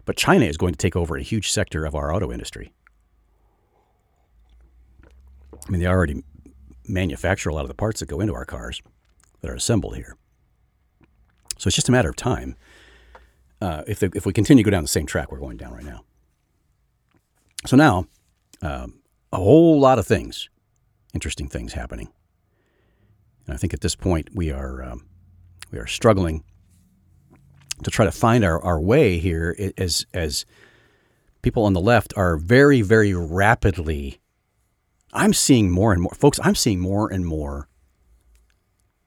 But 0.06 0.18
China 0.18 0.46
is 0.46 0.58
going 0.58 0.74
to 0.74 0.80
take 0.80 0.96
over 0.96 1.16
a 1.16 1.22
huge 1.22 1.52
sector 1.52 1.86
of 1.86 1.94
our 1.94 2.12
auto 2.12 2.32
industry. 2.32 2.74
I 5.68 5.70
mean, 5.70 5.80
they 5.80 5.86
already 5.86 6.24
manufacture 6.88 7.50
a 7.50 7.54
lot 7.54 7.66
of 7.66 7.68
the 7.68 7.76
parts 7.76 8.00
that 8.00 8.10
go 8.10 8.20
into 8.20 8.34
our 8.34 8.46
cars 8.46 8.82
that 9.42 9.52
are 9.52 9.56
assembled 9.56 9.96
here. 9.96 10.18
So 11.60 11.68
it's 11.68 11.76
just 11.76 11.90
a 11.90 11.92
matter 11.92 12.10
of 12.10 12.16
time. 12.16 12.56
Uh, 13.62 13.84
if, 13.86 14.02
if 14.02 14.26
we 14.26 14.34
continue 14.34 14.64
to 14.64 14.68
go 14.68 14.72
down 14.72 14.84
the 14.84 14.88
same 14.98 15.06
track 15.06 15.32
we're 15.32 15.38
going 15.38 15.58
down 15.58 15.72
right 15.72 15.86
now. 15.86 16.04
So 17.68 17.78
now, 17.78 18.08
um, 18.64 19.02
a 19.32 19.38
whole 19.38 19.80
lot 19.80 20.00
of 20.00 20.08
things, 20.08 20.50
interesting 21.14 21.48
things 21.48 21.74
happening. 21.74 22.12
And 23.46 23.54
I 23.54 23.58
think 23.58 23.74
at 23.74 23.82
this 23.82 23.96
point 23.96 24.30
we 24.34 24.52
are 24.52 24.84
um, 24.84 25.06
we 25.72 25.80
are 25.80 25.88
struggling 25.88 26.44
to 27.84 27.92
try 27.92 28.06
to 28.06 28.12
find 28.12 28.44
our, 28.44 28.62
our 28.64 28.80
way 28.80 29.18
here 29.18 29.56
as 29.78 30.06
as 30.14 30.46
people 31.42 31.66
on 31.66 31.74
the 31.74 31.82
left 31.82 32.14
are 32.16 32.38
very 32.38 32.82
very 32.82 33.14
rapidly 33.14 34.22
I'm 35.14 35.34
seeing 35.34 35.70
more 35.70 35.92
and 35.92 36.02
more, 36.02 36.14
folks, 36.14 36.40
I'm 36.42 36.56
seeing 36.56 36.80
more 36.80 37.12
and 37.12 37.26
more 37.26 37.68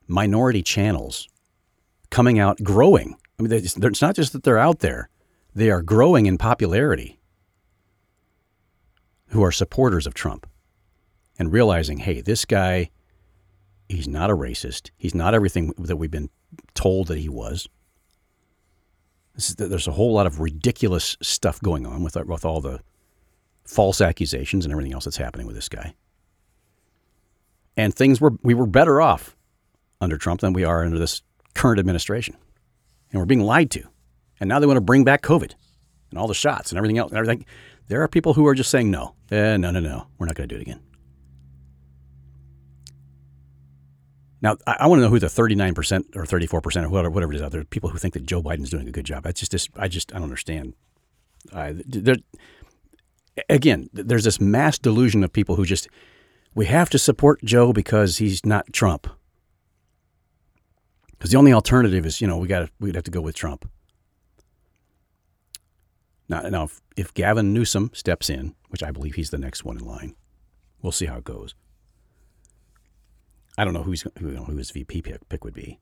minority 0.07 0.61
channels 0.61 1.27
coming 2.11 2.37
out, 2.37 2.59
growing. 2.63 3.17
I 3.39 3.43
mean, 3.43 3.51
it's 3.51 4.01
not 4.01 4.15
just 4.15 4.33
that 4.33 4.43
they're 4.43 4.57
out 4.57 4.79
there, 4.79 5.09
they 5.55 5.71
are 5.71 5.81
growing 5.81 6.25
in 6.27 6.37
popularity. 6.37 7.19
who 9.29 9.43
are 9.43 9.51
supporters 9.51 10.07
of 10.07 10.13
Trump 10.13 10.47
and 11.37 11.51
realizing, 11.51 11.97
hey, 11.97 12.21
this 12.21 12.45
guy, 12.45 12.89
he's 13.89 14.07
not 14.07 14.29
a 14.29 14.35
racist. 14.35 14.91
He's 14.97 15.15
not 15.15 15.33
everything 15.33 15.73
that 15.77 15.97
we've 15.97 16.11
been 16.11 16.29
told 16.73 17.07
that 17.07 17.17
he 17.17 17.29
was. 17.29 17.67
Is, 19.35 19.55
there's 19.55 19.87
a 19.87 19.91
whole 19.91 20.13
lot 20.13 20.27
of 20.27 20.39
ridiculous 20.39 21.17
stuff 21.21 21.61
going 21.61 21.85
on 21.85 22.03
with, 22.03 22.15
with 22.15 22.45
all 22.45 22.61
the 22.61 22.79
false 23.65 23.99
accusations 23.99 24.65
and 24.65 24.71
everything 24.71 24.93
else 24.93 25.03
that's 25.05 25.17
happening 25.17 25.47
with 25.47 25.55
this 25.55 25.69
guy. 25.69 25.93
And 27.75 27.93
things 27.93 28.21
were, 28.21 28.33
we 28.41 28.53
were 28.53 28.67
better 28.67 29.01
off 29.01 29.35
under 29.99 30.17
Trump 30.17 30.41
than 30.41 30.53
we 30.53 30.63
are 30.63 30.85
under 30.85 30.99
this 30.99 31.21
current 31.53 31.79
administration. 31.79 32.37
And 33.11 33.19
we're 33.19 33.25
being 33.25 33.41
lied 33.41 33.71
to. 33.71 33.83
And 34.39 34.47
now 34.47 34.59
they 34.59 34.65
want 34.65 34.77
to 34.77 34.81
bring 34.81 35.03
back 35.03 35.21
COVID 35.21 35.53
and 36.09 36.19
all 36.19 36.27
the 36.27 36.33
shots 36.33 36.71
and 36.71 36.77
everything 36.77 36.97
else 36.97 37.11
and 37.11 37.17
everything. 37.17 37.45
There 37.87 38.01
are 38.01 38.07
people 38.07 38.33
who 38.33 38.47
are 38.47 38.55
just 38.55 38.71
saying, 38.71 38.89
no, 38.89 39.15
eh, 39.31 39.57
no, 39.57 39.71
no, 39.71 39.79
no, 39.79 40.07
we're 40.17 40.27
not 40.27 40.35
going 40.35 40.47
to 40.47 40.55
do 40.55 40.59
it 40.59 40.61
again. 40.61 40.79
Now, 44.45 44.57
I, 44.67 44.75
I 44.81 44.87
want 44.87 44.99
to 44.99 45.03
know 45.05 45.09
who 45.09 45.17
the 45.17 45.25
39% 45.25 46.15
or 46.15 46.23
34% 46.23 46.53
or 46.53 46.89
whatever, 46.89 47.09
whatever 47.09 47.33
it 47.33 47.37
is 47.37 47.41
out 47.41 47.51
there, 47.51 47.63
people 47.63 47.89
who 47.89 47.97
think 47.97 48.13
that 48.13 48.27
Joe 48.27 48.43
Biden's 48.43 48.69
doing 48.69 48.87
a 48.87 48.91
good 48.91 49.03
job. 49.03 49.23
That's 49.23 49.47
just, 49.47 49.71
I 49.75 49.87
just, 49.87 50.13
I 50.13 50.17
don't 50.17 50.25
understand. 50.25 50.75
I, 51.51 51.73
there, 51.83 52.17
again, 53.49 53.89
there's 53.91 54.23
this 54.23 54.39
mass 54.39 54.77
delusion 54.77 55.23
of 55.23 55.33
people 55.33 55.55
who 55.55 55.65
just, 55.65 55.87
we 56.53 56.67
have 56.67 56.91
to 56.91 56.99
support 56.99 57.43
Joe 57.43 57.73
because 57.73 58.19
he's 58.19 58.45
not 58.45 58.71
Trump. 58.71 59.07
Because 61.13 61.31
the 61.31 61.39
only 61.39 61.51
alternative 61.51 62.05
is, 62.05 62.21
you 62.21 62.27
know, 62.27 62.37
we 62.37 62.47
got 62.47 62.69
we'd 62.79 62.93
have 62.93 63.03
to 63.05 63.11
go 63.11 63.21
with 63.21 63.33
Trump. 63.33 63.67
Now, 66.29 66.69
if 66.95 67.11
Gavin 67.15 67.51
Newsom 67.51 67.89
steps 67.95 68.29
in, 68.29 68.53
which 68.69 68.83
I 68.83 68.91
believe 68.91 69.15
he's 69.15 69.31
the 69.31 69.39
next 69.39 69.65
one 69.65 69.79
in 69.79 69.85
line, 69.85 70.15
we'll 70.83 70.91
see 70.91 71.07
how 71.07 71.17
it 71.17 71.23
goes. 71.23 71.55
I 73.57 73.63
don't 73.63 73.73
know 73.73 73.83
who's 73.83 74.01
who, 74.19 74.29
who 74.35 74.57
his 74.57 74.71
VP 74.71 75.01
pick, 75.01 75.29
pick 75.29 75.43
would 75.43 75.53
be. 75.53 75.79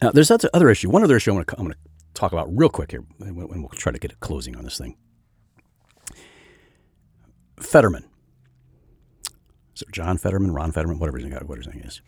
Now, 0.00 0.10
there's 0.12 0.28
that 0.28 0.44
other 0.54 0.70
issue. 0.70 0.90
One 0.90 1.02
other 1.02 1.16
issue 1.16 1.32
I'm 1.32 1.44
going 1.44 1.72
to 1.72 1.76
talk 2.14 2.32
about 2.32 2.48
real 2.56 2.68
quick 2.68 2.92
here, 2.92 3.04
and 3.20 3.36
we'll 3.36 3.68
try 3.70 3.90
to 3.90 3.98
get 3.98 4.12
a 4.12 4.16
closing 4.16 4.56
on 4.56 4.64
this 4.64 4.78
thing. 4.78 4.96
Fetterman. 7.60 8.04
It 9.80 9.92
John 9.92 10.18
Fetterman, 10.18 10.52
Ron 10.52 10.72
Fetterman, 10.72 10.98
whatever 10.98 11.18
his 11.18 11.26
name, 11.26 11.38
his 11.56 11.66
name 11.68 11.82
is. 11.84 12.00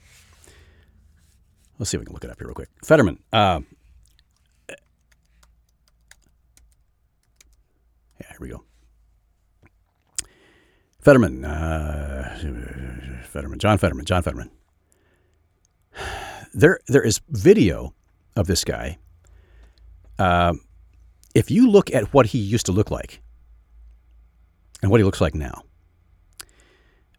Let's 1.79 1.91
see 1.91 1.97
if 1.97 2.01
we 2.01 2.07
can 2.07 2.15
look 2.15 2.25
it 2.25 2.31
up 2.31 2.39
here 2.39 2.47
real 2.47 2.55
quick. 2.55 2.69
Fetterman. 2.85 3.21
Uh, 3.33 3.61
yeah, 4.69 4.77
here 8.19 8.39
we 8.41 8.49
go. 8.49 8.65
Fetterman, 11.01 11.45
uh, 11.45 13.23
Fetterman, 13.25 13.59
John 13.59 13.79
Fetterman, 13.79 14.05
John 14.05 14.23
Fetterman. 14.23 14.51
There, 16.53 16.81
there 16.89 17.03
is 17.03 17.21
video 17.29 17.95
of 18.37 18.47
this 18.47 18.65
guy. 18.65 18.99
Uh, 20.19 20.55
if 21.35 21.51
you 21.51 21.71
look 21.71 21.93
at 21.95 22.13
what 22.13 22.27
he 22.27 22.39
used 22.39 22.67
to 22.67 22.73
look 22.73 22.91
like 22.91 23.23
and 24.83 24.91
what 24.91 25.01
he 25.01 25.05
looks 25.05 25.21
like 25.21 25.35
now, 25.35 25.63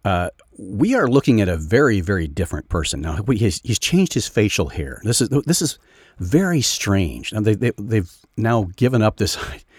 uh, 0.03 0.29
we 0.57 0.95
are 0.95 1.07
looking 1.07 1.41
at 1.41 1.49
a 1.49 1.57
very, 1.57 2.01
very 2.01 2.27
different 2.27 2.69
person 2.69 3.01
now. 3.01 3.17
He's, 3.29 3.61
he's 3.63 3.79
changed 3.79 4.13
his 4.13 4.27
facial 4.27 4.69
hair. 4.69 5.01
This 5.03 5.21
is 5.21 5.29
this 5.29 5.61
is 5.61 5.79
very 6.19 6.61
strange. 6.61 7.31
And 7.31 7.45
they, 7.45 7.55
they, 7.55 7.71
they've 7.77 8.11
now 8.37 8.69
given 8.75 9.01
up 9.01 9.17
this 9.17 9.37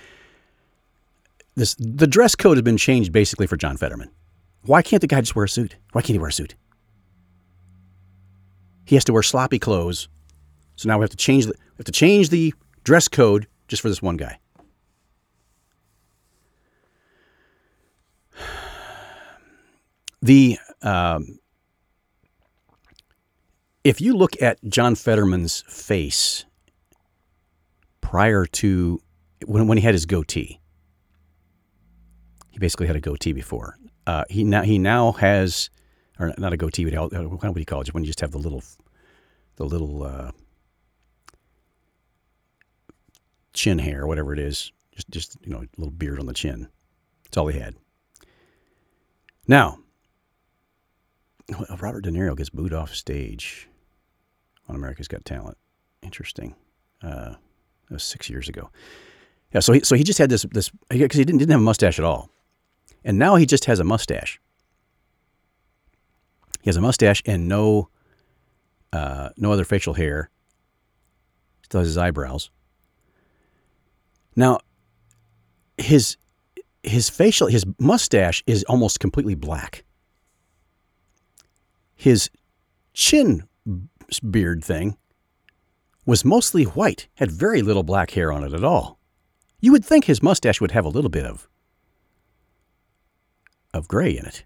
this 1.55 1.75
the 1.79 2.07
dress 2.07 2.35
code 2.35 2.57
has 2.57 2.63
been 2.63 2.77
changed 2.77 3.13
basically 3.13 3.47
for 3.47 3.57
John 3.57 3.77
Fetterman. 3.77 4.11
Why 4.63 4.83
can't 4.83 5.01
the 5.01 5.07
guy 5.07 5.21
just 5.21 5.35
wear 5.35 5.45
a 5.45 5.49
suit? 5.49 5.77
Why 5.93 6.03
can't 6.03 6.15
he 6.15 6.19
wear 6.19 6.29
a 6.29 6.33
suit? 6.33 6.55
He 8.85 8.97
has 8.97 9.05
to 9.05 9.13
wear 9.13 9.23
sloppy 9.23 9.59
clothes. 9.59 10.09
So 10.77 10.89
now 10.89 10.99
we 10.99 11.03
have 11.03 11.11
to 11.11 11.17
change 11.17 11.47
the 11.47 11.55
have 11.77 11.87
to 11.87 11.93
change 11.93 12.31
the 12.31 12.55
dress 12.85 13.09
code 13.09 13.47
just 13.69 13.83
for 13.83 13.89
this 13.89 14.03
one 14.03 14.17
guy. 14.17 14.39
The 20.25 20.57
um, 20.83 21.41
if 23.83 24.01
you 24.01 24.15
look 24.15 24.41
at 24.41 24.59
John 24.69 24.95
Fetterman's 24.95 25.65
face 25.69 26.45
prior 28.01 28.47
to 28.47 29.01
when, 29.47 29.67
when 29.67 29.79
he 29.79 29.85
had 29.85 29.95
his 29.95 30.07
goatee, 30.07 30.61
basically 32.63 32.87
had 32.87 32.95
a 32.95 33.01
goatee 33.01 33.33
before. 33.33 33.77
Uh, 34.07 34.25
he 34.31 34.45
now 34.45 34.63
he 34.63 34.79
now 34.79 35.13
has, 35.13 35.69
or 36.19 36.33
not 36.39 36.53
a 36.53 36.57
goatee, 36.57 36.85
but 36.89 36.95
what 37.13 37.55
do 37.55 37.61
you 37.61 37.67
call 37.67 37.81
it? 37.81 37.93
When 37.93 38.05
you 38.05 38.07
just 38.07 38.21
have 38.21 38.31
the 38.31 38.39
little, 38.39 38.63
the 39.57 39.65
little 39.65 40.05
uh, 40.05 40.31
chin 43.53 43.81
hair, 43.81 44.07
whatever 44.07 44.33
it 44.33 44.39
is, 44.39 44.71
just 44.95 45.11
just 45.11 45.37
you 45.43 45.51
know, 45.51 45.59
a 45.59 45.69
little 45.77 45.91
beard 45.91 46.21
on 46.21 46.27
the 46.27 46.33
chin. 46.33 46.69
That's 47.25 47.37
all 47.37 47.49
he 47.49 47.59
had. 47.59 47.75
Now, 49.49 49.79
Robert 51.81 52.03
De 52.03 52.11
Niro 52.11 52.37
gets 52.37 52.51
booed 52.51 52.73
off 52.73 52.95
stage 52.95 53.69
on 54.69 54.77
America's 54.77 55.09
Got 55.09 55.25
Talent. 55.25 55.59
Interesting. 56.01 56.55
Uh, 57.03 57.35
that 57.89 57.91
was 57.91 58.05
six 58.05 58.31
years 58.31 58.49
ago. 58.49 58.71
Yeah, 59.53 59.61
so 59.61 59.73
he, 59.73 59.81
so 59.81 59.97
he 59.97 60.05
just 60.05 60.21
had 60.21 60.31
this 60.31 60.47
this 60.53 60.71
because 60.89 61.19
he 61.19 61.25
didn't 61.25 61.41
didn't 61.41 61.51
have 61.51 61.61
a 61.61 61.65
mustache 61.65 61.99
at 61.99 62.05
all. 62.05 62.31
And 63.05 63.19
now 63.19 63.37
he 63.37 63.47
just 63.47 63.65
has 63.67 63.81
a 63.81 63.85
mustache. 63.85 64.41
He 66.63 66.69
has 66.69 66.77
a 66.77 66.81
mustache 66.81 67.23
and 67.27 67.49
no 67.49 67.89
uh, 68.93 69.31
no 69.37 69.53
other 69.53 69.65
facial 69.65 69.95
hair. 69.95 70.31
Still 71.63 71.81
has 71.81 71.89
his 71.89 71.99
eyebrows. 71.99 72.51
Now, 74.37 74.59
his 75.79 76.17
his 76.83 77.09
facial 77.09 77.49
his 77.49 77.65
mustache 77.79 78.43
is 78.47 78.65
almost 78.65 79.01
completely 79.01 79.35
black. 79.35 79.85
His 81.95 82.31
chin 82.93 83.45
beard 84.31 84.65
thing 84.65 84.97
was 86.05 86.25
mostly 86.25 86.65
white, 86.65 87.09
had 87.15 87.31
very 87.31 87.63
little 87.63 87.85
black 87.85 88.11
hair 88.11 88.33
on 88.33 88.43
it 88.45 88.53
at 88.53 88.65
all. 88.65 88.99
You 89.61 89.71
would 89.73 89.85
think 89.85 90.05
his 90.05 90.23
mustache 90.23 90.61
would 90.61 90.73
have 90.73 90.85
a 90.85 90.89
little 90.89 91.11
bit 91.11 91.25
of 91.25 91.49
of 93.73 93.89
gray 93.89 94.17
in 94.17 94.27
it. 94.27 94.45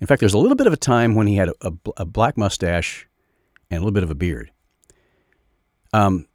In 0.00 0.06
fact, 0.06 0.20
there's 0.20 0.34
a 0.34 0.38
little 0.38 0.56
bit 0.56 0.66
of 0.66 0.72
a 0.72 0.78
time 0.78 1.14
when 1.14 1.26
he 1.26 1.36
had 1.36 1.48
a, 1.48 1.54
a, 1.62 1.72
a 1.98 2.04
black 2.04 2.36
mustache 2.36 3.08
and 3.70 3.78
a 3.78 3.80
little 3.80 3.94
bit 3.94 4.02
of 4.02 4.10
a 4.10 4.14
beard. 4.14 4.50
Um, 5.92 6.26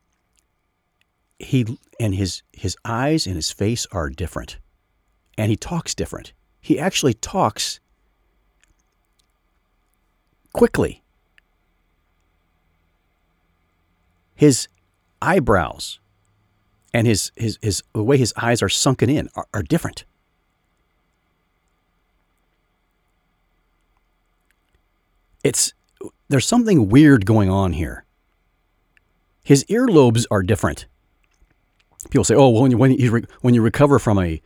he 1.37 1.77
and 1.99 2.15
his 2.15 2.41
his 2.53 2.75
eyes 2.85 3.27
and 3.27 3.35
his 3.35 3.51
face 3.51 3.85
are 3.91 4.09
different, 4.09 4.57
and 5.37 5.49
he 5.49 5.55
talks 5.55 5.93
different. 5.93 6.33
He 6.59 6.79
actually 6.79 7.13
talks 7.13 7.79
quickly. 10.53 11.03
His 14.35 14.67
eyebrows 15.21 15.99
and 16.93 17.05
his 17.05 17.31
his 17.35 17.59
his 17.61 17.83
the 17.93 18.03
way 18.03 18.17
his 18.17 18.33
eyes 18.37 18.61
are 18.61 18.69
sunken 18.69 19.09
in 19.09 19.29
are, 19.35 19.47
are 19.53 19.63
different. 19.63 20.05
It's 25.43 25.73
there's 26.29 26.47
something 26.47 26.89
weird 26.89 27.25
going 27.25 27.49
on 27.49 27.73
here. 27.73 28.05
His 29.43 29.63
earlobes 29.65 30.25
are 30.31 30.43
different. 30.43 30.87
People 32.09 32.23
say, 32.23 32.35
"Oh, 32.35 32.49
well, 32.49 32.63
when 32.63 32.71
you 32.71 32.77
when 32.77 32.91
you, 32.91 33.23
when 33.41 33.53
you 33.53 33.61
recover 33.61 33.99
from 33.99 34.19
a 34.19 34.41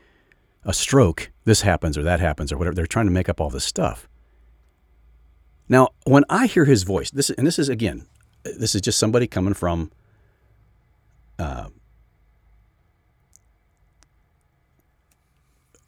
a 0.64 0.74
stroke, 0.74 1.32
this 1.44 1.62
happens 1.62 1.98
or 1.98 2.04
that 2.04 2.20
happens 2.20 2.52
or 2.52 2.58
whatever." 2.58 2.76
They're 2.76 2.86
trying 2.86 3.06
to 3.06 3.12
make 3.12 3.30
up 3.30 3.40
all 3.40 3.50
this 3.50 3.66
stuff. 3.66 4.08
Now, 5.68 5.90
when 6.06 6.24
I 6.30 6.48
hear 6.48 6.66
his 6.66 6.84
voice, 6.84 7.12
this 7.12 7.30
and 7.30 7.46
this 7.46 7.60
is 7.60 7.70
again, 7.70 8.06
this 8.44 8.76
is 8.76 8.82
just 8.82 8.98
somebody 8.98 9.28
coming 9.28 9.54
from 9.54 9.92
uh, 11.40 11.70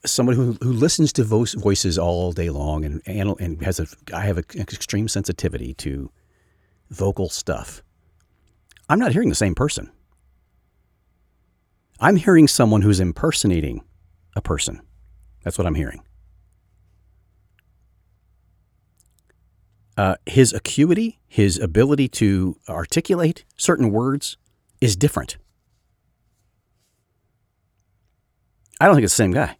somebody 0.05 0.37
who, 0.37 0.53
who 0.61 0.71
listens 0.71 1.11
to 1.13 1.23
voice, 1.23 1.53
voices 1.53 1.97
all 1.97 2.31
day 2.31 2.49
long 2.49 2.85
and, 2.85 3.01
and, 3.05 3.35
and 3.39 3.61
has 3.63 3.79
a, 3.79 3.87
I 4.13 4.21
have 4.21 4.37
an 4.37 4.45
extreme 4.55 5.07
sensitivity 5.07 5.73
to 5.75 6.11
vocal 6.89 7.29
stuff. 7.29 7.81
I'm 8.89 8.99
not 8.99 9.11
hearing 9.11 9.29
the 9.29 9.35
same 9.35 9.55
person. 9.55 9.91
I'm 11.99 12.15
hearing 12.15 12.47
someone 12.47 12.83
who's 12.83 12.99
impersonating 12.99 13.83
a 14.35 14.41
person. 14.41 14.81
That's 15.43 15.57
what 15.57 15.65
I'm 15.65 15.75
hearing. 15.75 16.03
Uh, 19.97 20.15
his 20.27 20.53
acuity, 20.53 21.19
his 21.27 21.57
ability 21.57 22.07
to 22.07 22.55
articulate 22.69 23.45
certain 23.57 23.91
words 23.91 24.37
is 24.79 24.95
different. 24.95 25.37
I 28.79 28.85
don't 28.85 28.93
think 28.93 29.05
it's 29.05 29.13
the 29.13 29.23
same 29.23 29.31
guy. 29.31 29.57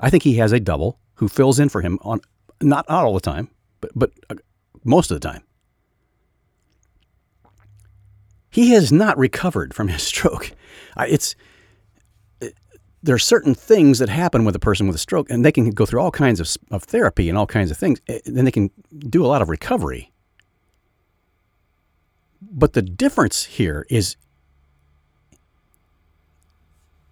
I 0.00 0.10
think 0.10 0.22
he 0.22 0.36
has 0.36 0.52
a 0.52 0.60
double 0.60 0.98
who 1.14 1.28
fills 1.28 1.58
in 1.58 1.68
for 1.68 1.80
him 1.80 1.98
on 2.02 2.20
not, 2.60 2.88
not 2.88 3.04
all 3.04 3.14
the 3.14 3.20
time, 3.20 3.48
but 3.80 3.90
but 3.94 4.12
uh, 4.30 4.36
most 4.84 5.10
of 5.10 5.20
the 5.20 5.28
time. 5.28 5.42
He 8.50 8.70
has 8.70 8.90
not 8.90 9.18
recovered 9.18 9.74
from 9.74 9.88
his 9.88 10.02
stroke. 10.12 10.52
It's 10.98 11.36
it, 12.40 12.54
there 13.02 13.14
are 13.14 13.20
certain 13.20 13.54
things 13.54 13.98
that 13.98 14.08
happen 14.08 14.44
with 14.44 14.56
a 14.56 14.60
person 14.60 14.86
with 14.86 14.96
a 14.96 15.00
stroke, 15.00 15.30
and 15.30 15.44
they 15.44 15.52
can 15.52 15.70
go 15.70 15.86
through 15.86 16.00
all 16.00 16.10
kinds 16.10 16.40
of, 16.40 16.56
of 16.70 16.82
therapy 16.84 17.28
and 17.28 17.38
all 17.38 17.46
kinds 17.46 17.70
of 17.70 17.76
things. 17.76 18.00
Then 18.24 18.44
they 18.44 18.50
can 18.50 18.70
do 18.98 19.24
a 19.24 19.28
lot 19.28 19.42
of 19.42 19.48
recovery. 19.48 20.12
But 22.40 22.72
the 22.72 22.82
difference 22.82 23.44
here 23.44 23.86
is 23.90 24.16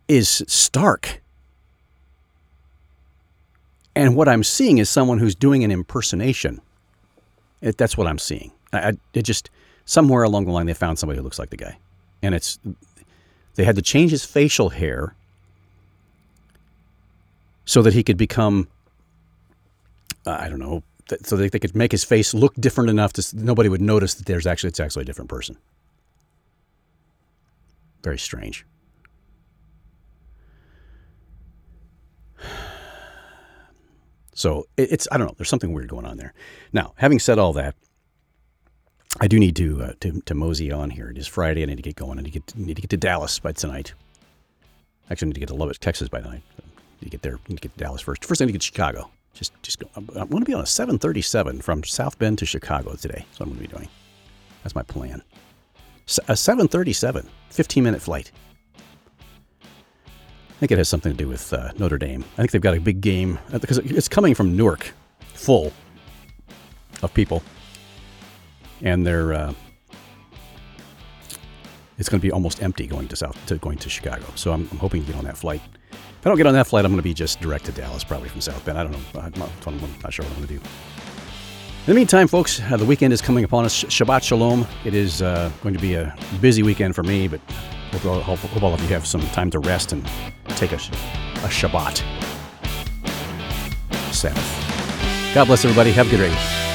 is 0.09 0.45
stark. 0.47 1.20
And 3.97 4.14
what 4.14 4.28
I'm 4.28 4.44
seeing 4.44 4.76
is 4.76 4.90
someone 4.90 5.18
who's 5.18 5.34
doing 5.34 5.64
an 5.64 5.70
impersonation. 5.70 6.61
It, 7.62 7.78
that's 7.78 7.97
what 7.97 8.07
I'm 8.07 8.18
seeing. 8.18 8.53
I, 8.72 8.88
I, 8.88 8.92
it 9.14 9.22
just 9.22 9.49
somewhere 9.86 10.22
along 10.22 10.44
the 10.44 10.53
line 10.53 10.66
they 10.66 10.74
found 10.74 10.99
somebody 10.99 11.16
who 11.16 11.24
looks 11.24 11.38
like 11.38 11.49
the 11.49 11.57
guy, 11.57 11.78
and 12.22 12.34
it's 12.34 12.59
they 13.55 13.64
had 13.64 13.74
to 13.76 13.82
change 13.82 14.11
his 14.11 14.24
facial 14.24 14.68
hair 14.68 15.14
so 17.64 17.80
that 17.80 17.94
he 17.94 18.03
could 18.03 18.18
become 18.18 18.68
uh, 20.26 20.36
I 20.38 20.51
don't 20.51 20.59
know 20.59 20.82
so 21.22 21.36
that 21.36 21.53
they 21.53 21.59
could 21.59 21.74
make 21.74 21.92
his 21.92 22.05
face 22.05 22.34
look 22.34 22.55
different 22.57 22.90
enough 22.90 23.14
to 23.14 23.24
nobody 23.34 23.70
would 23.70 23.80
notice 23.80 24.12
that 24.14 24.26
there's 24.26 24.47
actually 24.47 24.68
it's 24.68 24.80
actually 24.80 25.03
a 25.03 25.07
different 25.07 25.30
person. 25.30 25.57
Very 28.03 28.18
strange. 28.18 28.66
So 34.37 34.66
it's 34.76 35.09
I 35.11 35.16
don't 35.16 35.26
know. 35.26 35.34
There's 35.37 35.49
something 35.49 35.72
weird 35.72 35.89
going 35.89 36.05
on 36.05 36.18
there. 36.18 36.34
Now, 36.72 36.93
having 36.97 37.18
said 37.18 37.39
all 37.39 37.55
that, 37.55 37.74
I 39.18 39.28
do 39.28 39.39
need 39.39 39.57
to 39.57 39.82
uh, 39.82 39.93
to, 40.01 40.20
to 40.20 40.34
mosey 40.34 40.70
on 40.70 40.91
here. 40.91 41.09
It 41.09 41.16
is 41.16 41.26
Friday. 41.26 41.62
I 41.62 41.66
need 41.66 41.76
to 41.76 41.82
get 41.82 41.97
going. 41.97 42.18
I 42.18 42.22
need 42.22 42.32
to 42.32 42.39
get, 42.39 42.57
need 42.57 42.76
to 42.76 42.82
get 42.82 42.91
to 42.91 42.99
Dallas 42.99 43.39
by 43.39 43.53
tonight. 43.53 43.95
Actually, 45.11 45.26
I 45.26 45.28
need 45.28 45.34
to 45.34 45.41
get 45.41 45.49
to 45.49 45.55
Lubbock, 45.55 45.78
Texas 45.78 46.11
by 46.11 46.20
tonight. 46.20 46.43
I 46.59 46.64
need 47.01 47.07
to 47.07 47.11
get 47.11 47.22
there. 47.22 47.37
I 47.37 47.49
need 47.49 47.57
to 47.57 47.68
get 47.68 47.78
to 47.78 47.82
Dallas 47.82 48.03
first. 48.03 48.26
First, 48.26 48.43
I 48.43 48.45
need 48.45 48.53
to 48.53 48.59
get 48.59 48.61
to 48.61 48.66
Chicago. 48.66 49.11
Just 49.32 49.53
just 49.62 49.78
go. 49.78 49.89
I 49.97 50.24
want 50.24 50.45
to 50.45 50.45
be 50.45 50.53
on 50.53 50.61
a 50.61 50.66
737 50.66 51.62
from 51.62 51.82
South 51.82 52.18
Bend 52.18 52.39
to 52.39 52.47
Chicago 52.47 52.95
today. 52.95 53.24
That's 53.26 53.41
what 53.41 53.47
I'm 53.47 53.55
going 53.55 53.62
to 53.62 53.68
be 53.68 53.74
doing. 53.74 53.89
That's 54.62 54.74
my 54.74 54.82
plan. 54.82 55.22
A 56.28 56.37
737, 56.37 57.26
15 57.49 57.82
minute 57.82 58.03
flight. 58.03 58.30
I 60.57 60.59
think 60.59 60.72
it 60.72 60.78
has 60.78 60.88
something 60.88 61.12
to 61.12 61.18
do 61.18 61.28
with 61.28 61.52
uh, 61.52 61.72
Notre 61.76 61.98
Dame. 61.98 62.24
I 62.32 62.36
think 62.36 62.50
they've 62.50 62.62
got 62.62 62.74
a 62.74 62.80
big 62.80 63.02
game 63.02 63.38
uh, 63.52 63.59
because 63.59 63.76
it's 63.76 64.09
coming 64.09 64.34
from 64.34 64.57
Newark, 64.57 64.90
full 65.34 65.70
of 67.02 67.12
people, 67.12 67.42
and 68.80 69.07
they're 69.07 69.34
uh, 69.34 69.52
it's 71.98 72.09
going 72.09 72.20
to 72.20 72.26
be 72.26 72.32
almost 72.32 72.62
empty 72.62 72.86
going 72.86 73.07
to 73.09 73.16
South 73.16 73.38
to 73.46 73.59
going 73.59 73.76
to 73.78 73.90
Chicago. 73.90 74.24
So 74.34 74.50
I'm, 74.50 74.66
I'm, 74.72 74.78
hoping 74.78 75.02
to 75.02 75.07
get 75.07 75.18
on 75.18 75.24
that 75.24 75.36
flight. 75.36 75.61
If 75.92 76.26
I 76.26 76.30
don't 76.30 76.38
get 76.38 76.46
on 76.46 76.54
that 76.54 76.66
flight, 76.66 76.86
I'm 76.86 76.90
going 76.90 76.98
to 76.98 77.02
be 77.02 77.12
just 77.12 77.38
direct 77.40 77.66
to 77.66 77.72
Dallas, 77.72 78.02
probably 78.02 78.30
from 78.30 78.40
South 78.40 78.64
Bend. 78.64 78.78
I 78.78 78.82
don't 78.82 78.92
know. 78.92 79.20
I'm 79.20 79.32
not, 79.38 79.50
I'm 79.66 79.78
not 80.02 80.12
sure 80.12 80.24
what 80.24 80.32
I'm 80.32 80.46
going 80.46 80.48
to 80.48 80.54
do. 80.54 80.61
In 80.61 81.92
the 81.92 81.94
meantime, 81.94 82.28
folks, 82.28 82.62
uh, 82.62 82.78
the 82.78 82.84
weekend 82.84 83.12
is 83.12 83.20
coming 83.20 83.44
upon 83.44 83.66
us. 83.66 83.84
Shabbat 83.84 84.22
Shalom. 84.22 84.66
It 84.86 84.94
is 84.94 85.20
uh, 85.20 85.52
going 85.62 85.74
to 85.74 85.80
be 85.80 85.94
a 85.94 86.16
busy 86.40 86.62
weekend 86.62 86.94
for 86.94 87.02
me, 87.02 87.28
but 87.28 87.40
hope 87.93 88.22
hope, 88.22 88.39
hope 88.39 88.62
all 88.62 88.74
of 88.74 88.80
you 88.82 88.89
have 88.89 89.07
some 89.07 89.20
time 89.28 89.51
to 89.51 89.59
rest 89.61 89.93
and 89.93 90.05
take 90.49 90.72
a, 90.72 90.76
a 90.76 91.49
Shabbat. 91.49 92.03
Sabbath. 94.12 95.34
God 95.34 95.47
bless 95.47 95.64
everybody. 95.64 95.93
Have 95.93 96.07
a 96.07 96.11
good 96.11 96.18
day. 96.18 96.65